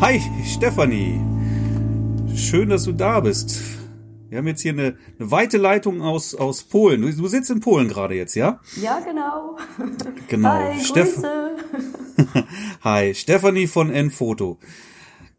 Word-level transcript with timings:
Hi 0.00 0.18
Stefanie. 0.46 1.20
Schön, 2.34 2.70
dass 2.70 2.84
du 2.84 2.92
da 2.92 3.20
bist. 3.20 3.60
Wir 4.30 4.38
haben 4.38 4.46
jetzt 4.46 4.62
hier 4.62 4.72
eine, 4.72 4.96
eine 5.18 5.30
weite 5.30 5.58
Leitung 5.58 6.00
aus, 6.00 6.34
aus 6.34 6.62
Polen. 6.62 7.02
Du, 7.02 7.12
du 7.12 7.26
sitzt 7.28 7.50
in 7.50 7.60
Polen 7.60 7.88
gerade 7.88 8.14
jetzt, 8.14 8.34
ja? 8.34 8.60
Ja, 8.80 9.00
genau. 9.00 9.58
Genau. 10.28 10.48
Hi, 10.48 10.80
Steff 10.82 11.16
Grüße. 11.16 11.56
Hi, 12.80 13.14
Stefanie 13.14 13.66
von 13.66 13.90
Nfoto. 13.90 14.58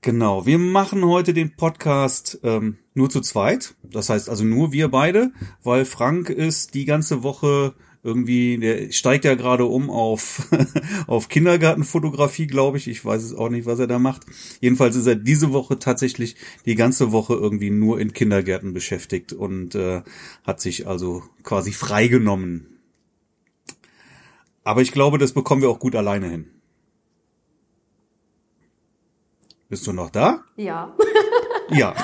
Genau, 0.02 0.45
wir 0.45 0.59
machen 0.59 1.05
heute 1.05 1.34
den 1.34 1.55
Podcast 1.55 2.39
ähm, 2.44 2.78
nur 2.94 3.09
zu 3.09 3.22
zweit. 3.22 3.73
Das 3.81 4.09
heißt 4.09 4.30
also 4.30 4.44
nur 4.44 4.72
wir 4.72 4.89
beide, 4.89 5.31
weil 5.64 5.86
Frank 5.86 6.30
ist 6.30 6.75
die 6.75 6.86
ganze 6.86 7.23
Woche 7.23 7.73
irgendwie, 8.04 8.58
der 8.58 8.91
steigt 8.91 9.26
ja 9.26 9.36
gerade 9.36 9.66
um 9.66 9.90
auf, 9.90 10.48
auf 11.08 11.30
Kindergartenfotografie, 11.30 12.48
glaube 12.48 12.78
ich. 12.78 12.88
Ich 12.88 13.05
weiß 13.05 13.23
es 13.23 13.34
auch 13.34 13.50
nicht, 13.50 13.66
was 13.66 13.80
er 13.80 13.88
da 13.88 14.00
macht. 14.00 14.26
Jedenfalls 14.59 14.96
ist 14.96 15.05
er 15.05 15.16
diese 15.16 15.54
Woche 15.54 15.78
tatsächlich 15.78 16.36
die 16.66 16.76
ganze 16.76 17.12
Woche 17.12 17.34
irgendwie 17.36 17.70
nur 17.70 18.00
in 18.00 18.14
Kindergärten 18.14 18.73
beschäftigt 18.73 19.34
und 19.34 19.76
äh, 19.76 20.02
hat 20.44 20.62
sich 20.62 20.88
also 20.88 21.23
quasi 21.44 21.72
freigenommen. 21.73 22.80
Aber 24.64 24.81
ich 24.81 24.92
glaube, 24.92 25.18
das 25.18 25.34
bekommen 25.34 25.62
wir 25.62 25.70
auch 25.70 25.80
gut 25.80 25.95
alleine 25.95 26.30
hin. 26.30 26.47
Bist 29.70 29.86
du 29.88 29.94
noch 29.94 30.09
da? 30.09 30.44
Ja. 30.56 30.95
Ja. 31.73 31.95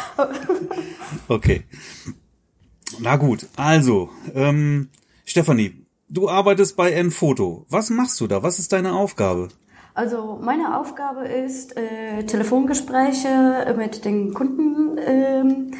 Okay. 1.27 1.66
Na 2.99 3.17
gut, 3.17 3.47
also, 3.58 4.09
ähm, 4.33 4.88
Stefanie, 5.25 5.86
du 6.09 6.30
arbeitest 6.30 6.75
bei 6.75 7.02
Nfoto. 7.02 7.66
Was 7.69 7.89
machst 7.89 8.19
du 8.22 8.27
da? 8.27 8.44
Was 8.44 8.59
ist 8.59 8.73
deine 8.73 8.94
Aufgabe? 8.94 9.50
Also 9.94 10.39
meine 10.41 10.80
Aufgabe 10.80 11.27
ist, 11.27 11.75
äh, 11.75 12.23
Telefongespräche 12.23 13.73
mit 13.75 14.05
den 14.05 14.33
Kunden 14.33 14.97
ähm, 14.99 15.72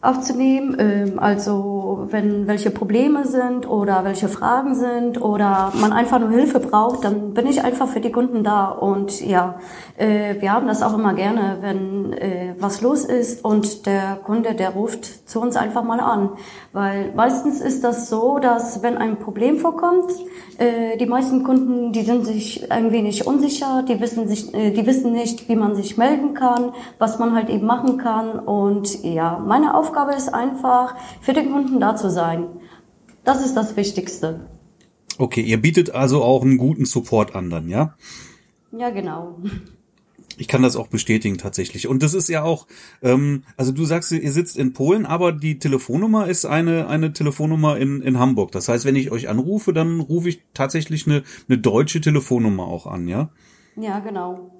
aufzunehmen. 0.00 0.76
Ähm, 0.78 1.18
also 1.18 1.71
wenn 2.10 2.46
welche 2.46 2.70
Probleme 2.70 3.26
sind 3.26 3.68
oder 3.68 4.04
welche 4.04 4.28
Fragen 4.28 4.74
sind 4.74 5.20
oder 5.20 5.72
man 5.80 5.92
einfach 5.92 6.18
nur 6.18 6.30
Hilfe 6.30 6.60
braucht, 6.60 7.04
dann 7.04 7.34
bin 7.34 7.46
ich 7.46 7.64
einfach 7.64 7.88
für 7.88 8.00
die 8.00 8.12
Kunden 8.12 8.44
da. 8.44 8.68
Und 8.68 9.20
ja, 9.20 9.56
äh, 9.96 10.40
wir 10.40 10.52
haben 10.52 10.66
das 10.66 10.82
auch 10.82 10.94
immer 10.94 11.14
gerne, 11.14 11.58
wenn 11.60 12.12
äh, 12.12 12.54
was 12.58 12.80
los 12.80 13.04
ist 13.04 13.44
und 13.44 13.86
der 13.86 14.18
Kunde, 14.24 14.54
der 14.54 14.70
ruft 14.70 15.28
zu 15.28 15.40
uns 15.40 15.56
einfach 15.56 15.84
mal 15.84 16.00
an. 16.00 16.30
Weil 16.72 17.12
meistens 17.14 17.60
ist 17.60 17.84
das 17.84 18.08
so, 18.08 18.38
dass 18.38 18.82
wenn 18.82 18.96
ein 18.96 19.18
Problem 19.18 19.58
vorkommt, 19.58 20.10
äh, 20.58 20.96
die 20.96 21.06
meisten 21.06 21.42
Kunden, 21.44 21.92
die 21.92 22.02
sind 22.02 22.24
sich 22.24 22.70
ein 22.70 22.92
wenig 22.92 23.26
unsicher, 23.26 23.84
die 23.88 24.00
wissen 24.00 24.28
sich, 24.28 24.52
äh, 24.54 24.70
die 24.70 24.86
wissen 24.86 25.12
nicht, 25.12 25.48
wie 25.48 25.56
man 25.56 25.74
sich 25.74 25.96
melden 25.96 26.34
kann, 26.34 26.72
was 26.98 27.18
man 27.18 27.34
halt 27.34 27.48
eben 27.50 27.66
machen 27.66 27.96
kann. 27.96 28.38
Und 28.38 29.02
ja, 29.02 29.42
meine 29.44 29.74
Aufgabe 29.74 30.12
ist 30.12 30.32
einfach, 30.32 30.94
für 31.20 31.32
den 31.32 31.52
Kunden 31.52 31.80
da 31.80 31.91
zu 31.96 32.10
sein. 32.10 32.46
Das 33.24 33.44
ist 33.44 33.54
das 33.54 33.76
Wichtigste. 33.76 34.48
Okay, 35.18 35.42
ihr 35.42 35.60
bietet 35.60 35.90
also 35.90 36.22
auch 36.22 36.42
einen 36.42 36.58
guten 36.58 36.84
Support 36.84 37.34
an 37.34 37.50
dann, 37.50 37.68
ja? 37.68 37.94
Ja, 38.76 38.90
genau. 38.90 39.38
Ich 40.38 40.48
kann 40.48 40.62
das 40.62 40.76
auch 40.76 40.88
bestätigen 40.88 41.36
tatsächlich. 41.36 41.86
Und 41.86 42.02
das 42.02 42.14
ist 42.14 42.28
ja 42.28 42.42
auch, 42.42 42.66
ähm, 43.02 43.44
also 43.56 43.70
du 43.70 43.84
sagst, 43.84 44.12
ihr 44.12 44.32
sitzt 44.32 44.56
in 44.56 44.72
Polen, 44.72 45.04
aber 45.04 45.32
die 45.32 45.58
Telefonnummer 45.58 46.26
ist 46.26 46.46
eine, 46.46 46.88
eine 46.88 47.12
Telefonnummer 47.12 47.76
in, 47.76 48.00
in 48.00 48.18
Hamburg. 48.18 48.50
Das 48.52 48.68
heißt, 48.68 48.84
wenn 48.84 48.96
ich 48.96 49.10
euch 49.10 49.28
anrufe, 49.28 49.72
dann 49.72 50.00
rufe 50.00 50.30
ich 50.30 50.42
tatsächlich 50.54 51.06
eine, 51.06 51.22
eine 51.48 51.58
deutsche 51.58 52.00
Telefonnummer 52.00 52.64
auch 52.64 52.86
an, 52.86 53.08
ja? 53.08 53.28
Ja, 53.76 54.00
genau. 54.00 54.50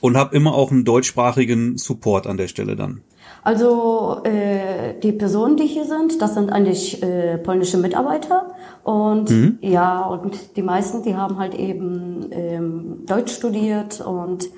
Und 0.00 0.16
habe 0.16 0.34
immer 0.34 0.54
auch 0.54 0.70
einen 0.70 0.84
deutschsprachigen 0.84 1.76
Support 1.76 2.26
an 2.26 2.36
der 2.36 2.48
Stelle 2.48 2.76
dann. 2.76 3.02
Also 3.42 4.20
äh, 4.24 4.98
die 5.02 5.12
Personen, 5.12 5.56
die 5.56 5.66
hier 5.66 5.84
sind, 5.84 6.20
das 6.20 6.34
sind 6.34 6.52
eigentlich 6.52 7.02
äh, 7.02 7.38
polnische 7.38 7.78
Mitarbeiter. 7.78 8.54
Und 8.82 9.30
ja 9.60 10.02
und 10.02 10.56
die 10.56 10.62
meisten, 10.62 11.02
die 11.02 11.16
haben 11.16 11.38
halt 11.38 11.54
eben 11.54 12.28
ähm, 12.30 13.02
Deutsch 13.06 13.32
studiert 13.32 14.00
und 14.00 14.48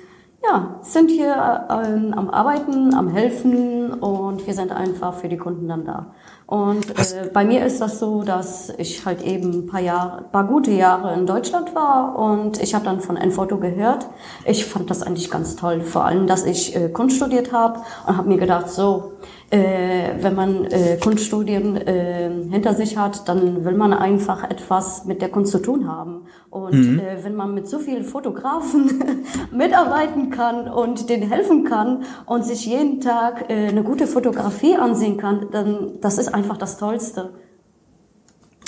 ja 0.43 0.79
sind 0.81 1.09
hier 1.09 1.67
ähm, 1.69 2.13
am 2.13 2.29
Arbeiten, 2.29 2.93
am 2.93 3.07
helfen 3.07 3.93
und 3.93 4.45
wir 4.45 4.53
sind 4.53 4.71
einfach 4.71 5.13
für 5.15 5.29
die 5.29 5.37
Kunden 5.37 5.67
dann 5.67 5.85
da. 5.85 6.07
Und 6.45 6.89
äh, 6.91 7.29
bei 7.33 7.45
mir 7.45 7.65
ist 7.65 7.81
das 7.81 7.99
so, 7.99 8.23
dass 8.23 8.69
ich 8.77 9.05
halt 9.05 9.23
eben 9.23 9.51
ein 9.53 9.65
paar 9.67 9.79
Jahre, 9.79 10.23
paar 10.31 10.45
gute 10.45 10.71
Jahre 10.71 11.13
in 11.13 11.25
Deutschland 11.25 11.73
war 11.73 12.17
und 12.17 12.61
ich 12.61 12.75
habe 12.75 12.85
dann 12.85 12.99
von 12.99 13.17
Enfoto 13.17 13.57
gehört. 13.57 14.07
Ich 14.45 14.65
fand 14.65 14.89
das 14.89 15.03
eigentlich 15.03 15.31
ganz 15.31 15.55
toll, 15.55 15.81
vor 15.81 16.05
allem, 16.05 16.27
dass 16.27 16.45
ich 16.45 16.75
äh, 16.75 16.89
Kunst 16.89 17.15
studiert 17.15 17.51
habe 17.51 17.79
und 18.05 18.17
habe 18.17 18.27
mir 18.27 18.37
gedacht, 18.37 18.69
so, 18.69 19.13
äh, 19.53 20.15
wenn 20.19 20.33
man 20.33 20.65
äh, 20.65 20.97
Kunststudien 20.97 21.77
äh, 21.77 22.31
hinter 22.49 22.73
sich 22.73 22.97
hat, 22.97 23.29
dann 23.29 23.63
will 23.63 23.75
man 23.75 23.93
einfach 23.93 24.43
etwas 24.43 25.05
mit 25.05 25.21
der 25.21 25.29
Kunst 25.29 25.51
zu 25.51 25.59
tun 25.59 25.87
haben. 25.87 26.23
Und 26.49 26.99
äh, 26.99 27.23
wenn 27.23 27.35
man 27.35 27.53
mit 27.53 27.67
so 27.67 27.77
vielen 27.77 28.03
Fotografen 28.03 29.03
mitarbeiten 29.51 30.31
kann 30.31 30.67
und 30.67 31.07
denen 31.07 31.29
helfen 31.29 31.65
kann 31.65 32.03
und 32.25 32.43
sich 32.43 32.65
jeden 32.65 32.99
Tag 32.99 33.47
äh, 33.49 33.67
eine 33.67 33.83
gute 33.83 34.07
Fotografie 34.07 34.75
ansehen 34.75 35.17
kann, 35.17 35.49
dann 35.51 35.99
das 36.01 36.17
ist 36.17 36.33
einfach 36.33 36.57
das 36.57 36.77
Tollste. 36.77 37.29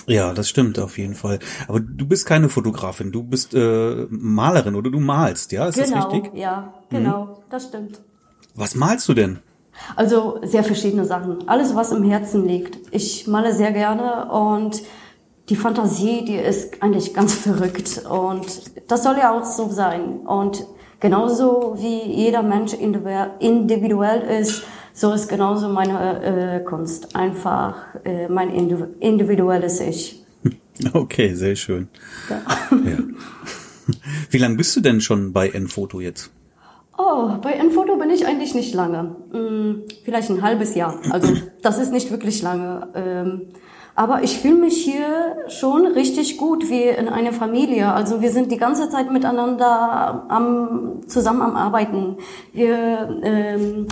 Ja, 0.05 0.33
das 0.33 0.49
stimmt 0.49 0.77
auf 0.77 0.99
jeden 0.99 1.15
Fall. 1.15 1.39
Aber 1.67 1.79
du 1.79 2.07
bist 2.07 2.27
keine 2.27 2.47
Fotografin, 2.47 3.11
du 3.11 3.23
bist 3.23 3.55
äh, 3.55 4.05
Malerin 4.11 4.75
oder 4.75 4.91
du 4.91 4.99
malst, 4.99 5.51
ja? 5.51 5.65
Ist 5.65 5.83
genau, 5.83 5.95
das 5.95 6.13
richtig? 6.13 6.35
ja, 6.35 6.75
genau, 6.91 7.43
das 7.49 7.65
stimmt. 7.69 8.01
Was 8.53 8.75
malst 8.75 9.09
du 9.09 9.15
denn? 9.15 9.39
Also 9.95 10.39
sehr 10.43 10.63
verschiedene 10.63 11.05
Sachen. 11.05 11.47
Alles, 11.47 11.75
was 11.75 11.91
im 11.91 12.03
Herzen 12.03 12.47
liegt. 12.47 12.77
Ich 12.91 13.27
male 13.27 13.53
sehr 13.53 13.71
gerne 13.71 14.31
und 14.31 14.81
die 15.49 15.55
Fantasie, 15.55 16.25
die 16.25 16.35
ist 16.35 16.81
eigentlich 16.81 17.13
ganz 17.13 17.33
verrückt. 17.45 18.03
Und 18.09 18.45
das 18.87 19.03
soll 19.03 19.15
ja 19.17 19.37
auch 19.37 19.45
so 19.45 19.69
sein. 19.69 20.19
Und 20.25 20.65
genauso 20.99 21.75
wie 21.77 22.01
jeder 22.11 22.41
Mensch 22.41 22.73
individu- 22.73 23.37
individuell 23.39 24.21
ist, 24.41 24.63
so 24.93 25.11
ist 25.13 25.27
genauso 25.27 25.67
meine 25.69 26.23
äh, 26.23 26.63
Kunst. 26.63 27.15
Einfach 27.15 27.75
äh, 28.05 28.27
mein 28.29 28.49
indiv- 28.51 28.87
individuelles 28.99 29.79
Ich. 29.81 30.21
Okay, 30.93 31.33
sehr 31.35 31.55
schön. 31.55 31.87
Ja. 32.29 32.41
Ja. 32.71 32.97
Wie 34.29 34.37
lange 34.37 34.55
bist 34.57 34.75
du 34.75 34.81
denn 34.81 34.99
schon 34.99 35.31
bei 35.31 35.47
Nfoto 35.57 36.01
jetzt? 36.01 36.31
Oh, 36.97 37.29
bei 37.41 37.51
Enfoto 37.53 37.97
bin 37.97 38.09
ich 38.09 38.25
eigentlich 38.25 38.55
nicht 38.55 38.73
lange. 38.73 39.15
Hm, 39.31 39.83
vielleicht 40.03 40.29
ein 40.29 40.41
halbes 40.41 40.75
Jahr. 40.75 40.95
Also 41.11 41.33
das 41.61 41.79
ist 41.79 41.91
nicht 41.91 42.09
wirklich 42.09 42.41
lange. 42.41 42.87
Ähm, 42.95 43.47
aber 43.95 44.23
ich 44.23 44.39
fühle 44.39 44.55
mich 44.55 44.83
hier 44.83 45.37
schon 45.47 45.87
richtig 45.87 46.37
gut 46.37 46.69
wie 46.69 46.83
in 46.83 47.07
einer 47.07 47.31
Familie. 47.31 47.93
Also 47.93 48.21
wir 48.21 48.29
sind 48.29 48.51
die 48.51 48.57
ganze 48.57 48.89
Zeit 48.89 49.09
miteinander 49.09 50.25
am, 50.27 51.01
zusammen 51.07 51.41
am 51.41 51.55
Arbeiten. 51.55 52.17
Wir 52.51 53.21
ähm, 53.23 53.87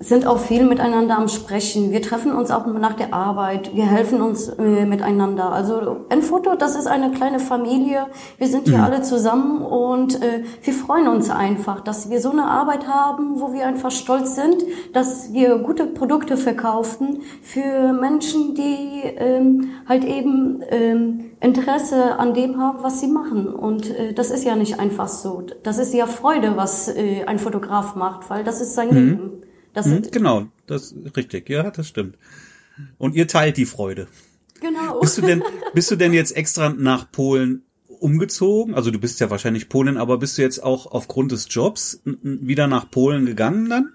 sind 0.00 0.26
auch 0.26 0.38
viel 0.38 0.64
miteinander 0.64 1.16
am 1.16 1.28
Sprechen. 1.28 1.92
Wir 1.92 2.02
treffen 2.02 2.32
uns 2.32 2.50
auch 2.50 2.66
nach 2.66 2.94
der 2.94 3.14
Arbeit. 3.14 3.74
Wir 3.74 3.86
helfen 3.86 4.20
uns 4.20 4.48
äh, 4.48 4.84
miteinander. 4.84 5.52
Also 5.52 6.04
ein 6.10 6.22
Foto, 6.22 6.56
das 6.56 6.76
ist 6.76 6.86
eine 6.86 7.12
kleine 7.12 7.38
Familie. 7.38 8.06
Wir 8.38 8.48
sind 8.48 8.68
hier 8.68 8.82
alle 8.82 9.02
zusammen 9.02 9.62
und 9.62 10.20
äh, 10.22 10.44
wir 10.62 10.72
freuen 10.72 11.08
uns 11.08 11.30
einfach, 11.30 11.80
dass 11.80 12.10
wir 12.10 12.20
so 12.20 12.30
eine 12.30 12.44
Arbeit 12.44 12.86
haben, 12.88 13.40
wo 13.40 13.52
wir 13.52 13.66
einfach 13.66 13.90
stolz 13.90 14.34
sind, 14.34 14.62
dass 14.92 15.32
wir 15.32 15.58
gute 15.58 15.86
Produkte 15.86 16.36
verkaufen 16.36 17.22
für 17.42 17.92
Menschen, 17.92 18.54
die 18.54 19.02
ähm, 19.16 19.70
halt 19.88 20.04
eben 20.04 20.62
ähm, 20.70 21.30
Interesse 21.40 22.18
an 22.18 22.34
dem 22.34 22.60
haben, 22.60 22.78
was 22.82 23.00
sie 23.00 23.06
machen. 23.06 23.46
Und 23.46 23.90
äh, 23.90 24.12
das 24.12 24.30
ist 24.30 24.44
ja 24.44 24.56
nicht 24.56 24.80
einfach 24.80 25.08
so. 25.08 25.42
Das 25.62 25.78
ist 25.78 25.94
ja 25.94 26.06
Freude, 26.06 26.56
was 26.56 26.88
äh, 26.88 27.24
ein 27.26 27.38
Fotograf 27.38 27.94
macht, 27.94 28.28
weil 28.28 28.44
das 28.44 28.60
ist 28.60 28.74
sein 28.74 28.90
Leben. 28.90 29.43
Das 29.74 29.86
Hm, 29.86 30.02
genau, 30.10 30.46
das 30.66 30.92
ist 30.92 31.16
richtig. 31.16 31.48
Ja, 31.50 31.70
das 31.70 31.88
stimmt. 31.88 32.16
Und 32.98 33.14
ihr 33.14 33.28
teilt 33.28 33.56
die 33.56 33.66
Freude. 33.66 34.06
Genau. 34.60 35.00
Bist 35.00 35.18
du 35.18 35.22
denn, 35.22 35.42
bist 35.74 35.90
du 35.90 35.96
denn 35.96 36.12
jetzt 36.14 36.36
extra 36.36 36.70
nach 36.70 37.10
Polen 37.12 37.62
umgezogen? 38.00 38.74
Also 38.74 38.90
du 38.90 38.98
bist 38.98 39.20
ja 39.20 39.30
wahrscheinlich 39.30 39.68
Polin, 39.68 39.96
aber 39.96 40.18
bist 40.18 40.38
du 40.38 40.42
jetzt 40.42 40.62
auch 40.62 40.86
aufgrund 40.90 41.32
des 41.32 41.46
Jobs 41.50 42.00
wieder 42.04 42.66
nach 42.66 42.90
Polen 42.90 43.26
gegangen 43.26 43.68
dann? 43.68 43.92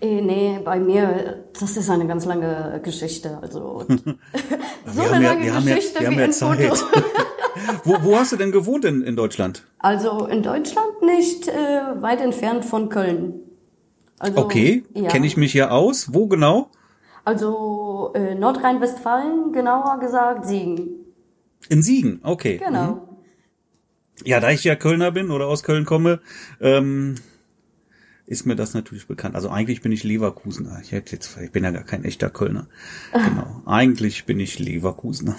Äh, 0.00 0.20
nee, 0.20 0.60
bei 0.64 0.78
mir, 0.78 1.44
das 1.58 1.76
ist 1.76 1.88
eine 1.88 2.06
ganz 2.06 2.24
lange 2.26 2.80
Geschichte. 2.84 3.38
Also 3.40 3.84
so 3.88 3.96
Wir 3.96 5.12
eine 5.12 5.14
haben 5.14 5.22
ja- 5.22 5.28
lange 5.30 5.44
wir 5.44 5.54
haben 5.54 5.68
ja- 5.68 5.74
Geschichte 5.76 6.00
wir 6.00 6.06
haben 6.08 6.14
wie 6.16 6.18
ja 6.20 6.24
ein 6.26 6.32
Zeit. 6.32 6.76
Foto. 6.78 7.00
Wo, 7.84 7.96
wo 8.02 8.16
hast 8.18 8.32
du 8.32 8.36
denn 8.36 8.52
gewohnt 8.52 8.84
in, 8.84 9.00
in 9.02 9.16
Deutschland? 9.16 9.62
Also 9.78 10.26
in 10.26 10.42
Deutschland 10.42 11.00
nicht 11.02 11.48
äh, 11.48 11.52
weit 12.02 12.20
entfernt 12.20 12.66
von 12.66 12.90
Köln. 12.90 13.40
Also, 14.18 14.38
Okay, 14.38 14.84
ja. 14.94 15.08
kenne 15.08 15.26
ich 15.26 15.36
mich 15.36 15.52
hier 15.52 15.72
aus. 15.72 16.14
Wo 16.14 16.26
genau? 16.26 16.70
Also 17.24 18.12
äh, 18.14 18.34
Nordrhein-Westfalen, 18.34 19.52
genauer 19.52 19.98
gesagt 19.98 20.46
Siegen. 20.46 20.88
In 21.68 21.82
Siegen, 21.82 22.20
okay. 22.22 22.58
Genau. 22.58 23.18
Ja, 24.24 24.40
da 24.40 24.50
ich 24.50 24.64
ja 24.64 24.76
Kölner 24.76 25.10
bin 25.10 25.30
oder 25.30 25.46
aus 25.46 25.62
Köln 25.62 25.84
komme, 25.84 26.20
ähm, 26.60 27.16
ist 28.26 28.46
mir 28.46 28.56
das 28.56 28.74
natürlich 28.74 29.06
bekannt. 29.06 29.34
Also 29.34 29.50
eigentlich 29.50 29.82
bin 29.82 29.92
ich 29.92 30.04
Leverkusener. 30.04 30.80
Ich 30.82 30.92
hätte 30.92 31.12
jetzt, 31.12 31.36
ich 31.36 31.52
bin 31.52 31.64
ja 31.64 31.70
gar 31.70 31.84
kein 31.84 32.04
echter 32.04 32.30
Kölner. 32.30 32.68
Genau. 33.12 33.62
Eigentlich 33.66 34.24
bin 34.24 34.40
ich 34.40 34.58
Leverkusener. 34.58 35.36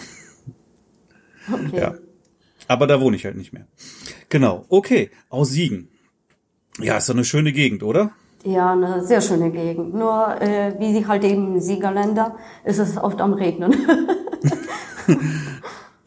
Okay. 1.51 1.79
Ja. 1.79 1.95
Aber 2.67 2.87
da 2.87 2.99
wohne 2.99 3.15
ich 3.15 3.25
halt 3.25 3.37
nicht 3.37 3.53
mehr. 3.53 3.67
Genau. 4.29 4.65
Okay. 4.69 5.09
Aus 5.29 5.49
Siegen. 5.49 5.89
Ja, 6.79 6.97
ist 6.97 7.09
doch 7.09 7.15
eine 7.15 7.23
schöne 7.25 7.53
Gegend, 7.53 7.81
oder? 7.83 8.11
Ja, 8.47 8.71
eine 8.71 9.03
sehr 9.03 9.19
schöne 9.19 9.51
Gegend. 9.51 9.93
Nur, 9.93 10.41
äh, 10.41 10.73
wie 10.79 10.93
sie 10.93 11.05
halt 11.05 11.25
eben 11.25 11.59
Siegerländer, 11.59 12.37
ist 12.63 12.79
es 12.79 12.97
oft 12.97 13.19
am 13.19 13.33
Regnen. 13.33 13.75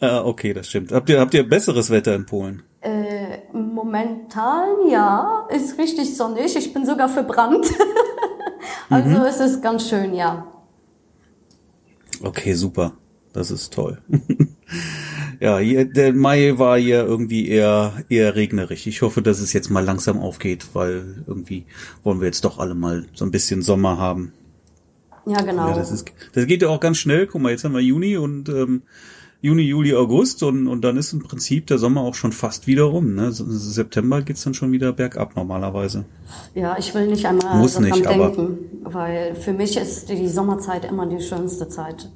ah, 0.00 0.22
okay, 0.25 0.54
das 0.54 0.69
stimmt. 0.69 0.90
Habt 0.90 1.10
ihr, 1.10 1.20
habt 1.20 1.34
ihr 1.34 1.46
besseres 1.46 1.90
Wetter 1.90 2.14
in 2.14 2.25
Polen? 2.25 2.62
Äh, 2.81 3.40
momentan 3.52 4.88
ja, 4.88 5.46
ist 5.50 5.76
richtig 5.76 6.16
sonnig. 6.16 6.56
Ich 6.56 6.72
bin 6.72 6.87
sogar 6.87 7.10
verbrannt. 7.10 7.66
also 8.88 9.19
mhm. 9.19 9.25
es 9.26 9.38
ist 9.38 9.62
ganz 9.62 9.87
schön, 9.87 10.14
ja. 10.14 10.46
Okay, 12.22 12.54
super. 12.54 12.92
Das 13.34 13.50
ist 13.50 13.75
toll. 13.75 14.00
ja, 15.40 15.58
hier, 15.58 15.87
der 15.87 16.12
Mai 16.12 16.58
war 16.58 16.76
ja 16.76 17.02
irgendwie 17.02 17.48
eher, 17.48 18.04
eher 18.10 18.37
regnerisch. 18.37 18.87
Ich 18.87 19.00
hoffe, 19.00 19.22
dass 19.22 19.40
es 19.40 19.54
jetzt 19.54 19.70
mal 19.70 19.84
langsam 19.84 20.19
aufgeht, 20.19 20.66
weil 20.75 21.25
irgendwie 21.26 21.64
wollen 22.04 22.20
wir 22.20 22.26
jetzt 22.26 22.44
doch 22.44 22.58
alle 22.58 22.75
mal 22.75 23.06
so 23.14 23.25
ein 23.25 23.31
bisschen 23.31 23.62
Sommer 23.62 23.96
haben. 23.96 24.32
Ja, 25.26 25.40
genau. 25.40 25.69
Ja, 25.69 25.75
das, 25.75 25.90
ist, 25.92 26.12
das 26.34 26.46
geht 26.46 26.60
ja 26.60 26.69
auch 26.69 26.81
ganz 26.81 26.98
schnell. 26.98 27.26
Guck 27.26 27.40
mal, 27.40 27.50
jetzt 27.50 27.64
haben 27.64 27.72
wir 27.72 27.81
Juni 27.81 28.19
und 28.19 28.50
ähm, 28.50 28.82
Juni, 29.42 29.62
Juli, 29.62 29.94
August 29.94 30.42
und, 30.42 30.69
und 30.69 30.82
dann 30.82 30.98
ist 30.98 31.14
im 31.14 31.20
Prinzip 31.20 31.66
der 31.66 31.78
Sommer 31.78 32.02
auch 32.02 32.14
schon 32.14 32.32
fast 32.32 32.66
wieder 32.66 32.84
rum. 32.84 33.14
Ne? 33.14 33.32
September 33.32 34.20
geht's 34.20 34.44
dann 34.44 34.52
schon 34.52 34.70
wieder 34.72 34.92
bergab 34.92 35.37
normalerweise. 35.37 36.04
Ja, 36.54 36.76
ich 36.78 36.94
will 36.94 37.06
nicht 37.06 37.25
einmal 37.25 37.56
Muss 37.56 37.75
daran 37.75 37.88
nicht, 37.88 38.04
denken, 38.04 38.58
weil 38.82 39.34
für 39.34 39.54
mich 39.54 39.78
ist 39.78 40.10
die 40.10 40.28
Sommerzeit 40.28 40.84
immer 40.84 41.06
die 41.06 41.22
schönste 41.22 41.69
Zeit. 41.69 42.10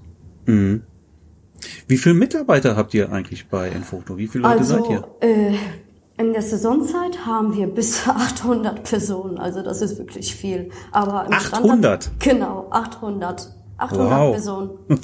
Mhm. 0.44 0.82
Wie 1.86 1.96
viele 1.96 2.14
Mitarbeiter 2.14 2.76
habt 2.76 2.94
ihr 2.94 3.12
eigentlich 3.12 3.48
bei 3.48 3.68
Enfoto? 3.68 4.16
Wie 4.16 4.26
viele 4.26 4.44
Leute 4.44 4.58
also, 4.58 4.76
seid 4.76 4.90
ihr? 4.90 5.08
Äh, 5.20 5.54
in 6.16 6.32
der 6.32 6.42
Saisonzeit 6.42 7.26
haben 7.26 7.54
wir 7.56 7.66
bis 7.66 8.06
800 8.08 8.84
Personen, 8.84 9.38
also 9.38 9.62
das 9.62 9.82
ist 9.82 9.98
wirklich 9.98 10.34
viel. 10.34 10.70
Aber 10.92 11.26
im 11.26 11.32
800? 11.32 11.66
Standard, 11.66 12.10
genau, 12.18 12.68
800. 12.70 13.52
800 13.76 14.10
wow. 14.10 14.32
Personen. 14.32 14.70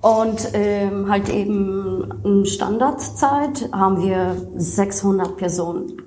Und 0.00 0.50
ähm, 0.52 1.08
halt 1.08 1.28
eben 1.28 2.08
in 2.22 2.46
Standardzeit 2.46 3.68
haben 3.72 4.00
wir 4.00 4.36
600 4.56 5.36
Personen. 5.36 6.02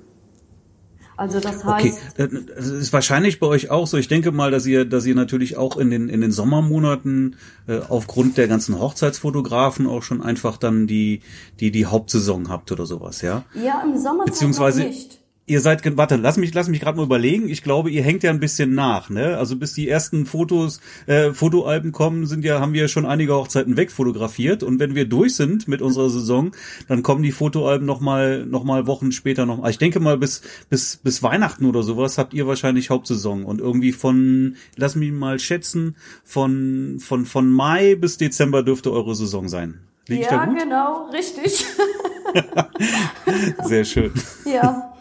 Also 1.22 1.38
das 1.38 1.64
heißt. 1.64 2.00
Okay, 2.18 2.28
das 2.56 2.66
ist 2.66 2.92
wahrscheinlich 2.92 3.38
bei 3.38 3.46
euch 3.46 3.70
auch 3.70 3.86
so. 3.86 3.96
Ich 3.96 4.08
denke 4.08 4.32
mal, 4.32 4.50
dass 4.50 4.66
ihr, 4.66 4.84
dass 4.84 5.06
ihr 5.06 5.14
natürlich 5.14 5.56
auch 5.56 5.76
in 5.76 5.90
den 5.90 6.08
in 6.08 6.20
den 6.20 6.32
Sommermonaten 6.32 7.36
äh, 7.68 7.78
aufgrund 7.88 8.38
der 8.38 8.48
ganzen 8.48 8.80
Hochzeitsfotografen 8.80 9.86
auch 9.86 10.02
schon 10.02 10.20
einfach 10.20 10.56
dann 10.56 10.88
die 10.88 11.20
die 11.60 11.70
die 11.70 11.86
Hauptsaison 11.86 12.48
habt 12.48 12.72
oder 12.72 12.86
sowas, 12.86 13.22
ja? 13.22 13.44
Ja, 13.54 13.84
im 13.84 13.96
Sommer 13.96 14.24
beziehungsweise 14.24 14.82
nicht 14.82 15.21
ihr 15.52 15.60
seid, 15.60 15.82
warte, 15.98 16.16
lass 16.16 16.38
mich, 16.38 16.54
lass 16.54 16.68
mich 16.68 16.80
gerade 16.80 16.96
mal 16.96 17.04
überlegen. 17.04 17.48
Ich 17.48 17.62
glaube, 17.62 17.90
ihr 17.90 18.02
hängt 18.02 18.22
ja 18.22 18.30
ein 18.30 18.40
bisschen 18.40 18.74
nach, 18.74 19.10
ne? 19.10 19.36
Also 19.36 19.56
bis 19.56 19.74
die 19.74 19.86
ersten 19.86 20.24
Fotos, 20.24 20.80
äh, 21.06 21.32
Fotoalben 21.32 21.92
kommen, 21.92 22.26
sind 22.26 22.42
ja, 22.42 22.58
haben 22.58 22.72
wir 22.72 22.88
schon 22.88 23.04
einige 23.04 23.34
Hochzeiten 23.34 23.76
wegfotografiert. 23.76 24.62
Und 24.62 24.80
wenn 24.80 24.94
wir 24.94 25.04
durch 25.04 25.36
sind 25.36 25.68
mit 25.68 25.82
unserer 25.82 26.08
Saison, 26.08 26.52
dann 26.88 27.02
kommen 27.02 27.22
die 27.22 27.32
Fotoalben 27.32 27.86
noch 27.86 28.00
mal, 28.00 28.46
noch 28.46 28.64
mal 28.64 28.86
Wochen 28.86 29.12
später 29.12 29.44
noch. 29.44 29.66
Ich 29.68 29.78
denke 29.78 30.00
mal, 30.00 30.16
bis, 30.16 30.40
bis, 30.70 30.96
bis 30.96 31.22
Weihnachten 31.22 31.66
oder 31.66 31.82
sowas 31.82 32.16
habt 32.16 32.32
ihr 32.32 32.46
wahrscheinlich 32.46 32.88
Hauptsaison. 32.88 33.44
Und 33.44 33.60
irgendwie 33.60 33.92
von, 33.92 34.56
lass 34.76 34.96
mich 34.96 35.12
mal 35.12 35.38
schätzen, 35.38 35.96
von, 36.24 36.96
von, 36.98 37.26
von 37.26 37.50
Mai 37.50 37.94
bis 37.94 38.16
Dezember 38.16 38.62
dürfte 38.62 38.90
eure 38.90 39.14
Saison 39.14 39.48
sein. 39.48 39.80
Lieg 40.08 40.22
ja, 40.22 40.46
genau, 40.46 41.10
richtig. 41.12 41.64
Sehr 43.64 43.84
schön. 43.84 44.12
Ja. 44.46 44.91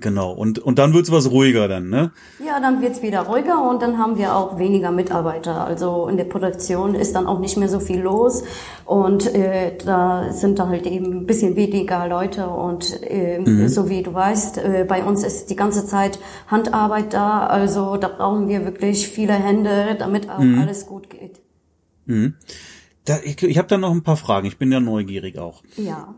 Genau, 0.00 0.32
und, 0.32 0.58
und 0.58 0.78
dann 0.78 0.94
wird's 0.94 1.12
was 1.12 1.30
ruhiger 1.30 1.68
dann, 1.68 1.88
ne? 1.88 2.10
Ja, 2.44 2.58
dann 2.58 2.82
wird's 2.82 3.02
wieder 3.02 3.20
ruhiger 3.20 3.68
und 3.70 3.82
dann 3.82 3.98
haben 3.98 4.18
wir 4.18 4.34
auch 4.34 4.58
weniger 4.58 4.90
Mitarbeiter. 4.90 5.64
Also 5.64 6.08
in 6.08 6.16
der 6.16 6.24
Produktion 6.24 6.96
ist 6.96 7.14
dann 7.14 7.26
auch 7.26 7.38
nicht 7.38 7.56
mehr 7.56 7.68
so 7.68 7.78
viel 7.78 8.00
los 8.00 8.42
und 8.84 9.32
äh, 9.32 9.76
da 9.84 10.32
sind 10.32 10.58
dann 10.58 10.70
halt 10.70 10.86
eben 10.86 11.20
ein 11.20 11.26
bisschen 11.26 11.54
weniger 11.54 12.08
Leute 12.08 12.48
und 12.48 13.00
äh, 13.02 13.38
mhm. 13.38 13.68
so 13.68 13.88
wie 13.88 14.02
du 14.02 14.12
weißt, 14.12 14.58
äh, 14.58 14.86
bei 14.88 15.04
uns 15.04 15.22
ist 15.22 15.50
die 15.50 15.56
ganze 15.56 15.86
Zeit 15.86 16.18
Handarbeit 16.48 17.14
da, 17.14 17.46
also 17.46 17.96
da 17.96 18.08
brauchen 18.08 18.48
wir 18.48 18.64
wirklich 18.64 19.06
viele 19.08 19.34
Hände, 19.34 19.96
damit 19.98 20.28
auch 20.28 20.40
mhm. 20.40 20.58
alles 20.58 20.86
gut 20.86 21.10
geht. 21.10 21.40
Mhm. 22.06 22.34
Da, 23.04 23.18
ich 23.22 23.40
ich 23.40 23.56
habe 23.56 23.68
da 23.68 23.78
noch 23.78 23.92
ein 23.92 24.02
paar 24.02 24.16
Fragen, 24.16 24.48
ich 24.48 24.58
bin 24.58 24.72
ja 24.72 24.80
neugierig 24.80 25.38
auch. 25.38 25.62
Ja. 25.76 26.12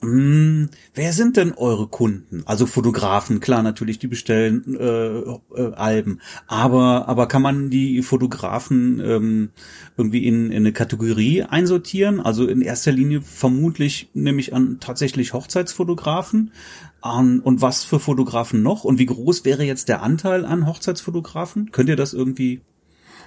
Hm, 0.00 0.68
wer 0.94 1.12
sind 1.12 1.36
denn 1.36 1.52
eure 1.52 1.88
Kunden? 1.88 2.42
Also 2.46 2.66
Fotografen, 2.66 3.40
klar, 3.40 3.62
natürlich, 3.62 3.98
die 3.98 4.06
bestellen 4.06 4.76
äh, 4.78 5.18
äh, 5.60 5.74
Alben. 5.74 6.20
Aber, 6.46 7.08
aber 7.08 7.26
kann 7.28 7.42
man 7.42 7.70
die 7.70 8.02
Fotografen 8.02 9.00
ähm, 9.00 9.50
irgendwie 9.96 10.26
in, 10.26 10.50
in 10.50 10.58
eine 10.58 10.72
Kategorie 10.72 11.42
einsortieren? 11.42 12.20
Also 12.20 12.46
in 12.46 12.62
erster 12.62 12.92
Linie 12.92 13.22
vermutlich 13.22 14.10
nämlich 14.14 14.54
an 14.54 14.78
tatsächlich 14.80 15.32
Hochzeitsfotografen. 15.32 16.52
Um, 17.00 17.40
und 17.40 17.62
was 17.62 17.84
für 17.84 18.00
Fotografen 18.00 18.62
noch? 18.62 18.84
Und 18.84 18.98
wie 18.98 19.06
groß 19.06 19.44
wäre 19.44 19.62
jetzt 19.62 19.88
der 19.88 20.02
Anteil 20.02 20.44
an 20.44 20.66
Hochzeitsfotografen? 20.66 21.70
Könnt 21.70 21.88
ihr 21.88 21.96
das 21.96 22.12
irgendwie 22.12 22.62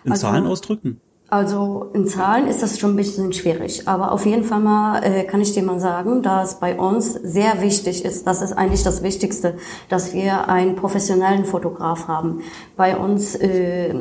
in 0.04 0.12
also, 0.12 0.24
Zahlen 0.24 0.46
ausdrücken? 0.46 1.00
Also 1.32 1.90
in 1.94 2.08
Zahlen 2.08 2.46
ist 2.48 2.62
das 2.62 2.78
schon 2.78 2.92
ein 2.92 2.98
bisschen 2.98 3.32
schwierig, 3.32 3.88
aber 3.88 4.12
auf 4.12 4.26
jeden 4.26 4.44
Fall 4.44 4.60
mal 4.60 5.02
äh, 5.02 5.24
kann 5.24 5.40
ich 5.40 5.54
dir 5.54 5.64
mal 5.64 5.80
sagen, 5.80 6.22
dass 6.24 6.60
bei 6.60 6.78
uns 6.78 7.14
sehr 7.14 7.62
wichtig 7.62 8.04
ist, 8.04 8.28
das 8.28 8.42
ist 8.42 8.52
eigentlich 8.52 8.84
das 8.84 9.02
Wichtigste, 9.02 9.54
dass 9.88 10.14
wir 10.14 10.50
einen 10.50 10.76
professionellen 10.76 11.46
Fotograf 11.46 12.10
haben. 12.10 12.42
Bei 12.76 12.98
uns 12.98 13.36
äh, 13.36 13.94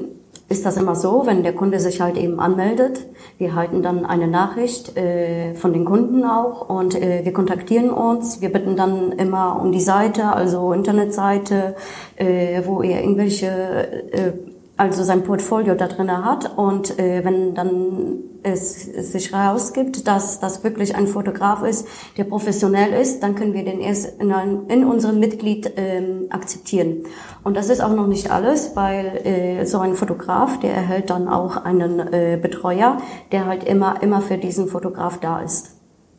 ist 0.48 0.66
das 0.66 0.76
immer 0.76 0.96
so, 0.96 1.22
wenn 1.24 1.44
der 1.44 1.52
Kunde 1.52 1.78
sich 1.78 2.00
halt 2.00 2.18
eben 2.18 2.40
anmeldet, 2.40 3.06
wir 3.38 3.54
halten 3.54 3.84
dann 3.84 4.04
eine 4.04 4.26
Nachricht 4.26 4.96
äh, 4.96 5.54
von 5.54 5.72
den 5.72 5.84
Kunden 5.84 6.24
auch 6.24 6.68
und 6.68 7.00
äh, 7.00 7.24
wir 7.24 7.32
kontaktieren 7.32 7.90
uns. 7.90 8.40
Wir 8.40 8.50
bitten 8.50 8.74
dann 8.74 9.12
immer 9.12 9.60
um 9.62 9.70
die 9.70 9.80
Seite, 9.80 10.32
also 10.32 10.72
Internetseite, 10.72 11.76
äh, 12.16 12.62
wo 12.66 12.82
ihr 12.82 13.00
irgendwelche 13.00 13.46
äh, 14.10 14.32
also 14.80 15.04
sein 15.04 15.24
Portfolio 15.24 15.74
da 15.74 15.88
drin 15.88 16.10
hat 16.10 16.56
und 16.56 16.98
äh, 16.98 17.22
wenn 17.22 17.54
dann 17.54 18.20
es, 18.42 18.88
es 18.88 19.12
sich 19.12 19.30
herausgibt, 19.30 20.08
dass 20.08 20.40
das 20.40 20.64
wirklich 20.64 20.96
ein 20.96 21.06
Fotograf 21.06 21.62
ist, 21.62 21.86
der 22.16 22.24
professionell 22.24 22.98
ist, 22.98 23.22
dann 23.22 23.34
können 23.34 23.52
wir 23.52 23.62
den 23.62 23.80
erst 23.80 24.18
in, 24.18 24.32
ein, 24.32 24.68
in 24.68 24.86
unserem 24.86 25.20
Mitglied 25.20 25.70
ähm, 25.76 26.28
akzeptieren. 26.30 27.02
Und 27.44 27.58
das 27.58 27.68
ist 27.68 27.82
auch 27.82 27.94
noch 27.94 28.06
nicht 28.06 28.30
alles, 28.30 28.74
weil 28.74 29.20
äh, 29.26 29.66
so 29.66 29.80
ein 29.80 29.94
Fotograf, 29.94 30.58
der 30.60 30.72
erhält 30.72 31.10
dann 31.10 31.28
auch 31.28 31.58
einen 31.58 32.00
äh, 32.00 32.38
Betreuer, 32.40 32.96
der 33.32 33.44
halt 33.44 33.64
immer 33.64 34.02
immer 34.02 34.22
für 34.22 34.38
diesen 34.38 34.66
Fotograf 34.66 35.20
da 35.20 35.42
ist. 35.42 35.69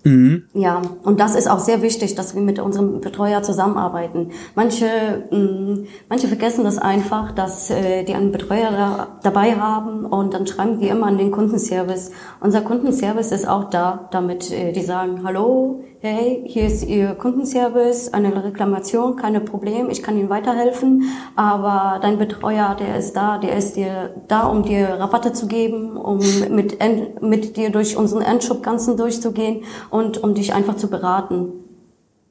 Mhm. 0.04 0.46
Ja, 0.54 0.82
und 1.04 1.20
das 1.20 1.36
ist 1.36 1.48
auch 1.50 1.60
sehr 1.60 1.82
wichtig, 1.82 2.16
dass 2.16 2.34
wir 2.34 2.42
mit 2.42 2.60
unserem 2.60 3.02
Betreuer 3.02 3.44
zusammenarbeiten. 3.44 4.32
Manche, 4.56 4.86
mh, 5.30 5.38
mm, 5.38 5.88
manche 6.10 6.28
vergessen 6.28 6.64
das 6.64 6.80
einfach, 6.80 7.32
dass 7.32 7.70
äh, 7.70 8.04
die 8.04 8.16
einen 8.16 8.32
Betreuer 8.32 8.72
da, 8.72 9.08
dabei 9.22 9.56
haben 9.56 10.06
und 10.06 10.34
dann 10.34 10.48
schreiben 10.48 10.80
die 10.80 10.88
immer 10.88 11.08
an 11.08 11.18
den 11.18 11.32
Kundenservice. 11.32 12.12
Unser 12.40 12.62
Kundenservice 12.62 13.32
ist 13.32 13.48
auch 13.48 13.70
da, 13.70 14.08
damit 14.12 14.52
äh, 14.52 14.72
die 14.72 14.82
sagen, 14.82 15.22
hallo, 15.24 15.84
hey, 16.04 16.44
hier 16.48 16.66
ist 16.66 16.84
Ihr 16.88 17.10
Kundenservice, 17.10 18.12
eine 18.12 18.44
Reklamation, 18.44 19.16
keine 19.16 19.40
Problem, 19.40 19.92
ich 19.92 20.02
kann 20.02 20.18
Ihnen 20.18 20.32
weiterhelfen, 20.32 21.04
aber 21.36 22.00
dein 22.02 22.18
Betreuer, 22.18 22.76
der 22.80 22.98
ist 22.98 23.14
da, 23.14 23.38
der 23.38 23.56
ist 23.56 23.76
dir 23.76 24.16
da, 24.28 24.48
um 24.48 24.64
dir 24.64 24.88
Rabatte 24.90 25.32
zu 25.32 25.46
geben, 25.46 25.96
um 25.98 26.18
mit, 26.50 26.80
mit 27.22 27.56
dir 27.56 27.70
durch 27.70 27.98
unseren 27.98 28.24
Endshop 28.24 28.64
ganzen 28.64 28.98
durchzugehen 28.98 29.64
und 29.92 30.24
um 30.24 30.34
dich 30.34 30.54
einfach 30.56 30.76
zu 30.76 30.90
beraten. 30.90 31.52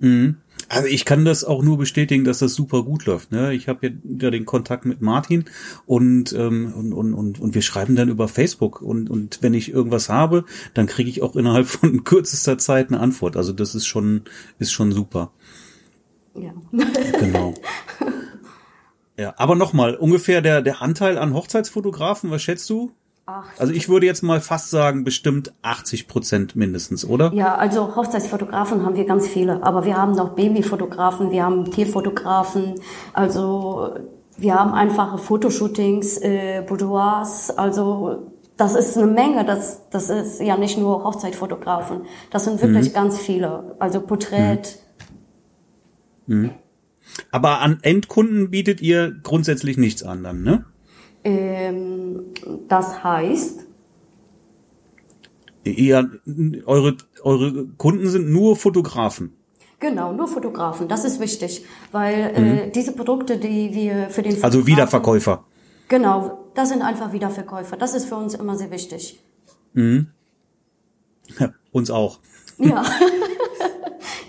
Mhm. 0.00 0.38
Also 0.70 0.86
ich 0.86 1.04
kann 1.04 1.24
das 1.24 1.42
auch 1.42 1.64
nur 1.64 1.78
bestätigen, 1.78 2.22
dass 2.22 2.38
das 2.38 2.54
super 2.54 2.84
gut 2.84 3.04
läuft. 3.04 3.32
Ne? 3.32 3.52
Ich 3.54 3.66
habe 3.66 3.92
ja 4.04 4.30
den 4.30 4.46
Kontakt 4.46 4.84
mit 4.84 5.00
Martin 5.00 5.46
und, 5.84 6.32
ähm, 6.32 6.72
und, 6.72 6.92
und, 6.92 7.12
und, 7.12 7.40
und 7.40 7.54
wir 7.56 7.62
schreiben 7.62 7.96
dann 7.96 8.08
über 8.08 8.28
Facebook 8.28 8.80
und, 8.80 9.10
und 9.10 9.42
wenn 9.42 9.52
ich 9.52 9.72
irgendwas 9.72 10.08
habe, 10.08 10.44
dann 10.72 10.86
kriege 10.86 11.10
ich 11.10 11.22
auch 11.22 11.34
innerhalb 11.34 11.66
von 11.66 12.04
kürzester 12.04 12.56
Zeit 12.56 12.88
eine 12.90 13.00
Antwort. 13.00 13.36
Also 13.36 13.52
das 13.52 13.74
ist 13.74 13.86
schon, 13.86 14.22
ist 14.60 14.70
schon 14.70 14.92
super. 14.92 15.32
Ja. 16.34 16.52
Genau. 17.18 17.54
Ja, 19.18 19.34
aber 19.36 19.54
nochmal, 19.54 19.96
ungefähr 19.96 20.40
der, 20.40 20.62
der 20.62 20.80
Anteil 20.80 21.18
an 21.18 21.34
Hochzeitsfotografen, 21.34 22.30
was 22.30 22.40
schätzt 22.40 22.70
du? 22.70 22.92
Also 23.58 23.72
ich 23.72 23.88
würde 23.88 24.06
jetzt 24.06 24.22
mal 24.22 24.40
fast 24.40 24.70
sagen, 24.70 25.04
bestimmt 25.04 25.52
80 25.62 26.08
Prozent 26.08 26.56
mindestens, 26.56 27.04
oder? 27.04 27.32
Ja, 27.32 27.54
also 27.54 27.96
Hochzeitsfotografen 27.96 28.84
haben 28.84 28.96
wir 28.96 29.04
ganz 29.04 29.26
viele, 29.26 29.62
aber 29.62 29.84
wir 29.84 29.96
haben 29.96 30.12
noch 30.12 30.30
Babyfotografen, 30.30 31.30
wir 31.30 31.44
haben 31.44 31.70
Tierfotografen, 31.70 32.74
also 33.12 33.94
wir 34.36 34.54
haben 34.54 34.72
einfache 34.72 35.18
Fotoshootings, 35.18 36.18
äh, 36.18 36.62
Boudoirs, 36.66 37.50
also 37.50 38.32
das 38.56 38.74
ist 38.74 38.96
eine 38.96 39.06
Menge, 39.06 39.44
das, 39.44 39.88
das 39.90 40.10
ist 40.10 40.40
ja 40.40 40.56
nicht 40.56 40.78
nur 40.78 41.04
Hochzeitfotografen, 41.04 42.02
das 42.30 42.44
sind 42.44 42.60
wirklich 42.60 42.90
mhm. 42.90 42.94
ganz 42.94 43.18
viele, 43.18 43.76
also 43.78 44.00
Porträt. 44.00 44.62
Mhm. 46.26 46.42
Mhm. 46.42 46.50
Aber 47.30 47.60
an 47.60 47.78
Endkunden 47.82 48.50
bietet 48.50 48.80
ihr 48.80 49.12
grundsätzlich 49.22 49.76
nichts 49.76 50.02
an 50.02 50.22
dann, 50.22 50.42
ne? 50.42 50.64
Ähm, 51.24 52.26
das 52.68 53.04
heißt? 53.04 53.66
Ja, 55.64 56.04
eure, 56.64 56.96
eure 57.22 57.66
Kunden 57.76 58.08
sind 58.08 58.30
nur 58.30 58.56
Fotografen. 58.56 59.36
Genau, 59.78 60.12
nur 60.12 60.28
Fotografen. 60.28 60.88
Das 60.88 61.04
ist 61.04 61.20
wichtig, 61.20 61.64
weil 61.92 62.32
äh, 62.34 62.40
mhm. 62.40 62.58
äh, 62.58 62.70
diese 62.70 62.92
Produkte, 62.92 63.38
die 63.38 63.74
wir 63.74 64.10
für 64.10 64.22
den 64.22 64.32
Fotografen, 64.32 64.44
also 64.44 64.66
Wiederverkäufer. 64.66 65.44
Genau, 65.88 66.50
das 66.54 66.68
sind 66.68 66.82
einfach 66.82 67.12
Wiederverkäufer. 67.12 67.76
Das 67.76 67.94
ist 67.94 68.06
für 68.06 68.16
uns 68.16 68.34
immer 68.34 68.56
sehr 68.56 68.70
wichtig. 68.70 69.20
Mhm. 69.72 70.08
Ja, 71.38 71.50
uns 71.72 71.90
auch. 71.90 72.20
Ja. 72.58 72.84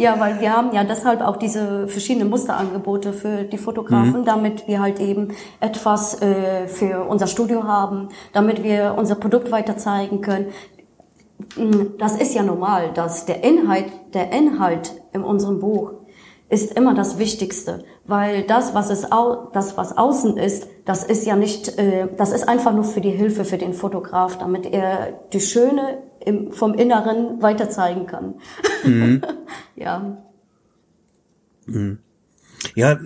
Ja, 0.01 0.19
weil 0.19 0.39
wir 0.39 0.51
haben 0.51 0.73
ja 0.73 0.83
deshalb 0.83 1.21
auch 1.21 1.37
diese 1.37 1.87
verschiedenen 1.87 2.31
Musterangebote 2.31 3.13
für 3.13 3.43
die 3.43 3.59
Fotografen, 3.59 4.21
mhm. 4.21 4.25
damit 4.25 4.67
wir 4.67 4.81
halt 4.81 4.99
eben 4.99 5.27
etwas 5.59 6.19
äh, 6.23 6.67
für 6.67 7.05
unser 7.07 7.27
Studio 7.27 7.65
haben, 7.65 8.09
damit 8.33 8.63
wir 8.63 8.95
unser 8.97 9.13
Produkt 9.13 9.51
weiter 9.51 9.77
zeigen 9.77 10.21
können. 10.21 10.47
Mm, 11.55 11.99
das 11.99 12.19
ist 12.19 12.33
ja 12.33 12.41
normal, 12.41 12.89
dass 12.95 13.27
der 13.27 13.43
Inhalt, 13.43 13.91
der 14.15 14.31
Inhalt 14.31 14.91
in 15.13 15.21
unserem 15.23 15.59
Buch 15.59 15.91
ist 16.49 16.73
immer 16.73 16.95
das 16.95 17.19
Wichtigste, 17.19 17.83
weil 18.05 18.41
das, 18.41 18.73
was 18.73 18.89
es 18.89 19.11
au 19.11 19.49
das, 19.53 19.77
was 19.77 19.95
außen 19.95 20.35
ist, 20.35 20.67
das 20.83 21.03
ist 21.03 21.27
ja 21.27 21.35
nicht, 21.35 21.77
äh, 21.77 22.07
das 22.17 22.31
ist 22.31 22.49
einfach 22.49 22.73
nur 22.73 22.85
für 22.85 23.01
die 23.01 23.11
Hilfe 23.11 23.45
für 23.45 23.59
den 23.59 23.73
Fotograf, 23.73 24.39
damit 24.39 24.65
er 24.65 25.19
die 25.31 25.41
Schöne 25.41 25.99
im, 26.25 26.51
vom 26.51 26.73
Inneren 26.73 27.41
weiter 27.41 27.69
zeigen 27.69 28.05
kann. 28.05 28.35
Mhm. 28.83 29.21
ja. 29.75 30.17
Mhm. 31.65 31.99
Ja, 32.75 32.99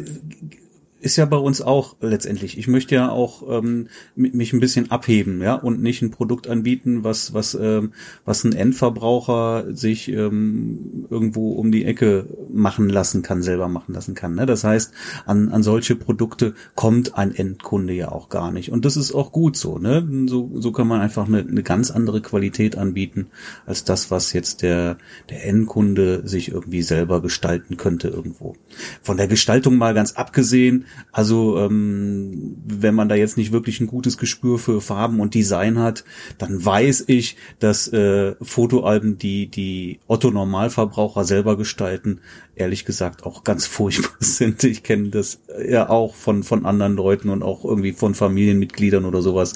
ist 1.02 1.18
ja 1.18 1.26
bei 1.26 1.38
uns 1.38 1.62
auch 1.62 1.98
letztendlich. 2.02 2.58
Ich 2.58 2.68
möchte 2.68 2.96
ja 2.96 3.10
auch 3.10 3.44
ähm, 3.50 3.90
mich 4.16 4.54
ein 4.54 4.60
bisschen 4.60 4.92
abheben, 4.92 5.42
ja, 5.42 5.54
und 5.54 5.82
nicht 5.82 6.02
ein 6.02 6.10
Produkt 6.10 6.48
anbieten, 6.48 7.04
was 7.04 7.34
was 7.34 7.54
ähm, 7.54 7.94
was 8.24 8.44
ein 8.44 8.54
Endverbraucher 8.54 9.76
sich 9.76 10.10
ähm, 10.10 11.06
irgendwo 11.10 11.52
um 11.52 11.72
die 11.72 11.86
Ecke 11.86 12.28
machen 12.52 12.90
lassen 12.90 13.22
kann, 13.22 13.44
selber 13.44 13.68
machen 13.68 13.94
lassen 13.94 14.16
kann. 14.16 14.36
Ne? 14.36 14.46
Das 14.46 14.64
heißt, 14.64 14.94
an 15.26 15.50
an 15.50 15.64
solche 15.64 15.96
Produkte 15.96 16.56
kommt 16.76 17.18
ein 17.18 17.36
Endkunde 17.36 17.94
ja 17.94 18.12
auch 18.12 18.30
gar 18.30 18.52
nicht. 18.52 18.72
Und 18.72 18.86
das 18.86 18.96
ist 18.96 19.14
auch 19.14 19.32
gut 19.32 19.58
so. 19.58 19.78
Ne? 19.78 20.08
So 20.28 20.52
so 20.56 20.72
kann 20.72 20.88
man 20.88 21.02
einfach 21.02 21.28
eine, 21.28 21.40
eine 21.40 21.64
ganz 21.64 21.92
andere 21.92 22.22
Qualität 22.22 22.78
anbieten 22.78 23.28
als 23.66 23.84
das, 23.84 24.12
was 24.12 24.34
jetzt 24.34 24.62
der 24.62 24.98
der 25.30 25.46
Endkunde 25.46 26.26
sich 26.26 26.50
irgendwie 26.52 26.82
selber 26.82 27.22
gestalten 27.22 27.76
könnte 27.78 28.08
irgendwo. 28.08 28.56
Von 29.02 29.18
der 29.18 29.28
Gestaltung 29.28 29.78
mal 29.78 29.94
ganz 29.94 30.14
abgesehen 30.14 30.85
also 31.12 31.58
ähm, 31.60 32.58
wenn 32.66 32.96
man 32.96 33.10
da 33.10 33.16
jetzt 33.16 33.38
nicht 33.38 33.52
wirklich 33.52 33.80
ein 33.80 33.88
gutes 33.88 34.18
Gespür 34.18 34.58
für 34.58 34.82
Farben 34.82 35.20
und 35.20 35.34
Design 35.34 35.80
hat, 35.80 36.04
dann 36.38 36.64
weiß 36.64 37.06
ich, 37.08 37.38
dass 37.60 37.88
äh, 37.92 38.36
Fotoalben, 38.42 39.18
die 39.18 39.48
die 39.48 40.00
Otto 40.08 40.32
Normalverbraucher 40.32 41.24
selber 41.24 41.58
gestalten, 41.58 42.20
ehrlich 42.56 42.86
gesagt 42.86 43.26
auch 43.26 43.44
ganz 43.44 43.66
furchtbar 43.68 44.16
sind. 44.20 44.64
Ich 44.64 44.84
kenne 44.84 45.10
das 45.10 45.40
ja 45.68 45.90
auch 45.90 46.16
von 46.16 46.44
von 46.44 46.66
anderen 46.66 46.96
Leuten 46.96 47.30
und 47.30 47.44
auch 47.44 47.66
irgendwie 47.66 47.94
von 47.94 48.16
Familienmitgliedern 48.16 49.06
oder 49.06 49.22
sowas 49.22 49.54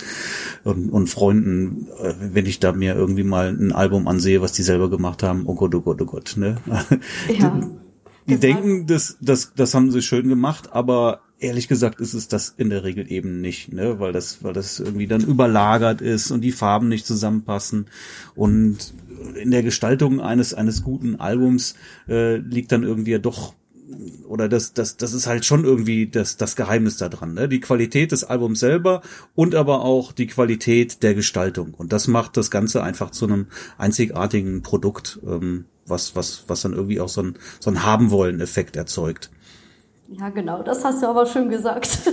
und, 0.63 0.89
und 0.89 1.07
Freunden, 1.07 1.87
äh, 2.01 2.13
wenn 2.19 2.45
ich 2.45 2.59
da 2.59 2.73
mir 2.73 2.95
irgendwie 2.95 3.23
mal 3.23 3.49
ein 3.49 3.71
Album 3.71 4.07
ansehe, 4.07 4.41
was 4.41 4.51
die 4.51 4.63
selber 4.63 4.89
gemacht 4.89 5.23
haben. 5.23 5.43
Oh 5.45 5.55
Gott, 5.55 5.73
oh 5.75 5.81
Gott, 5.81 6.01
oh 6.01 6.05
Gott. 6.05 6.33
Ne? 6.37 6.57
Ja. 7.37 7.61
Die, 8.29 8.39
denken, 8.39 8.87
das, 8.87 9.17
das, 9.21 9.53
das 9.55 9.73
haben 9.73 9.91
sie 9.91 10.01
schön 10.01 10.27
gemacht, 10.29 10.69
aber 10.71 11.21
ehrlich 11.39 11.67
gesagt 11.67 12.01
ist 12.01 12.13
es 12.13 12.27
das 12.27 12.53
in 12.57 12.69
der 12.69 12.83
Regel 12.83 13.11
eben 13.11 13.41
nicht, 13.41 13.71
ne, 13.71 13.99
weil 13.99 14.11
das, 14.11 14.43
weil 14.43 14.53
das 14.53 14.79
irgendwie 14.79 15.07
dann 15.07 15.21
überlagert 15.21 16.01
ist 16.01 16.31
und 16.31 16.41
die 16.41 16.51
Farben 16.51 16.89
nicht 16.89 17.05
zusammenpassen 17.05 17.87
und 18.35 18.93
in 19.35 19.51
der 19.51 19.63
Gestaltung 19.63 20.21
eines 20.21 20.53
eines 20.53 20.83
guten 20.83 21.17
Albums 21.17 21.75
äh, 22.07 22.37
liegt 22.37 22.71
dann 22.71 22.83
irgendwie 22.83 23.11
ja 23.11 23.19
doch 23.19 23.53
oder 24.27 24.47
das, 24.47 24.73
das, 24.73 24.97
das 24.97 25.13
ist 25.13 25.27
halt 25.27 25.45
schon 25.45 25.63
irgendwie 25.63 26.07
das, 26.07 26.37
das 26.37 26.55
Geheimnis 26.55 26.97
da 26.97 27.09
dran, 27.09 27.33
ne? 27.33 27.49
Die 27.49 27.59
Qualität 27.59 28.11
des 28.11 28.23
Albums 28.23 28.59
selber 28.59 29.01
und 29.35 29.55
aber 29.55 29.81
auch 29.83 30.11
die 30.11 30.27
Qualität 30.27 31.01
der 31.01 31.15
Gestaltung. 31.15 31.73
Und 31.73 31.91
das 31.91 32.07
macht 32.07 32.37
das 32.37 32.51
Ganze 32.51 32.83
einfach 32.83 33.11
zu 33.11 33.25
einem 33.25 33.47
einzigartigen 33.77 34.61
Produkt, 34.61 35.19
ähm, 35.25 35.65
was, 35.89 36.15
was, 36.15 36.43
was 36.47 36.61
dann 36.61 36.73
irgendwie 36.73 36.99
auch 36.99 37.09
so 37.09 37.23
ein, 37.23 37.35
so 37.59 37.69
ein 37.69 37.83
haben 37.83 38.11
wollen 38.11 38.41
Effekt 38.41 38.75
erzeugt. 38.75 39.29
Ja, 40.07 40.29
genau, 40.29 40.63
das 40.63 40.83
hast 40.83 41.03
du 41.03 41.07
aber 41.07 41.25
schön 41.25 41.49
gesagt. 41.49 41.99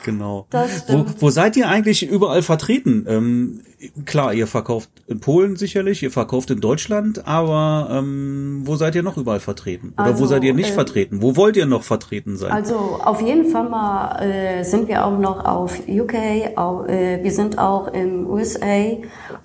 genau. 0.04 0.48
Wo, 0.88 1.06
wo 1.20 1.30
seid 1.30 1.58
ihr 1.58 1.68
eigentlich 1.68 2.08
überall 2.08 2.42
vertreten? 2.42 3.06
Ähm, 3.08 3.62
klar, 4.06 4.34
ihr 4.34 4.48
verkauft 4.48 4.90
in 5.08 5.20
Polen 5.20 5.56
sicherlich, 5.56 6.04
ihr 6.04 6.12
verkauft 6.12 6.52
in 6.52 6.60
Deutschland, 6.60 7.28
aber 7.28 7.90
ähm, 7.92 8.62
wo 8.64 8.76
seid 8.76 8.96
ihr 8.96 9.04
noch 9.04 9.18
überall 9.18 9.40
vertreten? 9.40 9.94
Oder 9.96 10.06
also, 10.06 10.24
wo 10.24 10.28
seid 10.28 10.44
ihr 10.44 10.54
nicht 10.54 10.72
äh, 10.72 10.74
vertreten? 10.74 11.22
Wo 11.22 11.36
wollt 11.36 11.58
ihr 11.58 11.66
noch 11.66 11.84
vertreten 11.84 12.38
sein? 12.38 12.52
Also 12.52 13.00
auf 13.04 13.22
jeden 13.22 13.50
Fall 13.52 13.70
mal 13.70 14.22
äh, 14.22 14.64
sind 14.64 14.88
wir 14.88 15.06
auch 15.06 15.18
noch 15.18 15.46
auf 15.46 15.80
UK, 15.88 16.58
auch, 16.58 16.86
äh, 16.88 17.24
wir 17.24 17.32
sind 17.32 17.58
auch 17.58 17.88
in 17.94 18.26
USA 18.26 18.98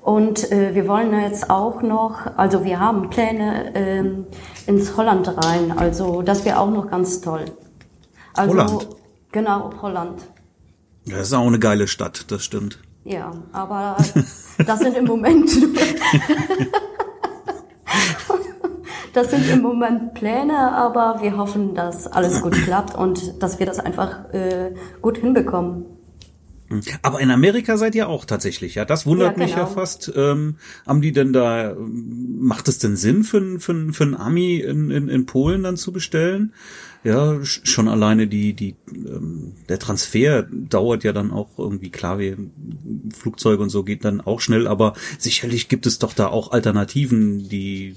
und 0.03 0.51
äh, 0.53 0.75
wir 0.75 0.87
wollen 0.87 1.19
jetzt 1.21 1.51
auch 1.51 1.83
noch, 1.83 2.27
also 2.37 2.65
wir 2.65 2.79
haben 2.79 3.09
Pläne, 3.11 3.75
äh, 3.75 4.05
ins 4.67 4.97
Holland 4.97 5.29
rein. 5.45 5.73
Also 5.77 6.23
das 6.23 6.45
wäre 6.45 6.59
auch 6.59 6.71
noch 6.71 6.91
ganz 6.91 7.21
toll. 7.21 7.45
Also, 8.35 8.53
Holland? 8.53 8.89
Genau, 9.37 9.71
Holland. 9.83 10.23
Ja, 11.05 11.19
das 11.19 11.27
ist 11.27 11.35
auch 11.35 11.47
eine 11.47 11.59
geile 11.59 11.89
Stadt, 11.89 12.31
das 12.31 12.43
stimmt. 12.43 12.79
Ja, 13.05 13.33
aber 13.53 13.99
das 14.67 14.81
sind 14.81 14.97
im 14.97 15.05
Moment 15.05 15.51
das 19.13 19.31
sind 19.31 19.47
im 19.51 19.61
Moment 19.61 20.15
Pläne, 20.15 20.73
aber 20.73 21.19
wir 21.21 21.37
hoffen, 21.37 21.75
dass 21.75 22.07
alles 22.07 22.41
gut 22.41 22.55
klappt 22.55 22.95
und 22.95 23.43
dass 23.43 23.59
wir 23.59 23.67
das 23.67 23.79
einfach 23.79 24.33
äh, 24.33 24.75
gut 25.03 25.19
hinbekommen. 25.19 25.85
Aber 27.03 27.21
in 27.21 27.31
Amerika 27.31 27.77
seid 27.77 27.95
ihr 27.95 28.09
auch 28.09 28.25
tatsächlich, 28.25 28.75
ja. 28.75 28.85
Das 28.85 29.07
wundert 29.07 29.37
ja, 29.37 29.45
mich 29.45 29.53
ja 29.53 29.65
genau. 29.65 29.75
fast. 29.75 30.13
Ähm, 30.17 30.57
haben 30.87 31.01
die 31.01 31.13
denn 31.13 31.33
da, 31.33 31.77
macht 31.79 32.69
es 32.69 32.79
denn 32.79 32.97
Sinn 32.97 33.25
für, 33.25 33.61
für, 33.61 33.93
für 33.93 34.05
einen 34.05 34.15
Ami 34.15 34.57
in, 34.57 34.91
in, 34.91 35.09
in 35.09 35.27
Polen 35.27 35.63
dann 35.63 35.77
zu 35.77 35.93
bestellen? 35.93 36.53
Ja, 37.05 37.39
schon 37.45 37.87
alleine 37.87 38.27
die, 38.27 38.53
die, 38.55 38.75
ähm, 38.93 39.53
der 39.69 39.79
Transfer 39.79 40.43
dauert 40.43 41.05
ja 41.05 41.13
dann 41.13 41.31
auch 41.31 41.57
irgendwie, 41.57 41.91
klar, 41.91 42.19
wie 42.19 42.37
Flugzeuge 43.17 43.63
und 43.63 43.69
so 43.69 43.85
geht 43.85 44.05
dann 44.05 44.21
auch 44.21 44.41
schnell, 44.41 44.67
aber 44.67 44.95
sicherlich 45.17 45.69
gibt 45.69 45.87
es 45.87 46.01
doch 46.01 46.15
da 46.15 46.27
auch 46.27 46.51
Alternativen, 46.51 47.49
die 47.49 47.95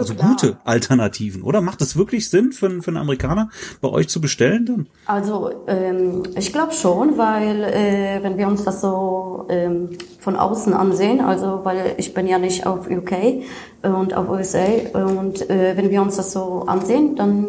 also, 0.00 0.14
also 0.14 0.26
gute 0.26 0.56
Alternativen, 0.64 1.42
oder? 1.42 1.60
Macht 1.60 1.80
es 1.80 1.96
wirklich 1.96 2.28
Sinn 2.28 2.52
für, 2.52 2.82
für 2.82 2.88
einen 2.88 2.96
Amerikaner, 2.96 3.50
bei 3.80 3.88
euch 3.88 4.08
zu 4.08 4.20
bestellen 4.20 4.66
dann? 4.66 4.86
Also 5.06 5.50
ähm, 5.66 6.22
ich 6.36 6.52
glaube 6.52 6.72
schon, 6.72 7.18
weil 7.18 7.64
äh, 7.64 8.22
wenn 8.22 8.38
wir 8.38 8.46
uns 8.48 8.64
das 8.64 8.80
so 8.80 9.46
ähm, 9.48 9.90
von 10.18 10.36
außen 10.36 10.72
ansehen, 10.74 11.20
also 11.20 11.60
weil 11.64 11.94
ich 11.96 12.14
bin 12.14 12.26
ja 12.26 12.38
nicht 12.38 12.66
auf 12.66 12.88
UK 12.88 13.42
und 13.82 14.14
auf 14.14 14.28
USA 14.28 14.66
und 14.94 15.48
äh, 15.50 15.76
wenn 15.76 15.90
wir 15.90 16.02
uns 16.02 16.16
das 16.16 16.32
so 16.32 16.64
ansehen, 16.66 17.16
dann 17.16 17.46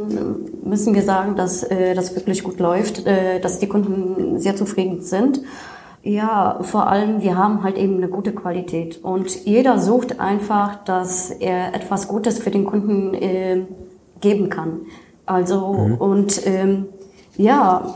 müssen 0.63 0.95
wir 0.95 1.03
sagen, 1.03 1.35
dass 1.35 1.63
äh, 1.63 1.93
das 1.93 2.15
wirklich 2.15 2.43
gut 2.43 2.59
läuft, 2.59 3.05
äh, 3.05 3.39
dass 3.39 3.59
die 3.59 3.67
Kunden 3.67 4.39
sehr 4.39 4.55
zufrieden 4.55 5.01
sind. 5.01 5.41
Ja, 6.05 6.59
vor 6.61 6.87
allem, 6.87 7.21
wir 7.21 7.37
haben 7.37 7.63
halt 7.63 7.77
eben 7.77 7.95
eine 7.95 8.09
gute 8.09 8.33
Qualität 8.33 9.01
und 9.03 9.45
jeder 9.45 9.79
sucht 9.79 10.19
einfach, 10.19 10.83
dass 10.83 11.31
er 11.31 11.73
etwas 11.73 12.09
Gutes 12.09 12.39
für 12.39 12.51
den 12.51 12.65
Kunden 12.65 13.13
äh, 13.13 13.61
geben 14.19 14.49
kann. 14.49 14.81
Also 15.25 15.71
mhm. 15.71 15.95
und 15.95 16.45
ähm, 16.45 16.87
ja, 17.37 17.93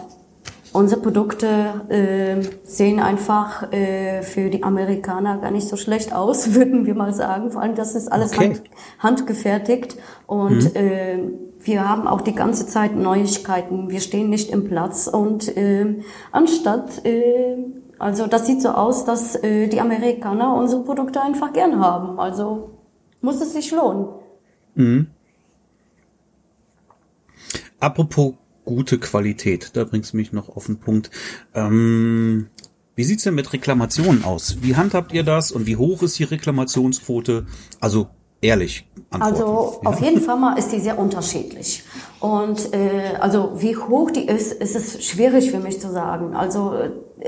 unsere 0.71 1.01
Produkte 1.01 1.47
äh, 1.89 2.37
sehen 2.63 3.01
einfach 3.01 3.73
äh, 3.73 4.21
für 4.21 4.49
die 4.49 4.63
Amerikaner 4.63 5.39
gar 5.39 5.51
nicht 5.51 5.67
so 5.67 5.75
schlecht 5.75 6.13
aus, 6.13 6.53
würden 6.55 6.85
wir 6.85 6.95
mal 6.95 7.11
sagen. 7.11 7.51
Vor 7.51 7.61
allem, 7.61 7.75
das 7.75 7.93
ist 7.93 8.09
alles 8.09 8.31
okay. 8.33 8.51
hand, 8.51 8.61
handgefertigt 8.99 9.97
und 10.27 10.73
mhm. 10.73 10.75
äh, 10.75 11.19
wir 11.59 11.89
haben 11.89 12.07
auch 12.07 12.21
die 12.21 12.35
ganze 12.35 12.67
Zeit 12.67 12.95
Neuigkeiten. 12.95 13.89
Wir 13.89 13.99
stehen 13.99 14.29
nicht 14.29 14.49
im 14.51 14.63
Platz 14.63 15.07
und 15.07 15.57
äh, 15.57 15.97
anstatt, 16.31 17.05
äh, 17.05 17.57
also 17.99 18.27
das 18.27 18.45
sieht 18.45 18.61
so 18.61 18.69
aus, 18.69 19.05
dass 19.05 19.35
äh, 19.35 19.67
die 19.67 19.81
Amerikaner 19.81 20.55
unsere 20.55 20.83
Produkte 20.83 21.21
einfach 21.21 21.53
gern 21.53 21.79
haben. 21.79 22.19
Also 22.19 22.71
muss 23.21 23.41
es 23.41 23.53
sich 23.53 23.71
lohnen. 23.71 24.07
Mhm. 24.75 25.07
Apropos 27.79 28.33
gute 28.65 28.99
Qualität, 28.99 29.71
da 29.75 29.83
bringst 29.83 30.13
du 30.13 30.17
mich 30.17 30.33
noch 30.33 30.49
auf 30.49 30.65
den 30.65 30.79
Punkt. 30.79 31.09
Ähm, 31.53 32.47
wie 32.95 33.03
sieht's 33.03 33.23
denn 33.23 33.35
mit 33.35 33.53
Reklamationen 33.53 34.23
aus? 34.23 34.57
Wie 34.61 34.75
handhabt 34.75 35.13
ihr 35.13 35.23
das 35.23 35.51
und 35.51 35.67
wie 35.67 35.75
hoch 35.75 36.01
ist 36.01 36.17
die 36.19 36.23
Reklamationsquote? 36.23 37.45
Also 37.79 38.07
ehrlich. 38.41 38.87
Antworten. 39.09 39.35
Also 39.35 39.79
ja. 39.83 39.89
auf 39.89 40.01
jeden 40.01 40.21
Fall 40.21 40.37
mal 40.37 40.57
ist 40.57 40.71
die 40.71 40.79
sehr 40.79 40.97
unterschiedlich. 40.97 41.83
Und 42.19 42.73
äh, 42.73 43.15
also 43.19 43.53
wie 43.57 43.77
hoch 43.77 44.11
die 44.11 44.25
ist, 44.25 44.51
ist 44.53 44.75
es 44.75 45.05
schwierig 45.05 45.51
für 45.51 45.59
mich 45.59 45.79
zu 45.79 45.91
sagen. 45.91 46.35
Also 46.35 46.73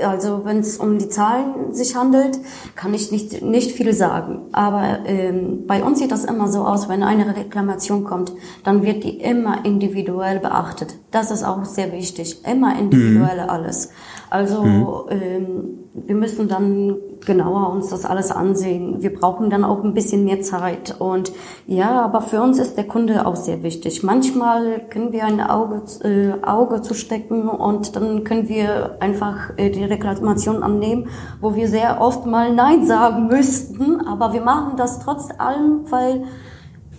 also 0.02 0.42
wenn 0.44 0.58
es 0.58 0.76
um 0.78 0.98
die 0.98 1.08
Zahlen 1.08 1.72
sich 1.72 1.96
handelt, 1.96 2.38
kann 2.76 2.94
ich 2.94 3.10
nicht 3.10 3.42
nicht 3.42 3.72
viel 3.72 3.92
sagen. 3.92 4.42
Aber 4.52 5.00
ähm, 5.06 5.66
bei 5.66 5.82
uns 5.82 5.98
sieht 5.98 6.12
das 6.12 6.24
immer 6.24 6.48
so 6.48 6.64
aus, 6.64 6.88
wenn 6.88 7.02
eine 7.02 7.36
Reklamation 7.36 8.04
kommt, 8.04 8.32
dann 8.64 8.82
wird 8.82 9.04
die 9.04 9.20
immer 9.20 9.64
individuell 9.64 10.38
beachtet. 10.38 10.94
Das 11.10 11.30
ist 11.30 11.44
auch 11.44 11.64
sehr 11.64 11.92
wichtig. 11.92 12.44
Immer 12.46 12.78
individuell 12.78 13.42
mhm. 13.42 13.50
alles. 13.50 13.90
Also 14.30 14.62
mhm. 14.62 14.94
ähm, 15.10 15.78
wir 15.92 16.14
müssen 16.14 16.48
dann 16.48 16.96
genauer 17.26 17.70
uns 17.70 17.88
das 17.88 18.04
alles 18.04 18.30
ansehen. 18.30 19.02
Wir 19.02 19.12
brauchen 19.12 19.50
dann 19.50 19.64
auch 19.64 19.82
ein 19.82 19.92
bisschen 19.92 20.24
mehr 20.24 20.40
Zeit. 20.40 20.94
Und 21.00 21.32
ja, 21.66 22.00
aber 22.00 22.22
für 22.22 22.40
uns 22.40 22.58
ist 22.58 22.76
der 22.76 22.84
Kunde 22.84 23.26
auch 23.26 23.36
sehr 23.36 23.64
wichtig. 23.64 24.02
Manchmal 24.04 24.86
können 24.88 25.12
wir 25.12 25.24
ein 25.24 25.40
Auge, 25.40 25.82
äh, 26.04 26.46
Auge 26.46 26.80
zu 26.82 26.94
stecken 26.94 27.48
und 27.48 27.96
dann 27.96 28.22
können 28.22 28.48
wir 28.48 28.96
einfach 29.00 29.50
äh, 29.56 29.70
die 29.80 29.86
Reklamation 29.92 30.62
annehmen, 30.62 31.08
wo 31.40 31.54
wir 31.54 31.68
sehr 31.68 32.00
oft 32.00 32.26
mal 32.26 32.54
Nein 32.54 32.86
sagen 32.86 33.26
müssten. 33.28 34.00
Aber 34.06 34.32
wir 34.32 34.42
machen 34.42 34.76
das 34.76 35.00
trotz 35.00 35.28
allem, 35.38 35.90
weil 35.90 36.24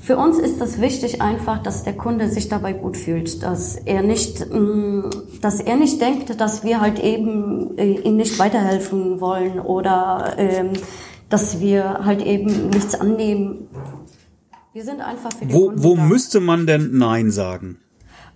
für 0.01 0.17
uns 0.17 0.39
ist 0.39 0.59
das 0.59 0.81
wichtig 0.81 1.21
einfach, 1.21 1.61
dass 1.61 1.83
der 1.83 1.93
Kunde 1.93 2.27
sich 2.27 2.49
dabei 2.49 2.73
gut 2.73 2.97
fühlt, 2.97 3.43
dass 3.43 3.75
er 3.75 4.01
nicht, 4.01 4.51
mm, 4.51 5.03
dass 5.41 5.59
er 5.59 5.75
nicht 5.75 6.01
denkt, 6.01 6.41
dass 6.41 6.63
wir 6.63 6.81
halt 6.81 6.99
eben 6.99 7.77
äh, 7.77 7.99
ihm 8.01 8.17
nicht 8.17 8.39
weiterhelfen 8.39 9.21
wollen 9.21 9.59
oder 9.59 10.33
ähm, 10.37 10.71
dass 11.29 11.59
wir 11.59 12.03
halt 12.03 12.25
eben 12.25 12.69
nichts 12.69 12.99
annehmen. 12.99 13.67
Wir 14.73 14.83
sind 14.83 15.01
einfach 15.01 15.31
für 15.33 15.45
den 15.45 15.53
Wo, 15.53 15.65
Kunden 15.67 15.83
wo 15.83 15.95
da. 15.95 16.01
müsste 16.03 16.39
man 16.39 16.65
denn 16.65 16.97
Nein 16.97 17.29
sagen? 17.29 17.77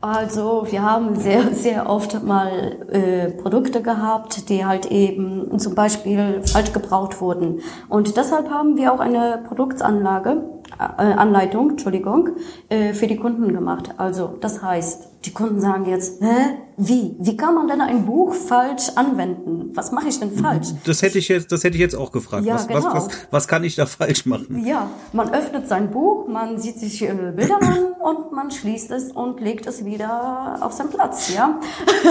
Also 0.06 0.68
wir 0.70 0.84
haben 0.84 1.16
sehr, 1.16 1.52
sehr 1.56 1.90
oft 1.90 2.24
mal 2.24 2.78
äh, 2.92 3.32
Produkte 3.32 3.82
gehabt, 3.82 4.50
die 4.50 4.64
halt 4.64 4.92
eben 4.92 5.58
zum 5.58 5.74
Beispiel 5.74 6.44
falsch 6.46 6.74
gebraucht 6.74 7.22
wurden. 7.22 7.62
Und 7.90 8.16
deshalb 8.16 8.52
haben 8.52 8.78
wir 8.78 8.94
auch 8.94 9.00
eine 9.00 9.44
Produktsanlage, 9.48 10.44
äh, 10.78 11.02
Anleitung, 11.02 11.72
Entschuldigung, 11.72 12.36
äh, 12.70 12.94
für 12.94 13.08
die 13.08 13.18
Kunden 13.18 13.52
gemacht. 13.52 13.96
Also 13.98 14.36
das 14.42 14.62
heißt, 14.62 15.15
die 15.26 15.34
Kunden 15.34 15.60
sagen 15.60 15.86
jetzt, 15.86 16.22
hä, 16.22 16.58
wie? 16.78 17.16
Wie 17.20 17.38
kann 17.38 17.56
man 17.56 17.68
denn 17.68 17.82
ein 17.82 18.06
Buch 18.06 18.34
falsch 18.34 18.90
anwenden? 18.96 19.72
Was 19.74 19.92
mache 19.92 20.10
ich 20.10 20.20
denn 20.20 20.32
falsch? 20.32 20.70
Das 20.86 21.02
hätte 21.02 21.18
ich 21.18 21.28
jetzt, 21.28 21.52
das 21.52 21.64
hätte 21.64 21.76
ich 21.76 21.82
jetzt 21.82 21.96
auch 21.96 22.12
gefragt. 22.12 22.46
Ja, 22.46 22.56
was, 22.56 22.68
genau. 22.68 22.84
was, 22.86 22.94
was, 22.94 23.10
was 23.32 23.48
kann 23.48 23.64
ich 23.64 23.76
da 23.76 23.86
falsch 23.86 24.26
machen? 24.26 24.66
Ja, 24.66 24.90
man 25.14 25.34
öffnet 25.34 25.68
sein 25.68 25.92
Buch, 25.92 26.28
man 26.28 26.60
sieht 26.60 26.80
sich 26.80 27.02
äh, 27.02 27.14
Bilder 27.36 27.62
an 27.62 27.78
und 28.04 28.32
man 28.34 28.52
schließt 28.52 28.92
es 28.92 29.12
und 29.12 29.40
legt 29.40 29.66
es 29.66 29.86
wieder 29.86 30.58
auf 30.62 30.74
seinen 30.74 30.90
Platz, 30.90 31.34
ja? 31.34 31.60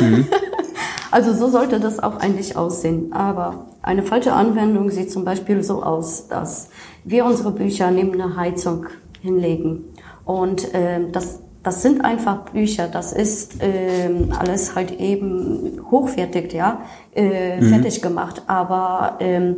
Mhm. 0.00 0.26
also 1.10 1.32
so 1.32 1.48
sollte 1.48 1.78
das 1.78 2.00
auch 2.00 2.16
eigentlich 2.16 2.56
aussehen. 2.56 3.12
Aber 3.12 3.66
eine 3.82 4.02
falsche 4.02 4.32
Anwendung 4.32 4.90
sieht 4.90 5.12
zum 5.12 5.24
Beispiel 5.24 5.62
so 5.62 5.82
aus, 5.82 6.26
dass 6.28 6.70
wir 7.04 7.24
unsere 7.24 7.52
Bücher 7.52 7.90
neben 7.90 8.14
einer 8.14 8.36
Heizung 8.36 8.86
hinlegen. 9.20 9.84
Und 10.24 10.72
äh, 10.74 11.10
das, 11.12 11.40
das 11.64 11.80
sind 11.80 12.04
einfach 12.04 12.50
Bücher, 12.50 12.88
das 12.88 13.12
ist 13.12 13.62
äh, 13.62 14.10
alles 14.38 14.74
halt 14.76 15.00
eben 15.00 15.80
hochwertig, 15.90 16.52
ja, 16.52 16.82
äh, 17.14 17.60
mhm. 17.60 17.68
fertig 17.70 18.02
gemacht. 18.02 18.42
Aber 18.46 19.16
ähm, 19.18 19.56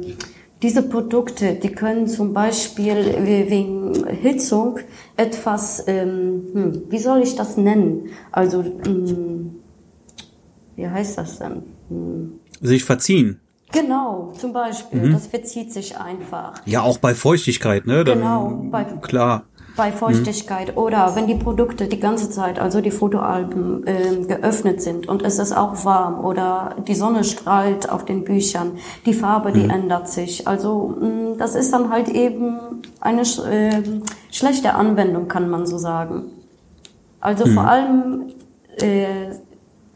diese 0.63 0.83
Produkte, 0.83 1.55
die 1.55 1.73
können 1.73 2.07
zum 2.07 2.33
Beispiel 2.33 2.97
wegen 3.49 4.07
Hitzung 4.07 4.79
etwas, 5.17 5.85
ähm, 5.89 6.43
hm, 6.53 6.83
wie 6.89 6.99
soll 6.99 7.23
ich 7.23 7.35
das 7.35 7.57
nennen? 7.57 8.11
Also, 8.31 8.63
hm, 8.63 9.57
wie 10.77 10.89
heißt 10.89 11.19
das 11.19 11.41
denn? 11.41 11.63
Hm. 11.89 12.41
Sich 12.61 12.85
verziehen. 12.85 13.41
Genau, 13.73 14.33
zum 14.39 14.53
Beispiel. 14.53 15.09
Mhm. 15.09 15.13
Das 15.13 15.27
verzieht 15.27 15.73
sich 15.73 15.99
einfach. 15.99 16.55
Ja, 16.67 16.83
auch 16.83 16.99
bei 16.99 17.15
Feuchtigkeit, 17.15 17.87
ne? 17.87 18.05
Dann, 18.05 18.19
genau, 18.19 18.63
bei, 18.71 18.85
klar. 18.85 19.45
Bei 19.77 19.93
Feuchtigkeit 19.93 20.73
mhm. 20.73 20.79
oder 20.79 21.17
wenn 21.17 21.27
die 21.27 21.35
Produkte 21.35 21.87
die 21.87 22.01
ganze 22.01 22.31
Zeit, 22.31 22.59
also 22.59 22.81
die 22.81 22.91
Fotoalben, 22.91 23.87
äh, 23.87 24.25
geöffnet 24.27 24.81
sind 24.81 25.09
und 25.09 25.23
es 25.23 25.39
ist 25.39 25.53
auch 25.53 25.85
warm 25.85 26.25
oder 26.25 26.77
die 26.87 26.95
Sonne 26.95 27.25
strahlt 27.25 27.91
auf 27.91 28.05
den 28.05 28.25
Büchern, 28.25 28.79
die 29.05 29.13
Farbe, 29.13 29.53
die 29.53 29.65
mhm. 29.65 29.71
ändert 29.71 30.09
sich. 30.09 30.49
Also 30.49 30.95
mh, 30.99 31.07
mm, 31.07 31.39
das 31.39 31.55
ist 31.55 31.73
dann 31.73 31.91
halt 31.91 32.09
eben 32.09 32.83
eine 33.01 33.23
äh, 33.23 33.83
schlechte 34.31 34.75
Anwendung, 34.75 35.29
kann 35.29 35.51
man 35.51 35.67
so 35.67 35.79
sagen. 35.79 36.31
Also 37.21 37.45
vor 37.47 37.65
mhm. 37.65 37.69
allem 37.69 38.23
äh, 38.81 39.31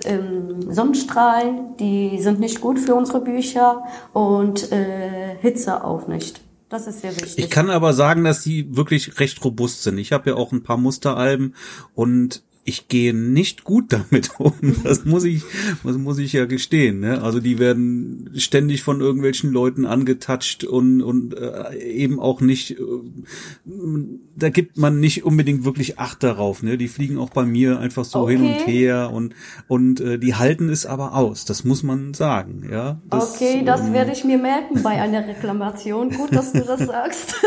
ähm, 0.04 0.72
Sonnenstrahlen, 0.72 1.76
die 1.78 2.18
sind 2.20 2.40
nicht 2.40 2.60
gut 2.60 2.78
für 2.78 2.94
unsere 2.94 3.20
Bücher 3.20 3.84
und 4.12 4.72
äh, 4.72 5.36
Hitze 5.40 5.84
auch 5.84 6.06
nicht. 6.06 6.40
Das 6.70 6.86
ist 6.86 7.00
sehr 7.00 7.10
wichtig. 7.16 7.36
Ich 7.36 7.50
kann 7.50 7.68
aber 7.68 7.92
sagen, 7.92 8.24
dass 8.24 8.42
die 8.42 8.76
wirklich 8.76 9.18
recht 9.18 9.44
robust 9.44 9.82
sind. 9.82 9.98
Ich 9.98 10.12
habe 10.12 10.30
ja 10.30 10.36
auch 10.36 10.52
ein 10.52 10.62
paar 10.62 10.76
Musteralben 10.76 11.54
und 11.94 12.44
ich 12.70 12.86
gehe 12.86 13.12
nicht 13.12 13.64
gut 13.64 13.92
damit 13.92 14.30
um. 14.38 14.54
Das 14.84 15.04
muss 15.04 15.24
ich, 15.24 15.42
das 15.82 15.98
muss 15.98 16.18
ich 16.18 16.32
ja 16.32 16.46
gestehen. 16.46 17.00
Ne? 17.00 17.20
Also 17.20 17.40
die 17.40 17.58
werden 17.58 18.30
ständig 18.36 18.82
von 18.82 19.00
irgendwelchen 19.00 19.50
Leuten 19.50 19.84
angetatscht 19.84 20.64
und 20.64 21.02
und 21.02 21.34
äh, 21.36 21.76
eben 21.78 22.20
auch 22.20 22.40
nicht. 22.40 22.72
Äh, 22.72 22.84
da 24.36 24.48
gibt 24.48 24.78
man 24.78 25.00
nicht 25.00 25.24
unbedingt 25.24 25.64
wirklich 25.64 25.98
Acht 25.98 26.22
darauf. 26.22 26.62
Ne? 26.62 26.78
Die 26.78 26.88
fliegen 26.88 27.18
auch 27.18 27.30
bei 27.30 27.44
mir 27.44 27.80
einfach 27.80 28.04
so 28.04 28.20
okay. 28.20 28.36
hin 28.36 28.46
und 28.46 28.66
her 28.66 29.10
und 29.12 29.34
und 29.66 30.00
äh, 30.00 30.18
die 30.18 30.36
halten 30.36 30.68
es 30.68 30.86
aber 30.86 31.14
aus. 31.14 31.44
Das 31.44 31.64
muss 31.64 31.82
man 31.82 32.14
sagen. 32.14 32.68
Ja. 32.70 33.00
Das, 33.10 33.34
okay, 33.34 33.62
das 33.66 33.80
ähm, 33.82 33.92
werde 33.92 34.12
ich 34.12 34.24
mir 34.24 34.38
merken 34.38 34.82
bei 34.82 34.90
einer 34.90 35.26
Reklamation. 35.26 36.10
Gut, 36.10 36.34
dass 36.34 36.52
du 36.52 36.60
das 36.60 36.86
sagst. 36.86 37.34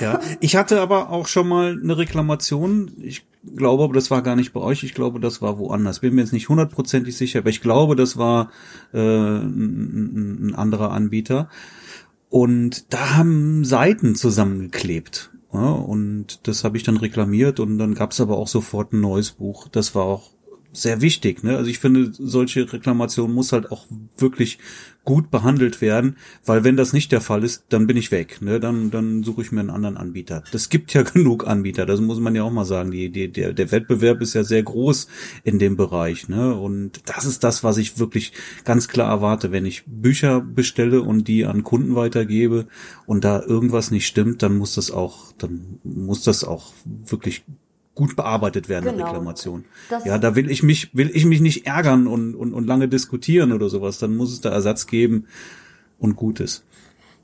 Ja, 0.00 0.20
ich 0.40 0.56
hatte 0.56 0.80
aber 0.80 1.10
auch 1.10 1.26
schon 1.26 1.48
mal 1.48 1.78
eine 1.80 1.96
Reklamation. 1.96 2.92
Ich 3.00 3.26
glaube, 3.54 3.84
aber 3.84 3.94
das 3.94 4.10
war 4.10 4.22
gar 4.22 4.36
nicht 4.36 4.52
bei 4.52 4.60
euch. 4.60 4.82
Ich 4.82 4.94
glaube, 4.94 5.20
das 5.20 5.42
war 5.42 5.58
woanders. 5.58 6.00
Bin 6.00 6.14
mir 6.14 6.22
jetzt 6.22 6.32
nicht 6.32 6.48
hundertprozentig 6.48 7.16
sicher, 7.16 7.40
aber 7.40 7.50
ich 7.50 7.60
glaube, 7.60 7.96
das 7.96 8.16
war 8.16 8.50
äh, 8.92 8.98
ein, 8.98 10.48
ein 10.48 10.54
anderer 10.54 10.90
Anbieter. 10.90 11.48
Und 12.28 12.92
da 12.92 13.16
haben 13.16 13.64
Seiten 13.64 14.14
zusammengeklebt. 14.14 15.30
Ja, 15.52 15.70
und 15.70 16.46
das 16.48 16.64
habe 16.64 16.76
ich 16.76 16.82
dann 16.82 16.96
reklamiert 16.96 17.60
und 17.60 17.78
dann 17.78 17.94
gab 17.94 18.10
es 18.10 18.20
aber 18.20 18.36
auch 18.36 18.48
sofort 18.48 18.92
ein 18.92 19.00
neues 19.00 19.32
Buch. 19.32 19.68
Das 19.68 19.94
war 19.94 20.04
auch 20.04 20.30
sehr 20.72 21.00
wichtig. 21.00 21.42
Ne? 21.42 21.56
Also 21.56 21.70
ich 21.70 21.78
finde, 21.78 22.10
solche 22.12 22.70
Reklamationen 22.70 23.34
muss 23.34 23.52
halt 23.52 23.72
auch 23.72 23.86
wirklich 24.18 24.58
gut 25.06 25.30
behandelt 25.30 25.80
werden, 25.80 26.16
weil 26.44 26.64
wenn 26.64 26.76
das 26.76 26.92
nicht 26.92 27.12
der 27.12 27.22
Fall 27.22 27.44
ist, 27.44 27.64
dann 27.70 27.86
bin 27.86 27.96
ich 27.96 28.10
weg. 28.10 28.42
Ne? 28.42 28.60
Dann, 28.60 28.90
dann 28.90 29.22
suche 29.22 29.40
ich 29.40 29.52
mir 29.52 29.60
einen 29.60 29.70
anderen 29.70 29.96
Anbieter. 29.96 30.42
Das 30.52 30.68
gibt 30.68 30.92
ja 30.92 31.02
genug 31.14 31.46
Anbieter, 31.46 31.86
das 31.86 32.02
muss 32.02 32.20
man 32.20 32.34
ja 32.34 32.42
auch 32.42 32.50
mal 32.50 32.66
sagen. 32.66 32.90
Die, 32.90 33.08
die, 33.08 33.32
der, 33.32 33.54
der 33.54 33.72
Wettbewerb 33.72 34.20
ist 34.20 34.34
ja 34.34 34.44
sehr 34.44 34.62
groß 34.62 35.08
in 35.44 35.58
dem 35.58 35.76
Bereich. 35.76 36.28
Ne? 36.28 36.54
Und 36.54 37.00
das 37.06 37.24
ist 37.24 37.42
das, 37.44 37.64
was 37.64 37.78
ich 37.78 37.98
wirklich 37.98 38.32
ganz 38.64 38.88
klar 38.88 39.08
erwarte. 39.08 39.52
Wenn 39.52 39.64
ich 39.64 39.84
Bücher 39.86 40.40
bestelle 40.42 41.00
und 41.00 41.28
die 41.28 41.46
an 41.46 41.62
Kunden 41.62 41.94
weitergebe 41.94 42.66
und 43.06 43.24
da 43.24 43.40
irgendwas 43.40 43.90
nicht 43.90 44.06
stimmt, 44.06 44.42
dann 44.42 44.58
muss 44.58 44.74
das 44.74 44.90
auch, 44.90 45.32
dann 45.38 45.78
muss 45.84 46.22
das 46.24 46.44
auch 46.44 46.72
wirklich 46.84 47.44
gut 47.96 48.14
bearbeitet 48.14 48.68
werden, 48.68 48.92
genau. 48.92 49.06
Reklamation. 49.06 49.64
Das 49.90 50.04
ja, 50.04 50.18
da 50.18 50.36
will 50.36 50.48
ich 50.48 50.62
mich, 50.62 50.94
will 50.94 51.10
ich 51.12 51.24
mich 51.24 51.40
nicht 51.40 51.66
ärgern 51.66 52.06
und, 52.06 52.36
und, 52.36 52.54
und 52.54 52.66
lange 52.66 52.86
diskutieren 52.86 53.52
oder 53.52 53.68
sowas. 53.68 53.98
Dann 53.98 54.16
muss 54.16 54.32
es 54.32 54.40
da 54.40 54.50
Ersatz 54.50 54.86
geben 54.86 55.26
und 55.98 56.14
Gutes. 56.14 56.62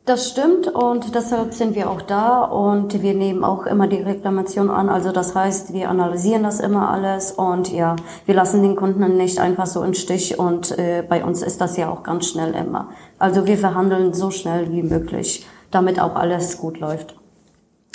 Das 0.04 0.30
stimmt 0.30 0.66
und 0.66 1.14
deshalb 1.14 1.54
sind 1.54 1.76
wir 1.76 1.88
auch 1.88 2.02
da 2.02 2.42
und 2.42 3.02
wir 3.02 3.14
nehmen 3.14 3.44
auch 3.44 3.66
immer 3.66 3.86
die 3.86 4.02
Reklamation 4.02 4.68
an. 4.68 4.88
Also 4.88 5.12
das 5.12 5.36
heißt, 5.36 5.72
wir 5.72 5.88
analysieren 5.90 6.42
das 6.42 6.58
immer 6.58 6.90
alles 6.90 7.30
und 7.30 7.70
ja, 7.70 7.94
wir 8.26 8.34
lassen 8.34 8.64
den 8.64 8.74
Kunden 8.74 9.16
nicht 9.16 9.38
einfach 9.38 9.66
so 9.66 9.84
im 9.84 9.94
Stich 9.94 10.40
und 10.40 10.76
äh, 10.76 11.04
bei 11.08 11.24
uns 11.24 11.40
ist 11.40 11.60
das 11.60 11.76
ja 11.76 11.88
auch 11.88 12.02
ganz 12.02 12.26
schnell 12.26 12.52
immer. 12.52 12.88
Also 13.20 13.46
wir 13.46 13.56
verhandeln 13.56 14.12
so 14.12 14.32
schnell 14.32 14.72
wie 14.72 14.82
möglich, 14.82 15.46
damit 15.70 16.00
auch 16.00 16.16
alles 16.16 16.58
gut 16.58 16.80
läuft. 16.80 17.14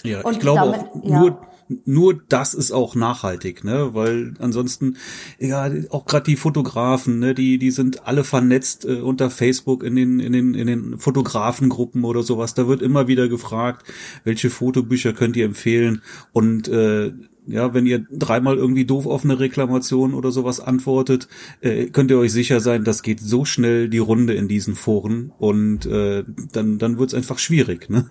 Ja, 0.06 0.22
und 0.22 0.34
ich 0.34 0.40
glaube 0.40 0.78
damit, 0.78 0.80
auch 0.80 1.20
nur, 1.20 1.38
nur 1.86 2.22
das 2.30 2.54
ist 2.54 2.72
auch 2.72 2.96
nachhaltig, 2.96 3.64
ne? 3.64 3.94
Weil 3.94 4.34
ansonsten, 4.40 4.98
ja, 5.40 5.70
auch 5.90 6.06
gerade 6.06 6.26
die 6.26 6.36
Fotografen, 6.36 7.20
ne, 7.20 7.34
die, 7.34 7.58
die 7.58 7.72
sind 7.72 8.08
alle 8.08 8.24
vernetzt 8.24 8.86
äh, 8.86 9.02
unter 9.02 9.30
Facebook 9.30 9.84
in 9.84 9.96
den, 9.96 10.20
in 10.20 10.34
den, 10.34 10.54
in 10.54 10.68
den 10.68 10.98
Fotografengruppen 10.98 12.04
oder 12.04 12.24
sowas. 12.24 12.54
Da 12.54 12.68
wird 12.68 12.82
immer 12.82 13.08
wieder 13.08 13.28
gefragt, 13.28 13.86
welche 14.24 14.50
Fotobücher 14.50 15.14
könnt 15.14 15.36
ihr 15.36 15.46
empfehlen? 15.46 16.02
Und 16.32 16.68
äh, 16.68 17.12
ja, 17.48 17.74
wenn 17.74 17.86
ihr 17.86 18.06
dreimal 18.12 18.58
irgendwie 18.58 18.86
doof 18.86 19.06
auf 19.06 19.24
eine 19.24 19.40
Reklamation 19.40 20.14
oder 20.14 20.32
sowas 20.32 20.60
antwortet, 20.60 21.28
äh, 21.62 21.88
könnt 21.88 22.12
ihr 22.12 22.20
euch 22.20 22.34
sicher 22.34 22.60
sein, 22.60 22.84
das 22.84 23.04
geht 23.04 23.20
so 23.22 23.46
schnell 23.46 23.90
die 23.90 23.98
Runde 23.98 24.34
in 24.34 24.48
diesen 24.48 24.76
Foren 24.76 25.32
und 25.38 25.86
äh, 25.86 26.24
dann, 26.52 26.78
dann 26.78 27.00
wird's 27.00 27.14
einfach 27.14 27.40
schwierig. 27.40 27.90
Ne? 27.90 28.06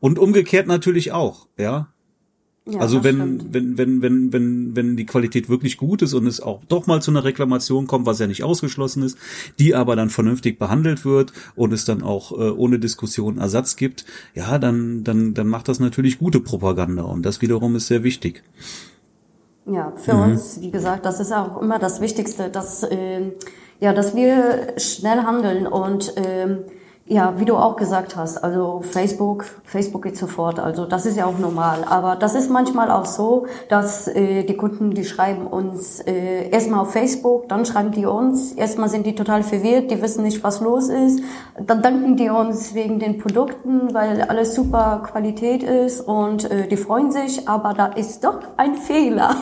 Und 0.00 0.18
umgekehrt 0.18 0.66
natürlich 0.66 1.12
auch, 1.12 1.48
ja. 1.56 1.92
Ja, 2.64 2.78
also 2.78 3.02
wenn, 3.02 3.52
wenn, 3.52 3.76
wenn, 3.76 4.02
wenn, 4.02 4.32
wenn, 4.32 4.76
wenn 4.76 4.96
die 4.96 5.04
Qualität 5.04 5.48
wirklich 5.48 5.76
gut 5.76 6.00
ist 6.00 6.14
und 6.14 6.28
es 6.28 6.40
auch 6.40 6.60
doch 6.68 6.86
mal 6.86 7.02
zu 7.02 7.10
einer 7.10 7.24
Reklamation 7.24 7.88
kommt, 7.88 8.06
was 8.06 8.20
ja 8.20 8.28
nicht 8.28 8.44
ausgeschlossen 8.44 9.02
ist, 9.02 9.18
die 9.58 9.74
aber 9.74 9.96
dann 9.96 10.10
vernünftig 10.10 10.60
behandelt 10.60 11.04
wird 11.04 11.32
und 11.56 11.72
es 11.72 11.84
dann 11.84 12.02
auch 12.02 12.30
äh, 12.30 12.50
ohne 12.50 12.78
Diskussion 12.78 13.38
Ersatz 13.38 13.74
gibt, 13.74 14.04
ja, 14.34 14.58
dann, 14.58 15.02
dann, 15.02 15.34
dann 15.34 15.48
macht 15.48 15.66
das 15.66 15.80
natürlich 15.80 16.20
gute 16.20 16.38
Propaganda 16.38 17.02
und 17.02 17.26
das 17.26 17.42
wiederum 17.42 17.74
ist 17.74 17.88
sehr 17.88 18.04
wichtig. 18.04 18.44
Ja, 19.66 19.92
für 19.96 20.14
mhm. 20.14 20.32
uns, 20.32 20.60
wie 20.60 20.70
gesagt, 20.70 21.04
das 21.04 21.18
ist 21.18 21.32
auch 21.32 21.60
immer 21.60 21.80
das 21.80 22.00
Wichtigste, 22.00 22.48
dass, 22.48 22.84
äh, 22.84 23.32
ja, 23.80 23.92
dass 23.92 24.14
wir 24.14 24.74
schnell 24.76 25.22
handeln 25.22 25.66
und 25.66 26.16
äh, 26.16 26.58
ja, 27.12 27.34
wie 27.38 27.44
du 27.44 27.56
auch 27.56 27.76
gesagt 27.76 28.16
hast, 28.16 28.42
also 28.42 28.80
Facebook, 28.80 29.44
Facebook 29.64 30.02
geht 30.02 30.16
sofort, 30.16 30.58
also 30.58 30.86
das 30.86 31.04
ist 31.04 31.18
ja 31.18 31.26
auch 31.26 31.38
normal. 31.38 31.84
Aber 31.88 32.16
das 32.16 32.34
ist 32.34 32.50
manchmal 32.50 32.90
auch 32.90 33.04
so, 33.04 33.46
dass 33.68 34.08
äh, 34.08 34.44
die 34.44 34.56
Kunden, 34.56 34.92
die 34.92 35.04
schreiben 35.04 35.46
uns 35.46 36.00
äh, 36.00 36.48
erstmal 36.48 36.80
auf 36.80 36.92
Facebook, 36.92 37.50
dann 37.50 37.66
schreiben 37.66 37.90
die 37.92 38.06
uns, 38.06 38.52
erstmal 38.52 38.88
sind 38.88 39.04
die 39.04 39.14
total 39.14 39.42
verwirrt, 39.42 39.90
die 39.90 40.00
wissen 40.00 40.24
nicht, 40.24 40.42
was 40.42 40.60
los 40.62 40.88
ist. 40.88 41.22
Dann 41.60 41.82
danken 41.82 42.16
die 42.16 42.30
uns 42.30 42.74
wegen 42.74 42.98
den 42.98 43.18
Produkten, 43.18 43.92
weil 43.92 44.22
alles 44.22 44.54
super 44.54 45.02
Qualität 45.04 45.62
ist 45.62 46.00
und 46.00 46.50
äh, 46.50 46.66
die 46.66 46.78
freuen 46.78 47.10
sich, 47.10 47.46
aber 47.46 47.74
da 47.74 47.86
ist 47.86 48.24
doch 48.24 48.38
ein 48.56 48.74
Fehler. 48.74 49.36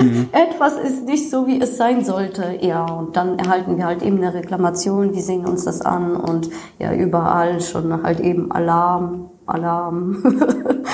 Mhm. 0.00 0.28
Etwas 0.32 0.78
ist 0.78 1.04
nicht 1.04 1.30
so, 1.30 1.46
wie 1.46 1.60
es 1.60 1.76
sein 1.76 2.04
sollte. 2.04 2.58
Ja, 2.60 2.86
und 2.86 3.16
dann 3.16 3.38
erhalten 3.38 3.76
wir 3.76 3.86
halt 3.86 4.02
eben 4.02 4.18
eine 4.18 4.32
Reklamation, 4.32 5.12
die 5.12 5.20
sehen 5.20 5.44
uns 5.46 5.64
das 5.64 5.82
an 5.82 6.16
und 6.16 6.48
ja, 6.78 6.94
überall 6.94 7.60
schon 7.60 8.02
halt 8.02 8.20
eben 8.20 8.50
Alarm, 8.52 9.30
Alarm. 9.46 10.22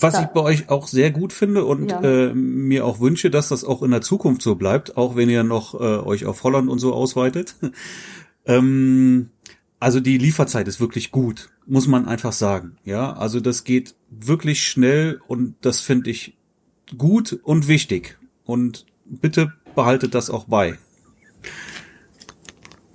Was 0.00 0.18
ich 0.18 0.26
bei 0.28 0.40
euch 0.40 0.70
auch 0.70 0.86
sehr 0.86 1.10
gut 1.10 1.32
finde 1.32 1.64
und 1.66 1.90
ja. 1.90 2.00
äh, 2.00 2.34
mir 2.34 2.86
auch 2.86 3.00
wünsche, 3.00 3.30
dass 3.30 3.48
das 3.50 3.64
auch 3.64 3.82
in 3.82 3.90
der 3.90 4.00
Zukunft 4.00 4.40
so 4.40 4.54
bleibt, 4.54 4.96
auch 4.96 5.14
wenn 5.14 5.28
ihr 5.28 5.44
noch 5.44 5.74
äh, 5.74 5.98
euch 5.98 6.24
auf 6.24 6.42
Holland 6.42 6.70
und 6.70 6.78
so 6.78 6.94
ausweitet. 6.94 7.56
ähm, 8.46 9.28
also 9.78 10.00
die 10.00 10.18
Lieferzeit 10.18 10.68
ist 10.68 10.80
wirklich 10.80 11.10
gut, 11.10 11.50
muss 11.66 11.86
man 11.86 12.06
einfach 12.06 12.32
sagen. 12.32 12.76
Ja, 12.84 13.12
also 13.12 13.40
das 13.40 13.64
geht 13.64 13.94
wirklich 14.10 14.64
schnell 14.66 15.20
und 15.26 15.56
das 15.60 15.80
finde 15.80 16.10
ich 16.10 16.36
gut 16.96 17.38
und 17.42 17.68
wichtig. 17.68 18.18
Und 18.44 18.86
bitte 19.04 19.52
behaltet 19.74 20.14
das 20.14 20.30
auch 20.30 20.44
bei. 20.44 20.78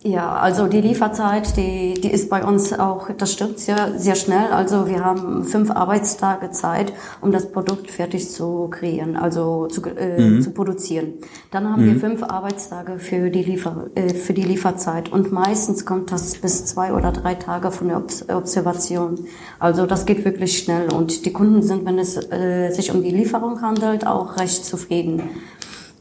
Ja, 0.07 0.33
also 0.35 0.67
die 0.67 0.81
Lieferzeit, 0.81 1.57
die, 1.57 1.95
die 1.95 2.11
ist 2.11 2.29
bei 2.29 2.45
uns 2.45 2.71
auch, 2.77 3.09
das 3.17 3.33
stimmt 3.33 3.57
sehr, 3.57 3.97
sehr 3.97 4.13
schnell. 4.13 4.51
Also 4.51 4.87
wir 4.87 5.03
haben 5.03 5.43
fünf 5.43 5.71
Arbeitstage 5.71 6.51
Zeit, 6.51 6.93
um 7.21 7.31
das 7.31 7.51
Produkt 7.51 7.89
fertig 7.89 8.29
zu 8.29 8.67
kreieren, 8.69 9.15
also 9.15 9.65
zu, 9.65 9.81
äh, 9.81 10.21
mhm. 10.21 10.43
zu 10.43 10.51
produzieren. 10.51 11.15
Dann 11.49 11.71
haben 11.71 11.81
mhm. 11.81 11.93
wir 11.93 11.99
fünf 11.99 12.21
Arbeitstage 12.21 12.99
für 12.99 13.31
die, 13.31 13.41
Liefer, 13.41 13.87
äh, 13.95 14.13
für 14.13 14.35
die 14.35 14.43
Lieferzeit 14.43 15.11
und 15.11 15.31
meistens 15.31 15.87
kommt 15.87 16.11
das 16.11 16.35
bis 16.35 16.65
zwei 16.65 16.93
oder 16.93 17.11
drei 17.11 17.33
Tage 17.33 17.71
von 17.71 17.87
der 17.87 17.97
Observation. 17.97 19.25
Also 19.57 19.87
das 19.87 20.05
geht 20.05 20.23
wirklich 20.23 20.59
schnell 20.59 20.93
und 20.93 21.25
die 21.25 21.33
Kunden 21.33 21.63
sind, 21.63 21.83
wenn 21.83 21.97
es 21.97 22.15
äh, 22.31 22.69
sich 22.69 22.93
um 22.93 23.01
die 23.01 23.09
Lieferung 23.09 23.63
handelt, 23.63 24.05
auch 24.05 24.37
recht 24.37 24.65
zufrieden. 24.65 25.23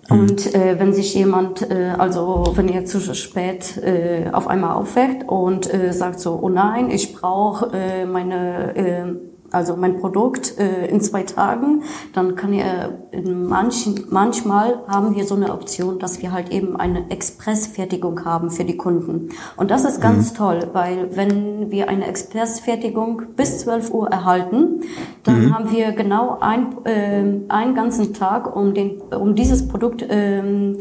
Mhm. 0.09 0.21
Und 0.21 0.55
äh, 0.55 0.79
wenn 0.79 0.93
sich 0.93 1.15
jemand, 1.15 1.71
äh, 1.71 1.93
also 1.99 2.53
wenn 2.55 2.69
ihr 2.69 2.85
zu 2.85 3.01
spät 3.15 3.77
äh, 3.79 4.31
auf 4.33 4.49
einmal 4.49 4.77
aufweckt 4.77 5.29
und 5.29 5.73
äh, 5.73 5.93
sagt 5.93 6.21
so, 6.21 6.39
oh 6.41 6.49
nein, 6.49 6.91
ich 6.91 7.15
brauche 7.15 7.71
äh, 7.73 8.05
meine 8.05 8.77
äh, 8.77 9.34
also 9.55 9.77
mein 9.77 9.99
Produkt 9.99 10.59
äh, 10.59 10.87
in 10.87 11.01
zwei 11.01 11.23
Tagen, 11.23 11.83
dann 12.13 12.35
kann 12.35 12.53
ihr 12.53 12.99
in 13.13 13.47
manchen, 13.47 14.05
manchmal 14.11 14.81
haben 14.87 15.15
wir 15.15 15.25
so 15.25 15.35
eine 15.35 15.53
Option, 15.53 15.99
dass 15.99 16.21
wir 16.21 16.33
halt 16.33 16.51
eben 16.51 16.77
eine 16.77 17.11
Expressfertigung 17.11 18.25
haben 18.25 18.51
für 18.51 18.65
die 18.65 18.77
Kunden. 18.77 19.31
Und 19.57 19.71
das 19.71 19.85
ist 19.85 20.01
ganz 20.01 20.33
mhm. 20.33 20.37
toll, 20.37 20.69
weil 20.73 21.17
wenn 21.17 21.71
wir 21.71 21.89
eine 21.89 22.07
Expressfertigung 22.07 23.23
bis 23.37 23.59
12 23.61 23.93
Uhr 23.93 24.09
erhalten, 24.09 24.81
dann 25.23 25.47
mhm. 25.47 25.55
haben 25.55 25.71
wir 25.71 25.93
genau 25.93 26.39
ein, 26.41 26.85
äh, 26.85 27.25
einen 27.49 27.75
ganzen 27.75 28.13
Tag, 28.13 28.55
um, 28.55 28.75
den, 28.75 29.01
um 29.01 29.35
dieses 29.35 29.69
Produkt 29.69 30.03
äh, 30.03 30.75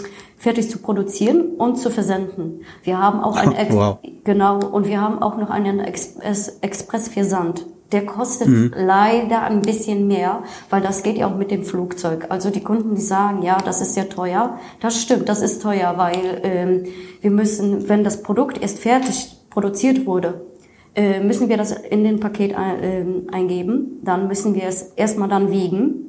fertig 0.44 0.70
zu 0.70 0.80
produzieren 0.80 1.56
und 1.58 1.78
zu 1.78 1.90
versenden. 1.90 2.62
Wir 2.84 3.00
haben 3.00 3.22
auch 3.22 3.38
ein 3.38 3.52
Ex 3.56 3.74
wow. 3.74 3.98
genau 4.26 4.60
und 4.60 4.88
wir 4.88 5.00
haben 5.00 5.22
auch 5.22 5.38
noch 5.38 5.50
einen 5.50 5.80
Express 5.80 6.60
Expressversand. 6.62 7.66
Der 7.94 8.06
kostet 8.06 8.48
mhm. 8.48 8.74
leider 8.76 9.44
ein 9.44 9.62
bisschen 9.62 10.08
mehr, 10.08 10.44
weil 10.70 10.82
das 10.82 11.04
geht 11.04 11.18
ja 11.18 11.28
auch 11.28 11.38
mit 11.38 11.52
dem 11.52 11.64
Flugzeug. 11.64 12.26
Also 12.30 12.50
die 12.50 12.62
Kunden, 12.62 12.96
die 12.96 13.02
sagen, 13.02 13.44
ja, 13.44 13.60
das 13.64 13.82
ist 13.82 13.96
ja 13.96 14.06
teuer. 14.06 14.58
Das 14.82 15.00
stimmt, 15.00 15.30
das 15.30 15.42
ist 15.42 15.62
teuer, 15.62 15.94
weil 15.96 16.42
ähm, 16.44 16.84
wir 17.22 17.32
müssen, 17.32 17.88
wenn 17.88 18.04
das 18.04 18.24
Produkt 18.24 18.62
erst 18.62 18.80
fertig 18.80 19.38
produziert 19.52 20.08
wurde, 20.08 20.42
äh, 20.96 21.20
müssen 21.20 21.50
wir 21.50 21.58
das 21.58 21.72
in 21.72 22.04
den 22.04 22.20
Paket 22.20 22.52
äh, 22.52 23.06
eingeben. 23.32 24.00
Dann 24.04 24.28
müssen 24.28 24.56
wir 24.56 24.64
es 24.64 24.94
erstmal 24.96 25.30
dann 25.30 25.52
wiegen. 25.52 26.04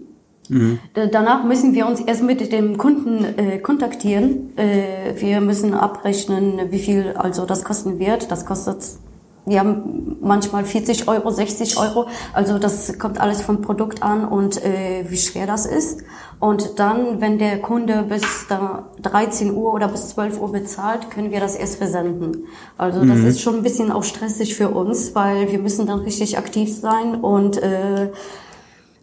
Mhm. 0.48 0.78
Danach 1.10 1.44
müssen 1.44 1.74
wir 1.74 1.86
uns 1.86 2.00
erst 2.00 2.22
mit 2.22 2.52
dem 2.52 2.78
Kunden 2.78 3.24
äh, 3.38 3.58
kontaktieren. 3.58 4.56
Äh, 4.56 5.20
wir 5.20 5.40
müssen 5.40 5.74
abrechnen, 5.74 6.70
wie 6.70 6.78
viel 6.78 7.14
also 7.16 7.44
das 7.44 7.64
kosten 7.64 7.98
wird. 7.98 8.30
Das 8.30 8.46
kostet 8.46 8.78
wir 9.46 9.60
haben 9.60 10.16
manchmal 10.20 10.64
40 10.64 11.06
Euro, 11.06 11.30
60 11.30 11.76
Euro. 11.78 12.06
Also 12.32 12.58
das 12.58 12.98
kommt 12.98 13.20
alles 13.20 13.42
vom 13.42 13.60
Produkt 13.60 14.02
an 14.02 14.26
und 14.26 14.62
äh, 14.64 15.04
wie 15.08 15.18
schwer 15.18 15.46
das 15.46 15.66
ist. 15.66 16.02
Und 16.40 16.78
dann, 16.78 17.20
wenn 17.20 17.38
der 17.38 17.60
Kunde 17.60 18.04
bis 18.08 18.46
da 18.48 18.90
13 19.02 19.54
Uhr 19.54 19.72
oder 19.74 19.88
bis 19.88 20.08
12 20.10 20.40
Uhr 20.40 20.52
bezahlt, 20.52 21.10
können 21.10 21.30
wir 21.30 21.40
das 21.40 21.56
erst 21.56 21.76
versenden. 21.76 22.46
Also 22.78 23.04
das 23.04 23.18
mhm. 23.18 23.26
ist 23.26 23.40
schon 23.40 23.56
ein 23.56 23.62
bisschen 23.62 23.92
auch 23.92 24.04
stressig 24.04 24.54
für 24.54 24.70
uns, 24.70 25.14
weil 25.14 25.50
wir 25.50 25.58
müssen 25.58 25.86
dann 25.86 26.00
richtig 26.00 26.38
aktiv 26.38 26.74
sein 26.74 27.16
und 27.16 27.62
äh, 27.62 28.10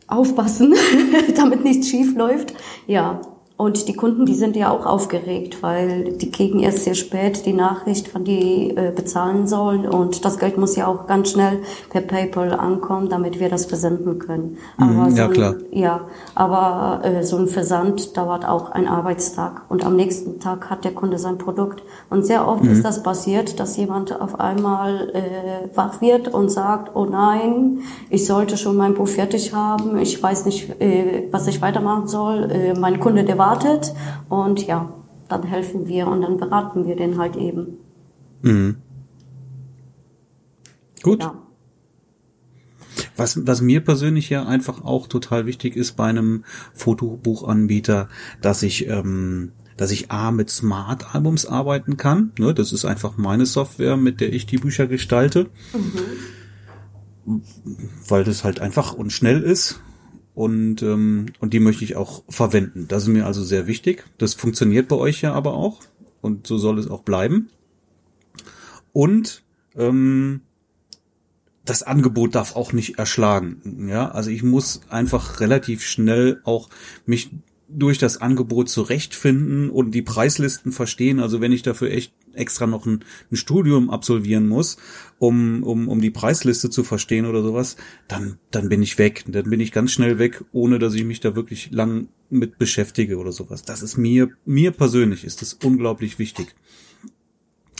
aufpassen, 0.07 0.73
damit 1.35 1.63
nichts 1.63 1.87
schief 1.87 2.15
läuft. 2.15 2.53
Ja, 2.87 3.21
und 3.61 3.87
die 3.87 3.93
Kunden, 3.93 4.25
die 4.25 4.33
sind 4.33 4.55
ja 4.55 4.71
auch 4.71 4.87
aufgeregt, 4.87 5.61
weil 5.61 6.13
die 6.13 6.31
kriegen 6.31 6.61
erst 6.61 6.83
sehr 6.83 6.95
spät 6.95 7.45
die 7.45 7.53
Nachricht, 7.53 8.09
wann 8.11 8.23
die 8.23 8.75
äh, 8.75 8.91
bezahlen 8.91 9.45
sollen. 9.45 9.87
Und 9.87 10.25
das 10.25 10.39
Geld 10.39 10.57
muss 10.57 10.75
ja 10.75 10.87
auch 10.87 11.05
ganz 11.05 11.29
schnell 11.29 11.59
per 11.91 12.01
PayPal 12.01 12.53
ankommen, 12.53 13.07
damit 13.09 13.39
wir 13.39 13.49
das 13.49 13.67
versenden 13.67 14.17
können. 14.17 14.57
Mhm, 14.79 14.99
aber 14.99 15.09
ja, 15.09 15.27
so 15.27 15.31
klar. 15.31 15.55
ja, 15.69 16.01
aber 16.33 17.05
äh, 17.05 17.23
so 17.23 17.37
ein 17.37 17.45
Versand 17.45 18.17
dauert 18.17 18.47
auch 18.49 18.71
ein 18.71 18.87
Arbeitstag. 18.87 19.61
Und 19.69 19.85
am 19.85 19.95
nächsten 19.95 20.39
Tag 20.39 20.71
hat 20.71 20.83
der 20.83 20.93
Kunde 20.93 21.19
sein 21.19 21.37
Produkt. 21.37 21.83
Und 22.09 22.25
sehr 22.25 22.47
oft 22.47 22.63
mhm. 22.63 22.71
ist 22.71 22.83
das 22.83 23.03
passiert, 23.03 23.59
dass 23.59 23.77
jemand 23.77 24.19
auf 24.19 24.39
einmal 24.39 25.11
äh, 25.13 25.77
wach 25.77 26.01
wird 26.01 26.33
und 26.33 26.49
sagt, 26.49 26.95
oh 26.95 27.05
nein, 27.05 27.81
ich 28.09 28.25
sollte 28.25 28.57
schon 28.57 28.75
mein 28.75 28.95
Buch 28.95 29.07
fertig 29.07 29.53
haben. 29.53 29.99
Ich 29.99 30.23
weiß 30.23 30.45
nicht, 30.45 30.81
äh, 30.81 31.27
was 31.29 31.45
ich 31.45 31.61
weitermachen 31.61 32.07
soll. 32.07 32.49
Äh, 32.49 32.73
mein 32.79 32.99
Kunde, 32.99 33.23
der 33.23 33.37
war 33.37 33.50
wartet 33.51 33.93
und 34.29 34.65
ja, 34.65 34.93
dann 35.27 35.43
helfen 35.43 35.87
wir 35.87 36.07
und 36.07 36.21
dann 36.21 36.37
beraten 36.37 36.85
wir 36.85 36.95
den 36.95 37.17
halt 37.17 37.35
eben. 37.35 37.77
Mhm. 38.41 38.77
Gut. 41.03 41.21
Ja. 41.21 41.35
Was, 43.15 43.45
was 43.45 43.61
mir 43.61 43.81
persönlich 43.81 44.29
ja 44.29 44.45
einfach 44.45 44.83
auch 44.83 45.07
total 45.07 45.45
wichtig 45.45 45.75
ist 45.75 45.93
bei 45.93 46.05
einem 46.05 46.43
Fotobuchanbieter, 46.73 48.09
dass 48.41 48.63
ich, 48.63 48.87
ähm, 48.87 49.51
dass 49.77 49.91
ich 49.91 50.11
A 50.11 50.31
mit 50.31 50.49
Smart 50.49 51.13
Albums 51.13 51.45
arbeiten 51.45 51.97
kann. 51.97 52.31
Ne, 52.37 52.53
das 52.53 52.73
ist 52.73 52.85
einfach 52.85 53.17
meine 53.17 53.45
Software, 53.45 53.97
mit 53.97 54.21
der 54.21 54.33
ich 54.33 54.45
die 54.45 54.57
Bücher 54.57 54.87
gestalte. 54.87 55.49
Mhm. 57.25 57.41
Weil 58.07 58.23
das 58.23 58.43
halt 58.43 58.59
einfach 58.59 58.93
und 58.93 59.11
schnell 59.11 59.41
ist 59.41 59.81
und, 60.33 60.81
ähm, 60.81 61.27
und 61.39 61.53
die 61.53 61.59
möchte 61.59 61.83
ich 61.83 61.95
auch 61.95 62.23
verwenden. 62.29 62.87
Das 62.87 63.03
ist 63.03 63.09
mir 63.09 63.25
also 63.25 63.43
sehr 63.43 63.67
wichtig. 63.67 64.05
Das 64.17 64.33
funktioniert 64.33 64.87
bei 64.87 64.95
euch 64.95 65.21
ja 65.21 65.33
aber 65.33 65.53
auch 65.53 65.81
und 66.21 66.47
so 66.47 66.57
soll 66.57 66.79
es 66.79 66.89
auch 66.89 67.01
bleiben. 67.01 67.49
Und 68.93 69.43
ähm, 69.75 70.41
das 71.65 71.83
Angebot 71.83 72.35
darf 72.35 72.55
auch 72.55 72.73
nicht 72.73 72.97
erschlagen. 72.97 73.87
Ja, 73.87 74.09
also 74.09 74.29
ich 74.29 74.43
muss 74.43 74.81
einfach 74.89 75.39
relativ 75.39 75.83
schnell 75.83 76.41
auch 76.43 76.69
mich 77.05 77.29
durch 77.73 77.97
das 77.97 78.17
Angebot 78.17 78.69
zurechtfinden 78.69 79.69
und 79.69 79.91
die 79.91 80.01
Preislisten 80.01 80.71
verstehen. 80.71 81.19
Also 81.19 81.41
wenn 81.41 81.51
ich 81.51 81.61
dafür 81.61 81.91
echt 81.91 82.13
extra 82.33 82.67
noch 82.67 82.85
ein, 82.85 83.03
ein, 83.31 83.35
Studium 83.35 83.89
absolvieren 83.89 84.47
muss, 84.47 84.77
um, 85.19 85.63
um, 85.63 85.87
um 85.87 86.01
die 86.01 86.11
Preisliste 86.11 86.69
zu 86.69 86.83
verstehen 86.83 87.25
oder 87.25 87.43
sowas, 87.43 87.75
dann, 88.07 88.37
dann 88.51 88.69
bin 88.69 88.81
ich 88.81 88.97
weg. 88.97 89.25
Dann 89.27 89.49
bin 89.49 89.59
ich 89.59 89.71
ganz 89.71 89.91
schnell 89.91 90.19
weg, 90.19 90.43
ohne 90.51 90.79
dass 90.79 90.93
ich 90.93 91.03
mich 91.03 91.19
da 91.19 91.35
wirklich 91.35 91.71
lang 91.71 92.07
mit 92.29 92.57
beschäftige 92.57 93.17
oder 93.17 93.31
sowas. 93.31 93.63
Das 93.63 93.81
ist 93.81 93.97
mir, 93.97 94.29
mir 94.45 94.71
persönlich 94.71 95.23
ist 95.23 95.41
das 95.41 95.53
unglaublich 95.63 96.19
wichtig. 96.19 96.55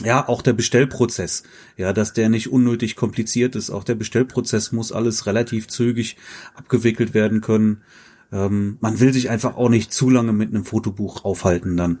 Ja, 0.04 0.26
auch 0.26 0.42
der 0.42 0.52
Bestellprozess. 0.52 1.44
Ja, 1.76 1.92
dass 1.92 2.12
der 2.12 2.28
nicht 2.28 2.50
unnötig 2.50 2.96
kompliziert 2.96 3.54
ist. 3.54 3.70
Auch 3.70 3.84
der 3.84 3.94
Bestellprozess 3.94 4.72
muss 4.72 4.90
alles 4.90 5.26
relativ 5.26 5.68
zügig 5.68 6.16
abgewickelt 6.54 7.14
werden 7.14 7.40
können. 7.40 7.82
Ähm, 8.32 8.78
man 8.80 9.00
will 9.00 9.12
sich 9.12 9.30
einfach 9.30 9.56
auch 9.56 9.68
nicht 9.68 9.92
zu 9.92 10.08
lange 10.10 10.32
mit 10.32 10.50
einem 10.50 10.64
Fotobuch 10.64 11.24
aufhalten 11.24 11.76
dann. 11.76 11.98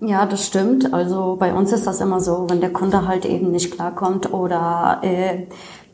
Ja, 0.00 0.26
das 0.26 0.46
stimmt. 0.46 0.92
Also 0.92 1.36
bei 1.38 1.52
uns 1.52 1.72
ist 1.72 1.86
das 1.86 2.00
immer 2.00 2.20
so, 2.20 2.46
wenn 2.48 2.60
der 2.60 2.72
Kunde 2.72 3.06
halt 3.06 3.24
eben 3.26 3.50
nicht 3.50 3.72
klarkommt 3.72 4.32
oder 4.32 5.00
äh, 5.02 5.46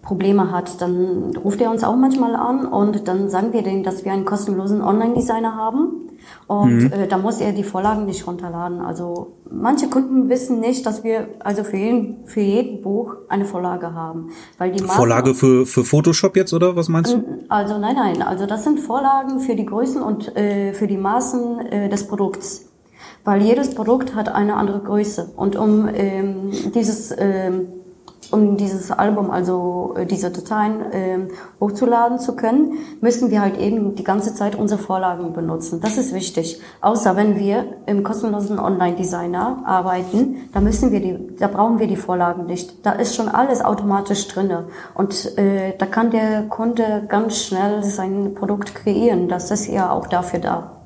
Probleme 0.03 0.51
hat, 0.51 0.81
dann 0.81 1.37
ruft 1.37 1.61
er 1.61 1.71
uns 1.71 1.85
auch 1.85 1.97
manchmal 1.97 2.35
an 2.35 2.67
und 2.67 3.07
dann 3.09 3.31
sagen 3.31 3.53
wir 3.53 3.63
denen, 3.63 3.85
dass 3.85 4.05
wir 4.05 4.13
einen 4.13 4.25
kostenlosen 4.25 4.83
Online-Designer 4.83 5.57
haben. 5.57 6.12
Und 6.61 6.85
mhm. 6.85 6.93
äh, 6.93 7.09
da 7.09 7.17
muss 7.17 7.41
er 7.41 7.53
die 7.53 7.65
Vorlagen 7.65 8.05
nicht 8.05 8.27
runterladen. 8.27 8.81
Also 8.81 9.39
manche 9.51 9.89
Kunden 9.89 10.29
wissen 10.29 10.61
nicht, 10.61 10.85
dass 10.85 11.03
wir 11.03 11.29
also 11.39 11.65
für 11.65 11.79
jeden, 11.79 12.27
für 12.27 12.41
jeden 12.41 12.83
Buch 12.83 13.17
eine 13.31 13.47
Vorlage 13.47 13.95
haben. 13.95 14.29
Weil 14.59 14.73
die 14.73 14.83
Maßen, 14.83 14.97
Vorlage 14.97 15.35
für, 15.35 15.65
für 15.65 15.83
Photoshop 15.83 16.37
jetzt 16.37 16.53
oder 16.53 16.77
was 16.77 16.91
meinst 16.91 17.15
du? 17.15 17.25
Also 17.49 17.79
nein, 17.79 17.97
nein. 17.97 18.21
Also 18.21 18.45
das 18.45 18.65
sind 18.65 18.81
Vorlagen 18.81 19.41
für 19.41 19.57
die 19.57 19.65
Größen 19.65 20.03
und 20.03 20.37
äh, 20.37 20.75
für 20.75 20.87
die 20.87 20.99
Maßen 20.99 21.61
äh, 21.61 21.89
des 21.89 22.07
Produkts. 22.07 22.67
Weil 23.25 23.41
jedes 23.41 23.75
Produkt 23.75 24.15
hat 24.15 24.29
eine 24.29 24.57
andere 24.57 24.81
Größe. 24.81 25.33
Und 25.35 25.57
um 25.57 25.89
ähm, 25.95 26.51
dieses 26.75 27.15
ähm, 27.17 27.69
um 28.33 28.57
dieses 28.57 28.91
Album, 28.91 29.31
also 29.31 29.95
äh, 29.97 30.07
diese 30.07 30.31
Dateien 30.31 30.93
äh, 30.93 31.19
hochzuladen 31.61 32.19
zu 32.19 32.35
können, 32.35 32.79
müssen 33.01 33.31
wir 33.31 33.41
halt 33.41 33.59
eben 33.59 33.95
die 33.95 34.05
ganze 34.05 34.35
Zeit 34.35 34.57
unsere 34.57 34.81
Vorlagen 34.81 35.33
benutzen. 35.33 35.81
Das 35.81 35.99
ist 35.99 36.15
wichtig. 36.15 36.61
Außer 36.81 37.17
wenn 37.17 37.39
wir 37.39 37.65
im 37.87 38.03
kostenlosen 38.03 38.59
Online-Designer 38.59 39.63
arbeiten, 39.65 40.49
da 40.53 40.61
müssen 40.61 40.93
wir 40.93 41.01
die, 41.01 41.37
da 41.39 41.49
brauchen 41.49 41.79
wir 41.79 41.87
die 41.87 41.97
Vorlagen 41.97 42.47
nicht. 42.47 42.85
Da 42.85 42.93
ist 42.93 43.15
schon 43.15 43.29
alles 43.29 43.65
automatisch 43.65 44.27
drinne 44.29 44.65
und 44.95 45.37
äh, 45.39 45.77
da 45.77 45.87
kann 45.87 46.11
der 46.11 46.45
Kunde 46.45 47.05
ganz 47.09 47.39
schnell 47.39 47.83
sein 47.83 48.35
Produkt 48.35 48.75
kreieren. 48.75 49.29
Das 49.29 49.51
ist 49.51 49.69
ja 49.69 49.91
auch 49.91 50.07
dafür 50.07 50.41
da. 50.41 50.82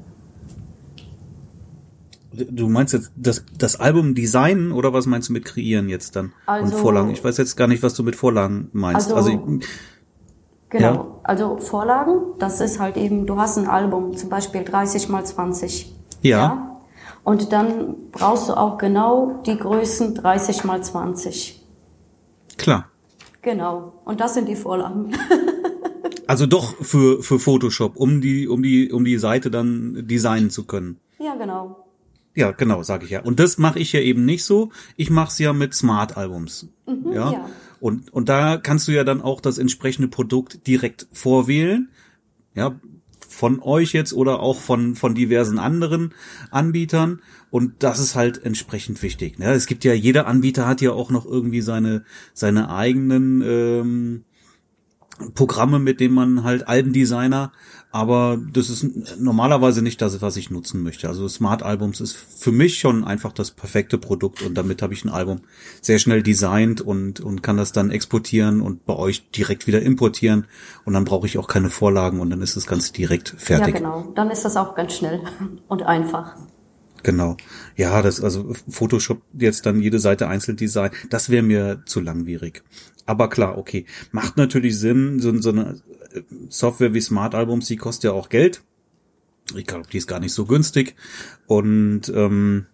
Du 2.36 2.68
meinst 2.68 2.92
jetzt 2.92 3.12
das, 3.16 3.44
das 3.56 3.80
Album 3.80 4.14
designen 4.14 4.72
oder 4.72 4.92
was 4.92 5.06
meinst 5.06 5.28
du 5.28 5.32
mit 5.32 5.44
kreieren 5.44 5.88
jetzt 5.88 6.16
dann? 6.16 6.32
Also, 6.46 6.74
und 6.74 6.80
Vorlagen. 6.80 7.10
Ich 7.10 7.24
weiß 7.24 7.36
jetzt 7.38 7.56
gar 7.56 7.66
nicht, 7.68 7.82
was 7.82 7.94
du 7.94 8.02
mit 8.02 8.16
Vorlagen 8.16 8.68
meinst. 8.72 9.12
Also, 9.12 9.16
also 9.16 9.30
ich, 9.30 9.66
genau. 10.68 10.94
Ja. 10.94 11.06
Also 11.22 11.58
Vorlagen, 11.58 12.20
das 12.38 12.60
ist 12.60 12.78
halt 12.78 12.96
eben, 12.96 13.26
du 13.26 13.38
hast 13.38 13.58
ein 13.58 13.66
Album, 13.66 14.16
zum 14.16 14.28
Beispiel 14.28 14.64
30 14.64 15.08
mal 15.08 15.24
20. 15.24 15.94
Ja. 16.22 16.38
ja. 16.38 16.80
Und 17.24 17.52
dann 17.52 17.96
brauchst 18.12 18.48
du 18.48 18.52
auch 18.52 18.78
genau 18.78 19.42
die 19.46 19.56
Größen 19.56 20.14
30 20.14 20.64
mal 20.64 20.82
20. 20.82 21.60
Klar. 22.56 22.90
Genau. 23.42 23.94
Und 24.04 24.20
das 24.20 24.34
sind 24.34 24.48
die 24.48 24.56
Vorlagen. 24.56 25.12
also 26.26 26.46
doch 26.46 26.74
für, 26.82 27.22
für 27.22 27.38
Photoshop, 27.38 27.96
um 27.96 28.20
die, 28.20 28.48
um 28.48 28.62
die, 28.62 28.92
um 28.92 29.04
die 29.04 29.18
Seite 29.18 29.50
dann 29.50 30.06
designen 30.06 30.50
zu 30.50 30.66
können. 30.66 31.00
Ja, 31.18 31.34
genau. 31.34 31.85
Ja, 32.36 32.52
genau, 32.52 32.82
sage 32.82 33.06
ich 33.06 33.10
ja. 33.10 33.22
Und 33.22 33.40
das 33.40 33.56
mache 33.56 33.78
ich 33.78 33.92
ja 33.92 34.00
eben 34.00 34.26
nicht 34.26 34.44
so. 34.44 34.70
Ich 34.96 35.10
mache 35.10 35.30
es 35.30 35.38
ja 35.38 35.54
mit 35.54 35.74
Smart-Albums. 35.74 36.68
Mhm, 36.86 37.12
ja? 37.12 37.32
ja. 37.32 37.50
Und, 37.80 38.12
und 38.12 38.28
da 38.28 38.58
kannst 38.58 38.86
du 38.88 38.92
ja 38.92 39.04
dann 39.04 39.22
auch 39.22 39.40
das 39.40 39.56
entsprechende 39.56 40.08
Produkt 40.08 40.66
direkt 40.66 41.08
vorwählen. 41.12 41.88
Ja, 42.54 42.78
von 43.26 43.60
euch 43.60 43.92
jetzt 43.92 44.12
oder 44.12 44.40
auch 44.40 44.60
von, 44.60 44.96
von 44.96 45.14
diversen 45.14 45.58
anderen 45.58 46.12
Anbietern. 46.50 47.22
Und 47.50 47.82
das 47.82 48.00
ist 48.00 48.16
halt 48.16 48.44
entsprechend 48.44 49.02
wichtig. 49.02 49.38
Ja, 49.38 49.54
es 49.54 49.66
gibt 49.66 49.84
ja, 49.84 49.94
jeder 49.94 50.26
Anbieter 50.26 50.66
hat 50.66 50.82
ja 50.82 50.92
auch 50.92 51.10
noch 51.10 51.24
irgendwie 51.24 51.62
seine, 51.62 52.04
seine 52.34 52.70
eigenen 52.70 53.42
ähm, 53.42 54.24
Programme, 55.34 55.78
mit 55.78 56.00
denen 56.00 56.14
man 56.14 56.44
halt 56.44 56.68
Albendesigner, 56.68 57.52
aber 57.90 58.38
das 58.52 58.68
ist 58.68 58.86
normalerweise 59.18 59.80
nicht 59.80 60.02
das, 60.02 60.20
was 60.20 60.36
ich 60.36 60.50
nutzen 60.50 60.82
möchte. 60.82 61.08
Also 61.08 61.26
Smart 61.28 61.62
Albums 61.62 62.00
ist 62.00 62.14
für 62.14 62.52
mich 62.52 62.78
schon 62.78 63.04
einfach 63.04 63.32
das 63.32 63.50
perfekte 63.50 63.96
Produkt 63.96 64.42
und 64.42 64.54
damit 64.54 64.82
habe 64.82 64.92
ich 64.92 65.04
ein 65.04 65.10
Album 65.10 65.40
sehr 65.80 65.98
schnell 65.98 66.22
designt 66.22 66.82
und, 66.82 67.20
und 67.20 67.42
kann 67.42 67.56
das 67.56 67.72
dann 67.72 67.90
exportieren 67.90 68.60
und 68.60 68.84
bei 68.84 68.94
euch 68.94 69.30
direkt 69.30 69.66
wieder 69.66 69.80
importieren 69.80 70.46
und 70.84 70.92
dann 70.92 71.04
brauche 71.04 71.26
ich 71.26 71.38
auch 71.38 71.48
keine 71.48 71.70
Vorlagen 71.70 72.20
und 72.20 72.28
dann 72.28 72.42
ist 72.42 72.56
das 72.56 72.66
Ganze 72.66 72.92
direkt 72.92 73.34
fertig. 73.38 73.74
Ja, 73.74 73.80
genau. 73.80 74.12
Dann 74.14 74.30
ist 74.30 74.44
das 74.44 74.56
auch 74.56 74.74
ganz 74.74 74.94
schnell 74.94 75.22
und 75.68 75.82
einfach. 75.82 76.36
Genau. 77.02 77.36
Ja, 77.76 78.02
das, 78.02 78.20
also 78.20 78.52
Photoshop 78.68 79.22
jetzt 79.32 79.64
dann 79.64 79.80
jede 79.80 80.00
Seite 80.00 80.28
einzeln 80.28 80.56
design, 80.56 80.90
das 81.08 81.30
wäre 81.30 81.42
mir 81.42 81.82
zu 81.86 82.00
langwierig. 82.00 82.64
Aber 83.06 83.28
klar, 83.28 83.56
okay. 83.56 83.86
Macht 84.10 84.36
natürlich 84.36 84.78
Sinn, 84.78 85.20
so, 85.20 85.36
so 85.40 85.50
eine 85.50 85.80
äh, 86.12 86.22
Software 86.48 86.92
wie 86.92 87.00
Smart 87.00 87.34
Albums, 87.34 87.66
die 87.66 87.76
kostet 87.76 88.04
ja 88.04 88.12
auch 88.12 88.28
Geld. 88.28 88.62
Ich 89.54 89.66
glaube, 89.66 89.86
die 89.90 89.98
ist 89.98 90.08
gar 90.08 90.20
nicht 90.20 90.32
so 90.32 90.44
günstig. 90.44 90.96
Und 91.46 92.08
ähm, 92.08 92.66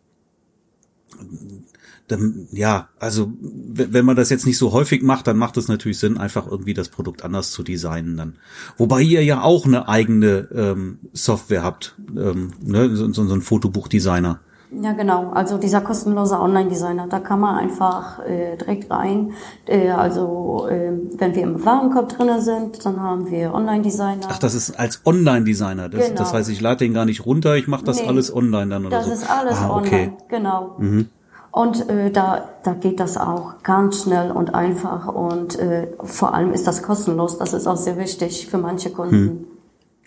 dann, 2.09 2.49
ja, 2.51 2.89
also 2.99 3.33
wenn 3.41 4.05
man 4.05 4.17
das 4.17 4.31
jetzt 4.31 4.47
nicht 4.47 4.59
so 4.59 4.73
häufig 4.73 5.03
macht, 5.03 5.27
dann 5.27 5.37
macht 5.39 5.57
es 5.57 5.69
natürlich 5.69 5.99
Sinn, 5.99 6.19
einfach 6.19 6.47
irgendwie 6.47 6.75
das 6.75 6.89
Produkt 6.89 7.25
anders 7.25 7.53
zu 7.53 7.63
designen 7.63 8.17
dann. 8.17 8.39
Wobei 8.77 9.03
ihr 9.03 9.25
ja 9.25 9.43
auch 9.43 9.67
eine 9.67 9.89
eigene 9.89 10.49
ähm, 10.55 10.99
Software 11.13 11.63
habt, 11.63 11.97
ähm, 12.17 12.53
ne? 12.63 12.95
so, 12.97 13.11
so 13.13 13.23
ein 13.33 13.43
Fotobuchdesigner. 13.43 14.41
Ja, 14.81 14.93
genau. 14.93 15.31
Also 15.31 15.59
dieser 15.59 15.83
kostenlose 15.83 16.41
Online-Designer, 16.41 17.07
da 17.09 17.21
kann 17.21 17.41
man 17.41 17.57
einfach 17.57 18.21
äh, 18.21 18.57
direkt 18.57 18.91
rein. 18.91 19.33
Äh, 19.67 19.91
also 19.91 20.67
äh, 20.69 20.93
wenn 21.19 21.35
wir 21.35 21.43
im 21.43 21.65
Warenkorb 21.65 22.09
drinne 22.09 22.41
sind, 22.41 22.85
dann 22.87 23.01
haben 23.01 23.31
wir 23.31 23.53
Online-Designer. 23.53 24.29
Ach, 24.29 24.39
das 24.39 24.55
ist 24.55 24.79
als 24.79 25.03
Online-Designer. 25.05 25.89
Das, 25.91 26.07
genau. 26.07 26.19
das 26.19 26.33
heißt, 26.33 26.49
ich 26.49 26.61
lade 26.61 26.79
den 26.79 26.95
gar 26.95 27.05
nicht 27.05 27.27
runter, 27.27 27.57
ich 27.57 27.69
mache 27.69 27.85
das 27.85 28.01
nee, 28.01 28.09
alles 28.09 28.35
online 28.35 28.69
dann 28.69 28.87
oder 28.87 28.97
das 28.97 29.07
so. 29.07 29.11
Das 29.11 29.23
ist 29.23 29.31
alles 29.31 29.59
ah, 29.59 29.77
okay. 29.77 29.95
online, 29.95 30.13
genau. 30.29 30.75
Mhm. 30.79 31.09
Und 31.51 31.91
äh, 31.91 32.11
da, 32.11 32.49
da 32.63 32.73
geht 32.73 32.99
das 32.99 33.19
auch 33.19 33.63
ganz 33.63 34.03
schnell 34.03 34.31
und 34.31 34.55
einfach 34.55 35.07
und 35.07 35.59
äh, 35.59 35.89
vor 36.03 36.33
allem 36.33 36.55
ist 36.55 36.67
das 36.67 36.83
kostenlos. 36.83 37.37
Das 37.37 37.53
ist 37.53 37.67
auch 37.67 37.77
sehr 37.77 37.99
wichtig 37.99 38.47
für 38.47 38.57
manche 38.57 38.89
Kunden. 38.91 39.13
Hm. 39.13 39.47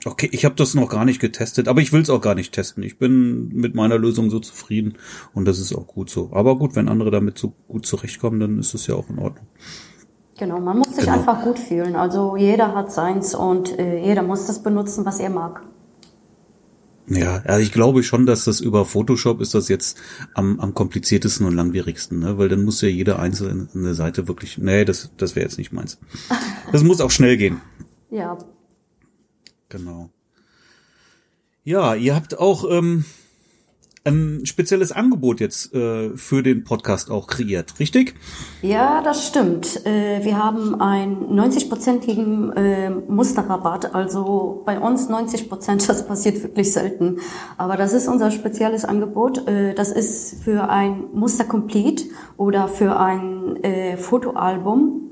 Okay, 0.05 0.29
ich 0.31 0.45
habe 0.45 0.55
das 0.55 0.75
noch 0.75 0.89
gar 0.89 1.03
nicht 1.03 1.19
getestet, 1.19 1.67
aber 1.67 1.81
ich 1.81 1.91
will 1.91 2.01
es 2.01 2.11
auch 2.11 2.21
gar 2.21 2.35
nicht 2.35 2.53
testen. 2.53 2.83
Ich 2.83 2.99
bin 2.99 3.47
mit 3.49 3.73
meiner 3.73 3.97
Lösung 3.97 4.29
so 4.29 4.39
zufrieden 4.39 4.97
und 5.33 5.45
das 5.45 5.59
ist 5.59 5.73
auch 5.75 5.87
gut 5.87 6.11
so. 6.11 6.29
Aber 6.31 6.57
gut, 6.57 6.75
wenn 6.75 6.87
andere 6.87 7.09
damit 7.09 7.39
so 7.39 7.53
gut 7.67 7.85
zurechtkommen, 7.85 8.39
dann 8.39 8.59
ist 8.59 8.75
es 8.75 8.85
ja 8.85 8.95
auch 8.95 9.09
in 9.09 9.17
Ordnung. 9.17 9.47
Genau, 10.37 10.59
man 10.59 10.77
muss 10.77 10.89
sich 10.89 11.05
genau. 11.05 11.13
einfach 11.13 11.43
gut 11.43 11.57
fühlen. 11.57 11.95
Also 11.95 12.35
jeder 12.35 12.75
hat 12.75 12.91
seins 12.91 13.33
und 13.33 13.79
äh, 13.79 13.97
jeder 14.05 14.21
muss 14.21 14.45
das 14.45 14.61
benutzen, 14.61 15.05
was 15.05 15.19
er 15.19 15.29
mag. 15.29 15.63
Ja, 17.07 17.41
also 17.45 17.61
ich 17.61 17.71
glaube 17.71 18.03
schon, 18.03 18.25
dass 18.25 18.45
das 18.45 18.59
über 18.61 18.85
Photoshop 18.85 19.39
ist 19.39 19.53
das 19.53 19.69
jetzt 19.69 19.97
am, 20.33 20.59
am 20.59 20.73
kompliziertesten 20.73 21.45
und 21.45 21.53
langwierigsten, 21.55 22.19
ne? 22.19 22.37
weil 22.37 22.49
dann 22.49 22.63
muss 22.63 22.81
ja 22.81 22.89
jede 22.89 23.19
einzelne 23.19 23.93
Seite 23.93 24.27
wirklich, 24.27 24.57
nee, 24.57 24.85
das, 24.85 25.11
das 25.17 25.35
wäre 25.35 25.45
jetzt 25.45 25.57
nicht 25.57 25.71
meins. 25.71 25.99
Das 26.71 26.83
muss 26.83 26.99
auch 26.99 27.11
schnell 27.11 27.37
gehen. 27.37 27.61
Ja, 28.09 28.37
Genau. 29.69 30.09
Ja, 31.63 31.95
ihr 31.95 32.15
habt 32.15 32.37
auch 32.37 32.69
ähm, 32.69 33.05
ein 34.05 34.45
spezielles 34.45 34.91
Angebot 34.91 35.39
jetzt 35.39 35.73
äh, 35.73 36.15
für 36.15 36.43
den 36.43 36.63
Podcast 36.63 37.09
auch 37.09 37.25
kreiert, 37.25 37.79
richtig? 37.79 38.13
Ja, 38.61 39.01
das 39.01 39.27
stimmt. 39.27 39.85
Äh, 39.85 40.23
wir 40.23 40.37
haben 40.37 40.79
einen 40.79 41.27
90-prozentigen 41.27 42.51
äh, 42.53 42.89
Musterrabatt. 42.91 43.95
Also 43.95 44.61
bei 44.65 44.79
uns 44.79 45.09
90 45.09 45.49
Prozent, 45.49 45.89
das 45.89 46.05
passiert 46.05 46.43
wirklich 46.43 46.71
selten. 46.71 47.17
Aber 47.57 47.77
das 47.77 47.93
ist 47.93 48.07
unser 48.07 48.29
spezielles 48.29 48.85
Angebot. 48.85 49.47
Äh, 49.47 49.73
das 49.73 49.91
ist 49.91 50.43
für 50.43 50.69
ein 50.69 51.05
Muster 51.13 51.45
Complete 51.45 52.05
oder 52.37 52.67
für 52.67 52.99
ein 52.99 53.63
äh, 53.63 53.97
Fotoalbum 53.97 55.04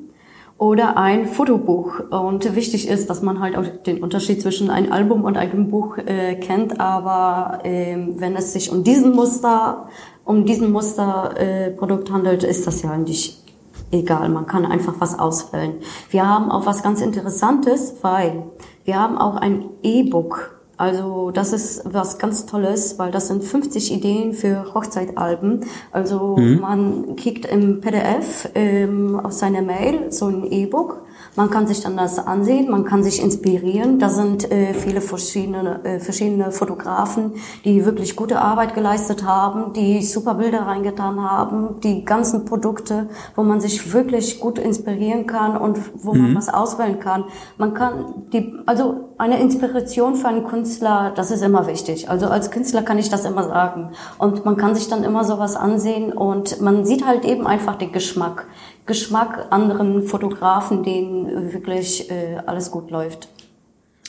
oder 0.57 0.97
ein 0.97 1.25
Fotobuch. 1.25 1.99
Und 2.09 2.55
wichtig 2.55 2.87
ist, 2.87 3.09
dass 3.09 3.21
man 3.21 3.39
halt 3.39 3.57
auch 3.57 3.65
den 3.85 4.03
Unterschied 4.03 4.41
zwischen 4.41 4.69
einem 4.69 4.91
Album 4.91 5.23
und 5.23 5.37
einem 5.37 5.69
Buch 5.69 5.97
äh, 5.97 6.35
kennt. 6.35 6.79
Aber 6.79 7.59
äh, 7.63 7.97
wenn 8.15 8.35
es 8.35 8.53
sich 8.53 8.71
um 8.71 8.83
diesen 8.83 9.15
Muster, 9.15 9.87
um 10.25 10.45
diesen 10.45 10.71
Musterprodukt 10.71 12.09
äh, 12.09 12.13
handelt, 12.13 12.43
ist 12.43 12.65
das 12.67 12.81
ja 12.81 12.91
eigentlich 12.91 13.43
egal, 13.91 14.29
man 14.29 14.47
kann 14.47 14.65
einfach 14.65 14.95
was 14.99 15.17
auswählen. 15.19 15.75
Wir 16.09 16.27
haben 16.27 16.51
auch 16.51 16.65
was 16.65 16.83
ganz 16.83 17.01
Interessantes, 17.01 17.95
weil 18.01 18.43
wir 18.85 18.99
haben 18.99 19.17
auch 19.17 19.35
ein 19.35 19.65
E-Book 19.83 20.62
also 20.77 21.31
das 21.31 21.53
ist 21.53 21.81
was 21.85 22.17
ganz 22.17 22.45
Tolles, 22.45 22.97
weil 22.97 23.11
das 23.11 23.27
sind 23.27 23.43
50 23.43 23.93
Ideen 23.93 24.33
für 24.33 24.73
Hochzeitalben. 24.73 25.65
Also 25.91 26.35
mhm. 26.37 26.59
man 26.59 27.15
kickt 27.15 27.45
im 27.45 27.79
PDF 27.79 28.49
ähm, 28.55 29.19
auf 29.19 29.33
seine 29.33 29.61
Mail 29.61 30.11
so 30.11 30.27
ein 30.27 30.51
E-Book 30.51 31.03
man 31.35 31.49
kann 31.49 31.67
sich 31.67 31.81
dann 31.81 31.97
das 31.97 32.19
ansehen, 32.19 32.69
man 32.69 32.85
kann 32.85 33.03
sich 33.03 33.21
inspirieren. 33.21 33.99
Da 33.99 34.09
sind 34.09 34.51
äh, 34.51 34.73
viele 34.73 35.01
verschiedene, 35.01 35.83
äh, 35.83 35.99
verschiedene 35.99 36.51
Fotografen, 36.51 37.33
die 37.65 37.85
wirklich 37.85 38.15
gute 38.15 38.39
Arbeit 38.39 38.75
geleistet 38.75 39.23
haben, 39.23 39.73
die 39.73 40.03
super 40.03 40.35
Bilder 40.35 40.61
reingetan 40.61 41.21
haben, 41.21 41.79
die 41.81 42.05
ganzen 42.05 42.45
Produkte, 42.45 43.09
wo 43.35 43.43
man 43.43 43.61
sich 43.61 43.93
wirklich 43.93 44.39
gut 44.39 44.59
inspirieren 44.59 45.25
kann 45.25 45.57
und 45.57 45.79
wo 45.95 46.13
mhm. 46.13 46.21
man 46.21 46.35
was 46.35 46.49
auswählen 46.49 46.99
kann. 46.99 47.25
Man 47.57 47.73
kann 47.73 48.25
die, 48.31 48.53
also 48.65 49.09
eine 49.17 49.39
Inspiration 49.39 50.15
für 50.15 50.27
einen 50.27 50.45
Künstler, 50.45 51.13
das 51.15 51.31
ist 51.31 51.41
immer 51.41 51.67
wichtig. 51.67 52.09
Also 52.09 52.27
als 52.27 52.51
Künstler 52.51 52.83
kann 52.83 52.97
ich 52.97 53.09
das 53.09 53.25
immer 53.25 53.43
sagen. 53.43 53.91
Und 54.17 54.45
man 54.45 54.57
kann 54.57 54.75
sich 54.75 54.87
dann 54.87 55.03
immer 55.03 55.23
sowas 55.23 55.55
ansehen 55.55 56.13
und 56.13 56.61
man 56.61 56.85
sieht 56.85 57.05
halt 57.05 57.25
eben 57.25 57.47
einfach 57.47 57.75
den 57.75 57.91
Geschmack. 57.91 58.47
Geschmack 58.85 59.47
anderen 59.51 60.03
Fotografen, 60.03 60.83
denen 60.83 61.53
wirklich 61.53 62.11
äh, 62.11 62.41
alles 62.45 62.71
gut 62.71 62.91
läuft. 62.91 63.29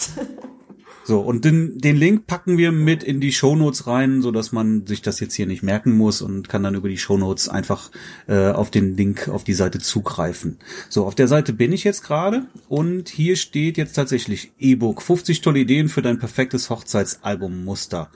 So, 1.10 1.18
und 1.18 1.44
den, 1.44 1.78
den 1.78 1.96
Link 1.96 2.28
packen 2.28 2.56
wir 2.56 2.70
mit 2.70 3.02
in 3.02 3.20
die 3.20 3.32
Shownotes 3.32 3.88
rein, 3.88 4.22
so 4.22 4.30
dass 4.30 4.52
man 4.52 4.86
sich 4.86 5.02
das 5.02 5.18
jetzt 5.18 5.34
hier 5.34 5.48
nicht 5.48 5.64
merken 5.64 5.96
muss 5.96 6.22
und 6.22 6.48
kann 6.48 6.62
dann 6.62 6.76
über 6.76 6.88
die 6.88 6.98
Shownotes 6.98 7.48
einfach 7.48 7.90
äh, 8.28 8.52
auf 8.52 8.70
den 8.70 8.96
Link 8.96 9.28
auf 9.28 9.42
die 9.42 9.54
Seite 9.54 9.80
zugreifen. 9.80 10.58
So, 10.88 11.06
auf 11.06 11.16
der 11.16 11.26
Seite 11.26 11.52
bin 11.52 11.72
ich 11.72 11.82
jetzt 11.82 12.04
gerade 12.04 12.46
und 12.68 13.08
hier 13.08 13.34
steht 13.34 13.76
jetzt 13.76 13.94
tatsächlich 13.94 14.52
E-Book 14.60 15.02
50 15.02 15.40
tolle 15.40 15.58
Ideen 15.58 15.88
für 15.88 16.00
dein 16.00 16.20
perfektes 16.20 16.70
Hochzeitsalbum-Muster. 16.70 18.12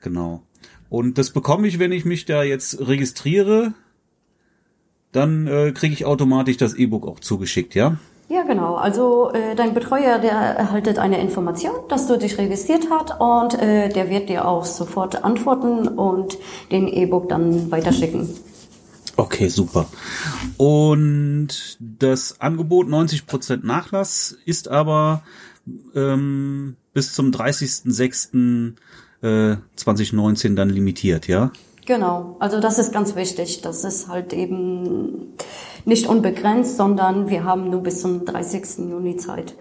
Genau. 0.00 0.42
Und 0.88 1.18
das 1.18 1.28
bekomme 1.28 1.68
ich, 1.68 1.78
wenn 1.78 1.92
ich 1.92 2.06
mich 2.06 2.24
da 2.24 2.44
jetzt 2.44 2.80
registriere, 2.80 3.74
dann 5.12 5.46
äh, 5.46 5.72
kriege 5.72 5.92
ich 5.92 6.06
automatisch 6.06 6.56
das 6.56 6.72
E-Book 6.72 7.06
auch 7.06 7.20
zugeschickt, 7.20 7.74
ja? 7.74 7.98
Ja, 8.28 8.42
genau. 8.42 8.74
Also 8.74 9.30
äh, 9.32 9.54
dein 9.54 9.72
Betreuer, 9.72 10.18
der 10.18 10.32
erhaltet 10.32 10.98
eine 10.98 11.18
Information, 11.18 11.72
dass 11.88 12.06
du 12.06 12.18
dich 12.18 12.36
registriert 12.36 12.88
hast 12.90 13.18
und 13.18 13.60
äh, 13.60 13.88
der 13.88 14.10
wird 14.10 14.28
dir 14.28 14.46
auch 14.46 14.66
sofort 14.66 15.24
antworten 15.24 15.88
und 15.88 16.36
den 16.70 16.88
E-Book 16.88 17.30
dann 17.30 17.70
weiterschicken. 17.70 18.28
Okay, 19.16 19.48
super. 19.48 19.86
Und 20.58 21.78
das 21.80 22.40
Angebot 22.40 22.86
90% 22.86 23.66
Nachlass 23.66 24.36
ist 24.44 24.68
aber 24.68 25.22
ähm, 25.94 26.76
bis 26.92 27.14
zum 27.14 27.30
30.06.2019 27.30 28.74
äh, 29.22 29.56
2019 29.74 30.54
dann 30.54 30.68
limitiert, 30.68 31.28
ja? 31.28 31.50
Genau, 31.88 32.36
also 32.38 32.60
das 32.60 32.78
ist 32.78 32.92
ganz 32.92 33.16
wichtig. 33.16 33.62
Das 33.62 33.82
ist 33.82 34.08
halt 34.08 34.34
eben 34.34 35.32
nicht 35.86 36.06
unbegrenzt, 36.06 36.76
sondern 36.76 37.30
wir 37.30 37.44
haben 37.44 37.70
nur 37.70 37.82
bis 37.82 38.02
zum 38.02 38.26
30. 38.26 38.90
Juni 38.90 39.16
Zeit. 39.16 39.54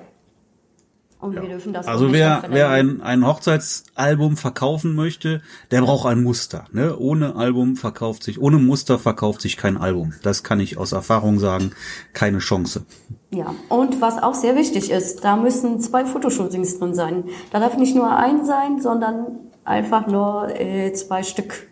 Und 1.21 1.35
ja. 1.35 1.41
wir 1.41 1.47
dürfen 1.47 1.71
das 1.71 1.87
Also 1.87 2.11
wer, 2.11 2.43
wer 2.49 2.67
ein, 2.67 3.01
ein 3.01 3.25
Hochzeitsalbum 3.25 4.35
verkaufen 4.35 4.93
möchte, 4.93 5.41
der 5.71 5.83
braucht 5.83 6.05
ein 6.05 6.21
Muster. 6.21 6.65
Ne? 6.73 6.97
Ohne 6.97 7.37
Album 7.37 7.77
verkauft 7.77 8.23
sich, 8.23 8.41
ohne 8.41 8.57
Muster 8.57 8.99
verkauft 8.99 9.39
sich 9.39 9.55
kein 9.55 9.77
Album. 9.77 10.13
Das 10.21 10.43
kann 10.43 10.59
ich 10.59 10.77
aus 10.77 10.91
Erfahrung 10.91 11.39
sagen. 11.39 11.71
Keine 12.11 12.39
Chance. 12.39 12.85
Ja, 13.31 13.55
und 13.69 14.01
was 14.01 14.21
auch 14.21 14.33
sehr 14.33 14.57
wichtig 14.57 14.91
ist, 14.91 15.23
da 15.23 15.37
müssen 15.37 15.79
zwei 15.79 16.03
Fotoshootings 16.03 16.77
drin 16.77 16.93
sein. 16.93 17.23
Da 17.53 17.61
darf 17.61 17.77
nicht 17.77 17.95
nur 17.95 18.13
ein 18.17 18.43
sein, 18.45 18.81
sondern 18.81 19.27
einfach 19.63 20.07
nur 20.07 20.49
äh, 20.59 20.91
zwei 20.91 21.23
Stück. 21.23 21.69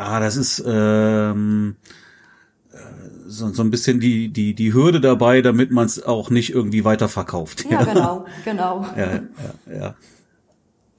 Ah, 0.00 0.18
das 0.18 0.36
ist 0.36 0.64
ähm, 0.66 1.76
äh, 2.72 2.76
so, 3.26 3.50
so 3.50 3.62
ein 3.62 3.70
bisschen 3.70 4.00
die, 4.00 4.28
die, 4.32 4.54
die 4.54 4.72
Hürde 4.72 4.98
dabei, 4.98 5.42
damit 5.42 5.70
man 5.70 5.84
es 5.84 6.02
auch 6.02 6.30
nicht 6.30 6.54
irgendwie 6.54 6.86
weiterverkauft. 6.86 7.66
Ja, 7.70 7.84
genau, 7.84 8.24
genau. 8.44 8.86
Ja, 8.96 9.12
ja, 9.12 9.78
ja. 9.78 9.94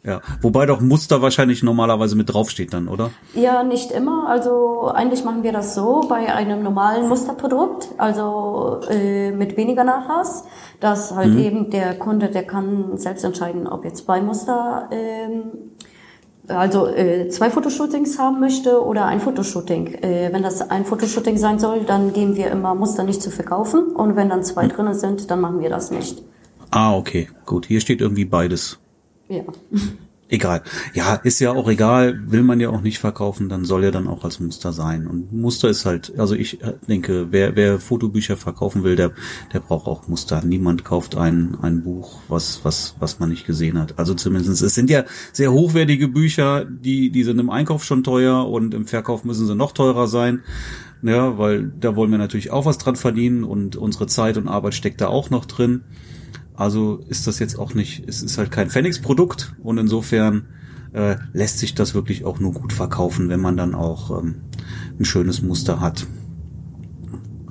Ja, 0.04 0.20
wobei 0.42 0.66
doch 0.66 0.82
Muster 0.82 1.22
wahrscheinlich 1.22 1.62
normalerweise 1.62 2.16
mit 2.16 2.34
draufsteht 2.34 2.74
dann, 2.74 2.88
oder? 2.88 3.12
Ja, 3.36 3.62
nicht 3.62 3.92
immer. 3.92 4.28
Also 4.30 4.88
eigentlich 4.88 5.24
machen 5.24 5.44
wir 5.44 5.52
das 5.52 5.76
so 5.76 6.06
bei 6.10 6.34
einem 6.34 6.64
normalen 6.64 7.08
Musterprodukt, 7.08 7.90
also 8.00 8.82
äh, 8.90 9.32
mit 9.32 9.58
weniger 9.58 9.84
Nachlass, 9.84 10.46
dass 10.80 11.14
halt 11.14 11.34
mhm. 11.34 11.40
eben 11.40 11.70
der 11.70 12.00
Kunde, 12.00 12.30
der 12.30 12.44
kann 12.48 12.98
selbst 12.98 13.24
entscheiden, 13.24 13.68
ob 13.68 13.86
jetzt 13.86 14.06
zwei 14.06 14.22
Muster 14.22 14.90
ähm, 14.92 15.72
also 16.56 16.88
äh, 16.88 17.30
zwei 17.30 17.50
Fotoshootings 17.50 18.20
haben 18.20 18.40
möchte 18.40 18.84
oder 18.84 19.06
ein 19.06 19.20
Fotoshooting. 19.20 19.96
Äh, 19.96 20.30
wenn 20.32 20.44
das 20.44 20.62
ein 20.70 20.86
Fotoshooting 20.86 21.38
sein 21.38 21.60
soll, 21.60 21.82
dann 21.82 22.14
gehen 22.14 22.36
wir 22.36 22.52
immer 22.52 22.76
Muster 22.76 23.04
nicht 23.04 23.22
zu 23.22 23.32
verkaufen 23.32 23.88
und 23.96 24.16
wenn 24.16 24.30
dann 24.30 24.44
zwei 24.44 24.64
hm. 24.64 24.70
drinnen 24.70 24.94
sind, 24.94 25.32
dann 25.32 25.42
machen 25.42 25.60
wir 25.60 25.70
das 25.70 25.92
nicht. 25.92 26.24
Ah, 26.70 26.96
okay, 26.96 27.28
gut. 27.46 27.66
Hier 27.66 27.82
steht 27.82 28.02
irgendwie 28.02 28.26
beides. 28.26 28.80
Ja. 29.28 29.44
Egal. 30.32 30.64
Ja, 30.94 31.16
ist 31.16 31.40
ja 31.40 31.52
auch 31.52 31.70
egal, 31.70 32.20
will 32.26 32.42
man 32.42 32.60
ja 32.60 32.70
auch 32.70 32.82
nicht 32.82 33.00
verkaufen, 33.00 33.50
dann 33.50 33.66
soll 33.66 33.84
er 33.84 33.92
dann 33.92 34.08
auch 34.08 34.24
als 34.24 34.40
Muster 34.40 34.74
sein. 34.74 35.06
Und 35.06 35.32
Muster 35.34 35.70
ist 35.70 35.86
halt, 35.86 36.18
also 36.18 36.34
ich 36.34 36.62
äh, 36.64 36.74
denke, 36.88 37.28
wer, 37.32 37.56
wer 37.56 37.80
Fotobücher 37.80 38.38
verkaufen 38.38 38.84
will, 38.84 38.96
der, 38.96 39.12
der 39.54 39.60
braucht 39.60 39.88
auch 39.88 40.08
Muster. 40.08 40.42
Niemand 40.44 40.86
kauft 40.86 41.16
ein, 41.16 41.58
ein 41.62 41.84
Buch, 41.84 42.22
was, 42.30 42.62
was, 42.64 42.96
was 43.00 43.20
man 43.20 43.30
nicht 43.30 43.46
gesehen 43.46 43.78
hat. 43.78 44.00
Also 44.00 44.14
zumindestens 44.14 44.62
es 44.62 44.74
sind 44.74 44.90
ja 44.90 45.04
sehr 45.34 45.52
hochwertige 45.52 46.08
Bücher, 46.08 46.66
die, 46.66 47.12
die 47.12 47.24
sind 47.24 47.40
im 47.40 47.50
Einkauf 47.50 47.84
schon 47.84 48.04
teuer 48.04 48.48
und 48.48 48.74
im 48.74 48.88
Verkauf 48.88 49.26
müssen 49.26 49.46
sie 49.46 49.56
noch 49.56 49.74
teurer 49.74 50.08
sein. 50.08 50.44
Ja, 51.04 51.38
weil 51.38 51.72
da 51.80 51.96
wollen 51.96 52.12
wir 52.12 52.20
natürlich 52.20 52.52
auch 52.52 52.66
was 52.66 52.78
dran 52.78 52.96
verdienen 52.96 53.44
und 53.44 53.76
unsere 53.76 54.08
Zeit 54.08 54.38
und 54.38 54.48
Arbeit 54.48 54.76
steckt 54.76 55.02
da 55.02 55.08
auch 55.08 55.30
noch 55.30 55.46
drin. 55.46 55.84
Also 56.62 57.00
ist 57.08 57.26
das 57.26 57.40
jetzt 57.40 57.58
auch 57.58 57.74
nicht, 57.74 58.08
es 58.08 58.22
ist 58.22 58.38
halt 58.38 58.52
kein 58.52 58.70
Pfennigsprodukt 58.70 59.56
und 59.64 59.80
insofern 59.80 60.46
äh, 60.94 61.16
lässt 61.34 61.58
sich 61.58 61.74
das 61.74 61.96
wirklich 61.96 62.24
auch 62.24 62.40
nur 62.40 62.54
gut 62.54 62.72
verkaufen, 62.72 63.30
wenn 63.30 63.40
man 63.40 63.58
dann 63.58 63.74
auch 63.74 64.16
ähm, 64.20 64.42
ein 65.00 65.06
schönes 65.06 65.42
Muster 65.42 65.80
hat 65.80 66.06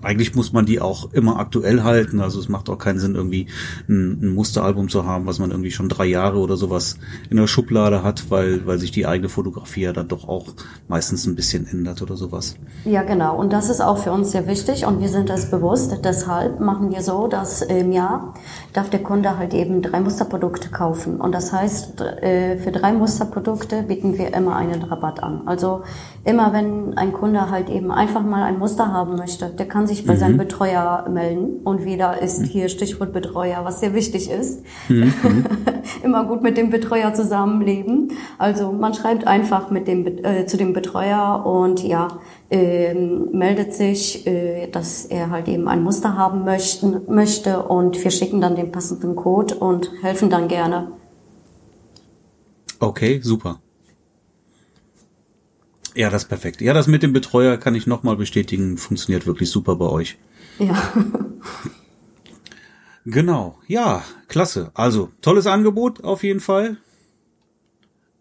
eigentlich 0.03 0.35
muss 0.35 0.53
man 0.53 0.67
die 0.67 0.81
auch 0.81 1.13
immer 1.13 1.39
aktuell 1.39 1.83
halten. 1.83 2.21
Also 2.21 2.41
es 2.41 2.49
macht 2.49 2.69
auch 2.69 2.79
keinen 2.79 2.99
Sinn, 2.99 3.15
irgendwie 3.15 3.47
ein, 3.89 4.19
ein, 4.23 4.35
Musteralbum 4.35 4.89
zu 4.89 5.05
haben, 5.05 5.27
was 5.27 5.39
man 5.39 5.51
irgendwie 5.51 5.71
schon 5.71 5.89
drei 5.89 6.07
Jahre 6.07 6.39
oder 6.39 6.57
sowas 6.57 6.97
in 7.29 7.37
der 7.37 7.47
Schublade 7.47 8.03
hat, 8.03 8.31
weil, 8.31 8.67
weil 8.67 8.79
sich 8.79 8.91
die 8.91 9.07
eigene 9.07 9.29
Fotografie 9.29 9.83
ja 9.83 9.93
dann 9.93 10.09
doch 10.09 10.29
auch 10.29 10.47
meistens 10.89 11.27
ein 11.27 11.37
bisschen 11.37 11.67
ändert 11.67 12.03
oder 12.03 12.17
sowas. 12.17 12.55
Ja, 12.85 13.03
genau. 13.03 13.37
Und 13.39 13.53
das 13.53 13.69
ist 13.69 13.81
auch 13.81 13.99
für 13.99 14.13
uns 14.13 14.33
sehr 14.33 14.47
wichtig 14.47 14.87
und 14.87 15.01
wir 15.01 15.09
sind 15.09 15.29
es 15.31 15.51
bewusst. 15.51 15.99
Deshalb 16.05 16.61
machen 16.61 16.91
wir 16.91 17.03
so, 17.03 17.27
dass 17.27 17.63
im 17.63 17.93
Jahr 17.93 18.35
darf 18.73 18.91
der 18.91 19.03
Kunde 19.03 19.37
halt 19.39 19.55
eben 19.55 19.83
drei 19.83 20.01
Musterprodukte 20.01 20.71
kaufen. 20.71 21.21
Und 21.21 21.33
das 21.33 21.53
heißt, 21.53 22.01
äh, 22.01 22.57
für 22.59 22.73
drei 22.73 22.93
Musterprodukte 22.93 23.83
bieten 23.83 24.17
wir 24.17 24.33
immer 24.35 24.57
einen 24.57 24.83
Rabatt 24.83 25.23
an. 25.23 25.43
Also 25.47 25.83
immer 26.25 26.53
wenn 26.53 26.97
ein 26.97 27.13
Kunde 27.13 27.51
halt 27.51 27.69
eben 27.69 27.91
einfach 27.91 28.23
mal 28.23 28.45
ein 28.45 28.59
Muster 28.59 28.93
haben 28.93 29.17
möchte, 29.17 29.49
der 29.51 29.67
kann 29.67 29.87
sich 29.91 30.07
bei 30.07 30.15
mhm. 30.15 30.19
seinem 30.19 30.37
Betreuer 30.39 31.07
melden. 31.11 31.61
Und 31.65 31.85
wieder 31.85 32.23
ist 32.23 32.47
hier 32.47 32.69
Stichwort 32.69 33.13
Betreuer, 33.13 33.65
was 33.65 33.81
sehr 33.81 33.95
wichtig 33.95 34.31
ist. 34.31 34.63
Mhm. 34.89 35.45
Immer 36.03 36.25
gut 36.25 36.43
mit 36.43 36.57
dem 36.57 36.71
Betreuer 36.71 37.13
zusammenleben. 37.15 38.13
Also 38.39 38.73
man 38.73 38.95
schreibt 38.95 39.27
einfach 39.27 39.71
mit 39.71 39.87
dem, 39.89 40.07
äh, 40.25 40.47
zu 40.47 40.57
dem 40.57 40.73
Betreuer 40.73 41.45
und 41.45 41.83
ja, 41.83 42.19
äh, 42.51 42.95
meldet 42.95 43.75
sich, 43.75 44.27
äh, 44.27 44.69
dass 44.69 45.05
er 45.05 45.31
halt 45.31 45.49
eben 45.49 45.69
ein 45.69 45.83
Muster 45.83 46.17
haben 46.17 46.45
möchten, 46.45 47.03
möchte 47.09 47.63
und 47.63 48.03
wir 48.03 48.11
schicken 48.11 48.41
dann 48.41 48.57
den 48.57 48.73
passenden 48.73 49.17
Code 49.17 49.55
und 49.57 49.91
helfen 50.03 50.31
dann 50.31 50.49
gerne. 50.49 50.93
Okay, 52.79 53.21
super. 53.23 53.61
Ja, 55.95 56.11
das 56.11 56.23
ist 56.23 56.29
perfekt. 56.29 56.61
Ja, 56.61 56.73
das 56.73 56.87
mit 56.87 57.03
dem 57.03 57.13
Betreuer 57.13 57.57
kann 57.57 57.75
ich 57.75 57.87
nochmal 57.87 58.17
bestätigen, 58.17 58.79
funktioniert 58.79 59.27
wirklich 59.27 59.51
super 59.51 59.77
bei 59.77 59.87
euch. 59.87 60.19
Ja. 60.59 60.93
genau. 63.05 63.59
Ja, 63.67 64.05
klasse. 64.29 64.71
Also, 64.75 65.11
tolles 65.21 65.47
Angebot 65.47 66.05
auf 66.05 66.23
jeden 66.23 66.41
Fall. 66.41 66.77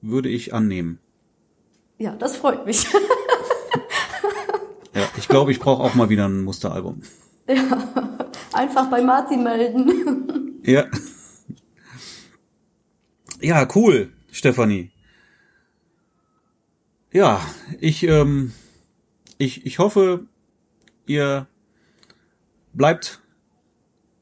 Würde 0.01 0.29
ich 0.29 0.53
annehmen. 0.53 0.99
Ja, 1.97 2.15
das 2.15 2.37
freut 2.37 2.65
mich. 2.65 2.87
Ja, 4.93 5.07
ich 5.17 5.27
glaube, 5.27 5.51
ich 5.51 5.59
brauche 5.59 5.83
auch 5.83 5.95
mal 5.95 6.09
wieder 6.09 6.27
ein 6.27 6.41
Musteralbum. 6.43 7.01
Ja, 7.47 8.09
einfach 8.53 8.89
bei 8.89 9.01
Martin 9.01 9.43
melden. 9.43 10.59
Ja. 10.63 10.85
Ja, 13.41 13.67
cool, 13.75 14.11
Stefanie. 14.31 14.91
Ja, 17.11 17.41
ich, 17.79 18.03
ähm, 18.03 18.51
ich, 19.39 19.65
ich 19.65 19.79
hoffe, 19.79 20.25
ihr 21.07 21.47
bleibt 22.73 23.19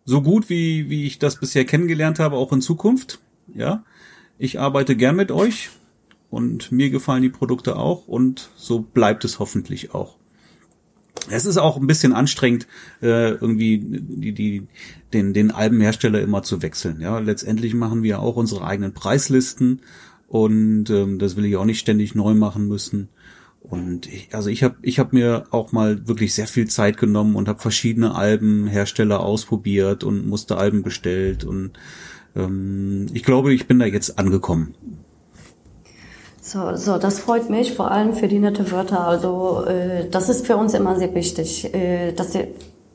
so 0.05 0.21
gut, 0.21 0.49
wie, 0.49 0.89
wie 0.89 1.05
ich 1.05 1.19
das 1.19 1.37
bisher 1.37 1.65
kennengelernt 1.65 2.19
habe, 2.19 2.37
auch 2.37 2.53
in 2.53 2.61
Zukunft. 2.61 3.19
Ja, 3.53 3.83
ich 4.37 4.59
arbeite 4.59 4.95
gern 4.95 5.17
mit 5.17 5.31
euch 5.31 5.69
und 6.29 6.71
mir 6.71 6.89
gefallen 6.89 7.23
die 7.23 7.29
Produkte 7.29 7.75
auch 7.75 8.07
und 8.07 8.49
so 8.55 8.79
bleibt 8.79 9.25
es 9.25 9.39
hoffentlich 9.39 9.93
auch. 9.93 10.15
Es 11.29 11.45
ist 11.45 11.57
auch 11.57 11.75
ein 11.75 11.87
bisschen 11.87 12.13
anstrengend, 12.13 12.67
äh, 13.01 13.31
irgendwie 13.31 13.79
die, 13.79 14.31
die, 14.31 14.67
den, 15.11 15.33
den 15.33 15.51
Albenhersteller 15.51 16.21
immer 16.21 16.41
zu 16.43 16.61
wechseln. 16.61 17.01
Ja, 17.01 17.19
letztendlich 17.19 17.73
machen 17.73 18.01
wir 18.01 18.21
auch 18.21 18.37
unsere 18.37 18.65
eigenen 18.65 18.93
Preislisten 18.93 19.81
und 20.27 20.89
ähm, 20.89 21.19
das 21.19 21.35
will 21.35 21.45
ich 21.45 21.55
auch 21.55 21.65
nicht 21.65 21.79
ständig 21.79 22.15
neu 22.15 22.33
machen 22.33 22.67
müssen. 22.67 23.09
Und 23.61 24.07
ich, 24.07 24.29
also 24.33 24.49
ich 24.49 24.63
habe 24.63 24.75
ich 24.81 24.99
hab 24.99 25.11
mir 25.11 25.45
auch 25.51 25.71
mal 25.71 26.07
wirklich 26.07 26.33
sehr 26.33 26.47
viel 26.47 26.67
Zeit 26.67 26.97
genommen 26.97 27.35
und 27.35 27.47
habe 27.47 27.59
verschiedene 27.59 28.15
Albenhersteller 28.15 29.19
ausprobiert 29.19 30.03
und 30.03 30.27
musste 30.27 30.57
Alben 30.57 30.83
bestellt 30.83 31.43
und 31.43 31.71
ähm, 32.35 33.07
ich 33.13 33.23
glaube, 33.23 33.53
ich 33.53 33.67
bin 33.67 33.79
da 33.79 33.85
jetzt 33.85 34.17
angekommen. 34.17 34.75
So, 36.39 36.75
so, 36.77 36.97
das 36.97 37.19
freut 37.19 37.49
mich, 37.49 37.73
vor 37.73 37.91
allem 37.91 38.13
für 38.13 38.29
die 38.29 38.39
nette 38.39 38.71
Wörter. 38.71 39.05
Also 39.05 39.65
äh, 39.65 40.07
das 40.09 40.29
ist 40.29 40.47
für 40.47 40.55
uns 40.55 40.73
immer 40.73 40.97
sehr 40.97 41.13
wichtig, 41.13 41.73
äh, 41.73 42.13
dass, 42.13 42.37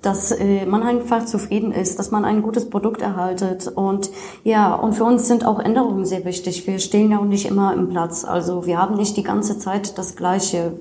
dass 0.02 0.32
äh, 0.32 0.66
man 0.66 0.82
einfach 0.82 1.24
zufrieden 1.24 1.72
ist, 1.72 1.98
dass 1.98 2.10
man 2.10 2.24
ein 2.24 2.42
gutes 2.42 2.68
Produkt 2.68 3.00
erhaltet. 3.02 3.68
Und 3.68 4.10
ja, 4.44 4.74
und 4.74 4.94
für 4.94 5.04
uns 5.04 5.28
sind 5.28 5.46
auch 5.46 5.58
Änderungen 5.58 6.04
sehr 6.04 6.24
wichtig. 6.24 6.66
Wir 6.66 6.78
stehen 6.78 7.10
ja 7.10 7.18
auch 7.18 7.24
nicht 7.24 7.46
immer 7.46 7.72
im 7.72 7.88
Platz. 7.88 8.24
Also 8.24 8.66
wir 8.66 8.78
haben 8.78 8.96
nicht 8.96 9.16
die 9.16 9.22
ganze 9.22 9.58
Zeit 9.58 9.96
das 9.96 10.16
Gleiche. 10.16 10.74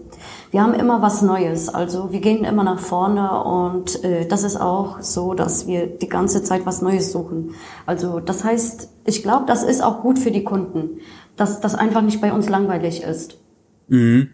Wir 0.50 0.64
haben 0.64 0.74
immer 0.74 1.02
was 1.02 1.22
Neues. 1.22 1.70
Also 1.70 2.12
wir 2.12 2.20
gehen 2.20 2.44
immer 2.44 2.64
nach 2.64 2.80
vorne 2.80 3.44
und 3.44 4.04
äh, 4.04 4.26
das 4.28 4.44
ist 4.44 4.60
auch 4.60 5.02
so, 5.02 5.34
dass 5.34 5.68
wir 5.68 5.88
die 5.88 6.10
ganze 6.10 6.44
Zeit 6.44 6.66
was 6.66 6.82
Neues 6.82 7.12
suchen. 7.12 7.56
Also 7.86 8.20
das 8.20 8.44
heißt, 8.44 8.90
ich 9.06 9.24
glaube, 9.24 9.46
das 9.46 9.64
ist 9.64 9.82
auch 9.84 10.02
gut 10.02 10.20
für 10.20 10.32
die 10.32 10.44
Kunden 10.44 11.00
dass 11.42 11.60
das 11.60 11.76
einfach 11.76 12.02
nicht 12.02 12.22
bei 12.22 12.34
uns 12.34 12.50
langweilig 12.50 13.02
ist. 13.02 13.40
Mhm. 13.88 14.30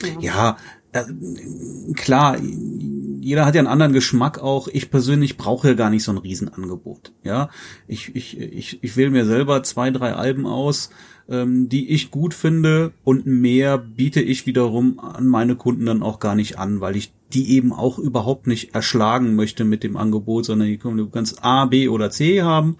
Ja, 0.00 0.20
ja 0.20 0.56
äh, 1.02 1.92
klar, 1.94 2.38
jeder 2.40 3.44
hat 3.44 3.54
ja 3.54 3.60
einen 3.60 3.68
anderen 3.68 3.92
Geschmack 3.92 4.38
auch. 4.38 4.68
Ich 4.68 4.90
persönlich 4.90 5.36
brauche 5.36 5.68
ja 5.68 5.74
gar 5.74 5.90
nicht 5.90 6.04
so 6.04 6.12
ein 6.12 6.18
Riesenangebot. 6.18 7.12
Ja, 7.24 7.50
ich, 7.88 8.14
ich, 8.14 8.38
ich, 8.38 8.82
ich 8.82 8.96
wähle 8.96 9.10
mir 9.10 9.24
selber 9.24 9.62
zwei, 9.62 9.90
drei 9.90 10.12
Alben 10.12 10.46
aus, 10.46 10.90
ähm, 11.28 11.68
die 11.68 11.90
ich 11.90 12.10
gut 12.10 12.34
finde 12.34 12.92
und 13.02 13.26
mehr 13.26 13.78
biete 13.78 14.20
ich 14.20 14.46
wiederum 14.46 15.00
an 15.00 15.26
meine 15.26 15.56
Kunden 15.56 15.86
dann 15.86 16.02
auch 16.02 16.20
gar 16.20 16.36
nicht 16.36 16.58
an, 16.58 16.80
weil 16.80 16.96
ich 16.96 17.12
die 17.32 17.50
eben 17.50 17.72
auch 17.72 17.98
überhaupt 17.98 18.46
nicht 18.46 18.76
erschlagen 18.76 19.34
möchte 19.34 19.64
mit 19.64 19.82
dem 19.82 19.96
Angebot, 19.96 20.44
sondern 20.44 20.68
die 20.68 20.78
können 20.78 21.10
ganz 21.10 21.34
A, 21.40 21.64
B 21.64 21.88
oder 21.88 22.10
C 22.10 22.42
haben 22.42 22.76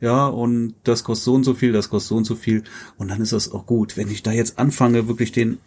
ja, 0.00 0.26
und 0.26 0.74
das 0.84 1.04
kostet 1.04 1.24
so 1.24 1.34
und 1.34 1.44
so 1.44 1.54
viel, 1.54 1.72
das 1.72 1.90
kostet 1.90 2.08
so 2.08 2.16
und 2.16 2.24
so 2.24 2.34
viel, 2.34 2.64
und 2.96 3.08
dann 3.08 3.20
ist 3.20 3.32
das 3.32 3.52
auch 3.52 3.66
gut. 3.66 3.96
Wenn 3.96 4.10
ich 4.10 4.22
da 4.22 4.32
jetzt 4.32 4.58
anfange, 4.58 5.08
wirklich 5.08 5.30
den 5.30 5.58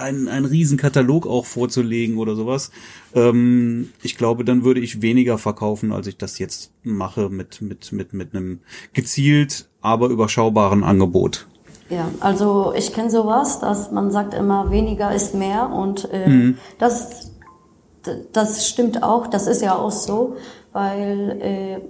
einen, 0.00 0.28
einen 0.28 0.46
riesen 0.46 0.78
Katalog 0.78 1.26
auch 1.26 1.46
vorzulegen 1.46 2.18
oder 2.18 2.34
sowas, 2.34 2.70
ähm, 3.14 3.90
ich 4.02 4.16
glaube, 4.16 4.44
dann 4.44 4.64
würde 4.64 4.80
ich 4.80 5.02
weniger 5.02 5.38
verkaufen, 5.38 5.92
als 5.92 6.06
ich 6.06 6.16
das 6.16 6.38
jetzt 6.38 6.72
mache 6.82 7.28
mit, 7.28 7.60
mit, 7.62 7.92
mit, 7.92 8.12
mit 8.12 8.34
einem 8.34 8.60
gezielt, 8.92 9.68
aber 9.80 10.08
überschaubaren 10.08 10.84
Angebot. 10.84 11.46
Ja, 11.88 12.08
also 12.20 12.72
ich 12.76 12.92
kenne 12.92 13.10
sowas, 13.10 13.58
dass 13.58 13.90
man 13.90 14.10
sagt 14.10 14.34
immer, 14.34 14.70
weniger 14.70 15.12
ist 15.12 15.34
mehr 15.34 15.70
und 15.70 16.08
äh, 16.12 16.28
mhm. 16.28 16.58
das, 16.78 17.32
das 18.32 18.68
stimmt 18.68 19.02
auch, 19.02 19.26
das 19.26 19.48
ist 19.48 19.60
ja 19.60 19.74
auch 19.74 19.90
so, 19.90 20.36
weil 20.72 21.38
äh, 21.42 21.80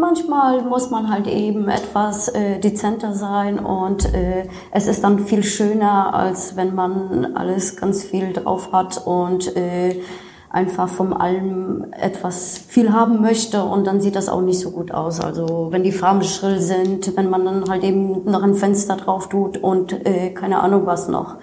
Manchmal 0.00 0.62
muss 0.62 0.90
man 0.90 1.12
halt 1.12 1.26
eben 1.26 1.68
etwas 1.68 2.28
äh, 2.28 2.58
dezenter 2.58 3.12
sein 3.12 3.58
und 3.58 4.14
äh, 4.14 4.48
es 4.72 4.86
ist 4.86 5.04
dann 5.04 5.18
viel 5.18 5.42
schöner, 5.42 6.14
als 6.14 6.56
wenn 6.56 6.74
man 6.74 7.36
alles 7.36 7.76
ganz 7.76 8.02
viel 8.02 8.32
drauf 8.32 8.72
hat 8.72 9.06
und 9.06 9.54
äh, 9.56 10.00
einfach 10.48 10.88
vom 10.88 11.12
allem 11.12 11.92
etwas 11.92 12.56
viel 12.56 12.94
haben 12.94 13.20
möchte 13.20 13.62
und 13.62 13.86
dann 13.86 14.00
sieht 14.00 14.16
das 14.16 14.30
auch 14.30 14.40
nicht 14.40 14.58
so 14.60 14.70
gut 14.70 14.90
aus. 14.90 15.20
Also 15.20 15.68
wenn 15.70 15.82
die 15.82 15.92
Farben 15.92 16.22
schrill 16.22 16.60
sind, 16.60 17.14
wenn 17.18 17.28
man 17.28 17.44
dann 17.44 17.68
halt 17.68 17.84
eben 17.84 18.24
noch 18.24 18.42
ein 18.42 18.54
Fenster 18.54 18.96
drauf 18.96 19.28
tut 19.28 19.58
und 19.58 20.06
äh, 20.06 20.30
keine 20.30 20.62
Ahnung 20.62 20.86
was 20.86 21.08
noch. 21.08 21.36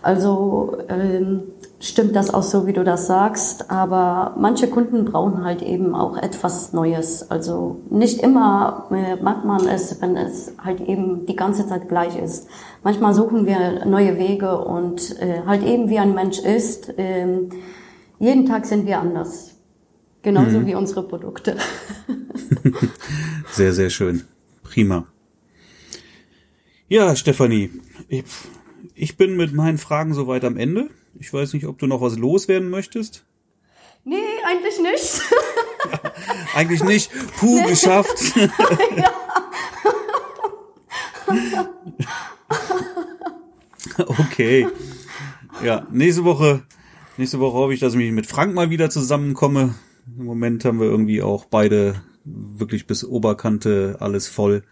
Also 0.00 0.76
ähm, 0.88 1.42
stimmt 1.80 2.16
das 2.16 2.32
auch 2.32 2.42
so, 2.42 2.66
wie 2.66 2.72
du 2.72 2.84
das 2.84 3.06
sagst. 3.06 3.70
Aber 3.70 4.34
manche 4.38 4.68
Kunden 4.68 5.04
brauchen 5.04 5.44
halt 5.44 5.62
eben 5.62 5.94
auch 5.94 6.16
etwas 6.16 6.72
Neues. 6.72 7.30
Also 7.30 7.80
nicht 7.90 8.22
immer 8.22 8.86
äh, 8.90 9.16
mag 9.22 9.44
man 9.44 9.66
es, 9.66 10.00
wenn 10.00 10.16
es 10.16 10.52
halt 10.62 10.80
eben 10.80 11.26
die 11.26 11.36
ganze 11.36 11.66
Zeit 11.66 11.88
gleich 11.88 12.18
ist. 12.18 12.48
Manchmal 12.82 13.14
suchen 13.14 13.46
wir 13.46 13.84
neue 13.84 14.18
Wege 14.18 14.58
und 14.58 15.20
äh, 15.20 15.42
halt 15.46 15.62
eben 15.64 15.88
wie 15.88 15.98
ein 15.98 16.14
Mensch 16.14 16.38
ist. 16.38 16.92
Ähm, 16.96 17.50
jeden 18.18 18.46
Tag 18.46 18.66
sind 18.66 18.86
wir 18.86 18.98
anders. 18.98 19.56
Genauso 20.22 20.60
mhm. 20.60 20.66
wie 20.66 20.74
unsere 20.74 21.06
Produkte. 21.06 21.56
sehr, 23.52 23.72
sehr 23.72 23.90
schön. 23.90 24.24
Prima. 24.62 25.06
Ja, 26.88 27.14
Stefanie, 27.16 27.70
ich, 28.08 28.24
ich 28.94 29.16
bin 29.16 29.36
mit 29.36 29.52
meinen 29.52 29.78
Fragen 29.78 30.14
soweit 30.14 30.44
am 30.44 30.56
Ende. 30.56 30.90
Ich 31.18 31.32
weiß 31.32 31.52
nicht, 31.54 31.66
ob 31.66 31.78
du 31.78 31.86
noch 31.86 32.00
was 32.00 32.16
loswerden 32.18 32.70
möchtest. 32.70 33.24
Nee, 34.04 34.16
eigentlich 34.46 34.78
nicht. 34.80 35.20
ja, 35.90 36.12
eigentlich 36.54 36.84
nicht. 36.84 37.10
Puh, 37.38 37.60
nee. 37.60 37.70
geschafft. 37.70 38.34
okay. 44.06 44.68
Ja, 45.64 45.86
nächste 45.90 46.24
Woche, 46.24 46.62
nächste 47.16 47.40
Woche 47.40 47.56
hoffe 47.56 47.74
ich, 47.74 47.80
dass 47.80 47.94
ich 47.94 47.98
mich 47.98 48.12
mit 48.12 48.26
Frank 48.26 48.54
mal 48.54 48.70
wieder 48.70 48.90
zusammenkomme. 48.90 49.74
Im 50.18 50.24
Moment 50.24 50.64
haben 50.64 50.78
wir 50.80 50.86
irgendwie 50.86 51.22
auch 51.22 51.46
beide 51.46 52.02
wirklich 52.24 52.86
bis 52.86 53.04
Oberkante 53.04 53.96
alles 54.00 54.28
voll. 54.28 54.62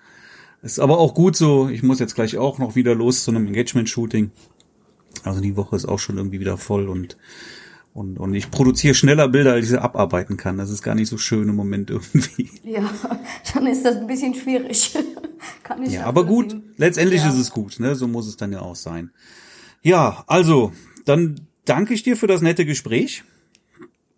Ist 0.62 0.78
aber 0.78 0.99
auch 0.99 1.14
gut 1.14 1.36
so. 1.36 1.68
Ich 1.68 1.82
muss 1.82 2.01
jetzt 2.01 2.14
gleich 2.14 2.38
auch 2.38 2.59
noch 2.59 2.76
wieder 2.76 2.95
los 2.95 3.24
zu 3.24 3.30
einem 3.30 3.47
Engagement-Shooting. 3.47 4.30
Also 5.25 5.41
die 5.41 5.57
Woche 5.57 5.77
ist 5.77 5.87
auch 5.87 5.99
schon 5.99 6.16
irgendwie 6.16 6.41
wieder 6.41 6.57
voll 6.57 6.89
und 6.89 7.16
und, 7.95 8.18
und 8.18 8.35
ich 8.35 8.51
produziere 8.51 8.93
schneller 8.93 9.29
Bilder, 9.29 9.53
als 9.53 9.66
ich 9.66 9.70
sie 9.70 9.81
abarbeiten 9.81 10.37
kann. 10.37 10.59
Das 10.59 10.68
ist 10.68 10.83
gar 10.83 10.97
nicht 10.97 11.09
so 11.09 11.16
schön 11.16 11.49
im 11.49 11.55
Moment 11.55 11.91
irgendwie. 11.91 12.51
Ja, 12.64 12.91
dann 13.55 13.68
ist 13.68 13.85
das 13.85 13.97
ein 13.99 14.09
bisschen 14.09 14.35
schwierig. 14.35 14.99
kann 15.62 15.81
ich 15.81 15.93
ja, 15.93 16.05
aber 16.05 16.27
gut. 16.27 16.61
Letztendlich 16.77 17.22
ja. 17.22 17.29
ist 17.29 17.39
es 17.39 17.53
gut, 17.53 17.79
ne? 17.79 17.95
So 17.95 18.09
muss 18.09 18.27
es 18.27 18.37
dann 18.37 18.53
ja 18.53 18.62
auch 18.62 18.75
sein. 18.75 19.12
Ja, 19.81 20.25
also, 20.27 20.72
dann 21.05 21.47
danke 21.66 21.95
ich 21.95 22.03
dir 22.03 22.16
für 22.16 22.27
das 22.27 22.43
nette 22.43 22.66
Gespräch. 22.66 23.22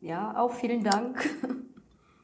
Ja, 0.00 0.34
auch 0.38 0.54
vielen 0.54 0.82
Dank. 0.82 1.28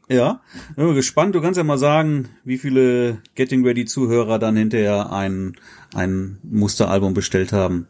Ja, 0.09 0.41
bin 0.77 0.95
gespannt. 0.95 1.35
Du 1.35 1.41
kannst 1.41 1.59
ja 1.59 1.65
mal 1.65 1.79
sagen, 1.79 2.29
wie 2.45 2.59
viele 2.59 3.23
Getting 3.35 3.65
Ready 3.65 3.85
Zuhörer 3.85 4.39
dann 4.39 4.57
hinterher 4.57 5.13
ein, 5.13 5.57
ein 5.95 6.39
Musteralbum 6.43 7.15
bestellt 7.15 7.53
haben. 7.53 7.89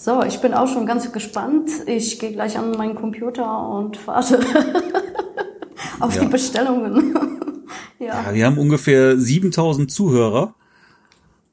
So, 0.00 0.22
ich 0.22 0.40
bin 0.40 0.54
auch 0.54 0.68
schon 0.68 0.86
ganz 0.86 1.10
gespannt. 1.10 1.70
Ich 1.86 2.20
gehe 2.20 2.30
gleich 2.30 2.56
an 2.56 2.70
meinen 2.70 2.94
Computer 2.94 3.68
und 3.68 4.06
warte 4.06 4.38
auf 6.00 6.14
ja. 6.14 6.22
die 6.22 6.28
Bestellungen. 6.28 7.14
ja. 7.98 8.22
ja. 8.22 8.32
wir 8.32 8.46
haben 8.46 8.58
ungefähr 8.58 9.18
7000 9.18 9.90
Zuhörer 9.90 10.54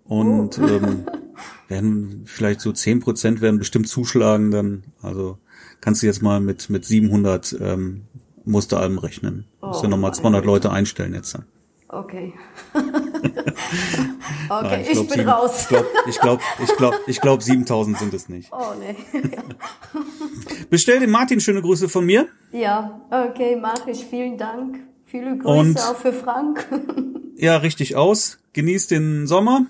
und 0.03 0.59
oh. 0.59 0.67
ähm, 0.67 1.05
werden 1.69 2.21
vielleicht 2.25 2.61
so 2.61 2.71
10 2.71 2.99
Prozent 2.99 3.41
werden 3.41 3.57
bestimmt 3.57 3.87
zuschlagen 3.87 4.51
dann. 4.51 4.83
Also 5.01 5.39
kannst 5.81 6.03
du 6.03 6.05
jetzt 6.05 6.21
mal 6.21 6.39
mit, 6.39 6.69
mit 6.69 6.85
700 6.85 7.57
ähm, 7.59 8.03
Musteralben 8.43 8.99
rechnen. 8.99 9.45
Oh, 9.59 9.69
Musst 9.69 9.83
du 9.83 9.87
nochmal 9.87 10.13
200 10.13 10.45
Leute 10.45 10.71
einstellen 10.71 11.15
jetzt 11.15 11.33
dann. 11.33 11.45
Okay. 11.95 12.33
okay, 12.73 12.83
Nein, 14.49 14.81
ich, 14.81 14.89
ich 14.89 14.99
bin 14.99 15.09
sieben, 15.09 15.29
raus. 15.29 15.61
Ich 15.61 15.67
glaube, 15.69 15.87
ich 16.07 16.19
glaube, 16.19 16.41
ich 16.67 16.75
glaube, 16.75 17.19
glaub, 17.21 17.41
7000 17.41 17.97
sind 17.97 18.13
es 18.13 18.27
nicht. 18.27 18.51
Oh 18.51 18.73
nee. 18.77 18.95
Bestell 20.69 20.99
dem 20.99 21.11
Martin 21.11 21.39
schöne 21.39 21.61
Grüße 21.61 21.87
von 21.87 22.05
mir. 22.05 22.27
Ja, 22.51 22.99
okay, 23.09 23.55
mache 23.55 23.91
ich. 23.91 24.03
Vielen 24.03 24.37
Dank. 24.37 24.79
Viele 25.05 25.37
Grüße 25.37 25.47
und, 25.47 25.79
auch 25.79 25.95
für 25.95 26.11
Frank. 26.11 26.67
ja, 27.37 27.55
richtig 27.57 27.95
aus. 27.95 28.39
Genießt 28.51 28.91
den 28.91 29.25
Sommer 29.25 29.65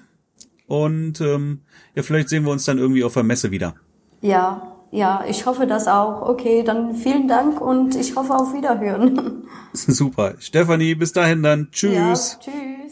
und 0.66 1.22
ähm, 1.22 1.62
ja, 1.94 2.02
vielleicht 2.02 2.30
sehen 2.30 2.44
wir 2.44 2.52
uns 2.52 2.66
dann 2.66 2.80
irgendwie 2.80 3.04
auf 3.04 3.14
der 3.14 3.24
Messe 3.24 3.52
wieder. 3.52 3.76
Ja, 4.22 4.75
ja, 4.96 5.26
ich 5.28 5.46
hoffe 5.46 5.68
das 5.68 5.88
auch. 5.88 6.22
Okay, 6.22 6.64
dann 6.64 6.96
vielen 6.96 7.28
Dank 7.28 7.60
und 7.60 7.96
ich 7.96 8.16
hoffe 8.16 8.34
auf 8.34 8.54
Wiederhören. 8.54 9.44
Super. 9.74 10.36
Stefanie, 10.40 10.96
bis 10.96 11.12
dahin 11.12 11.44
dann. 11.44 11.68
Tschüss. 11.72 12.40
Ja, 12.46 12.52
tschüss. 12.52 12.85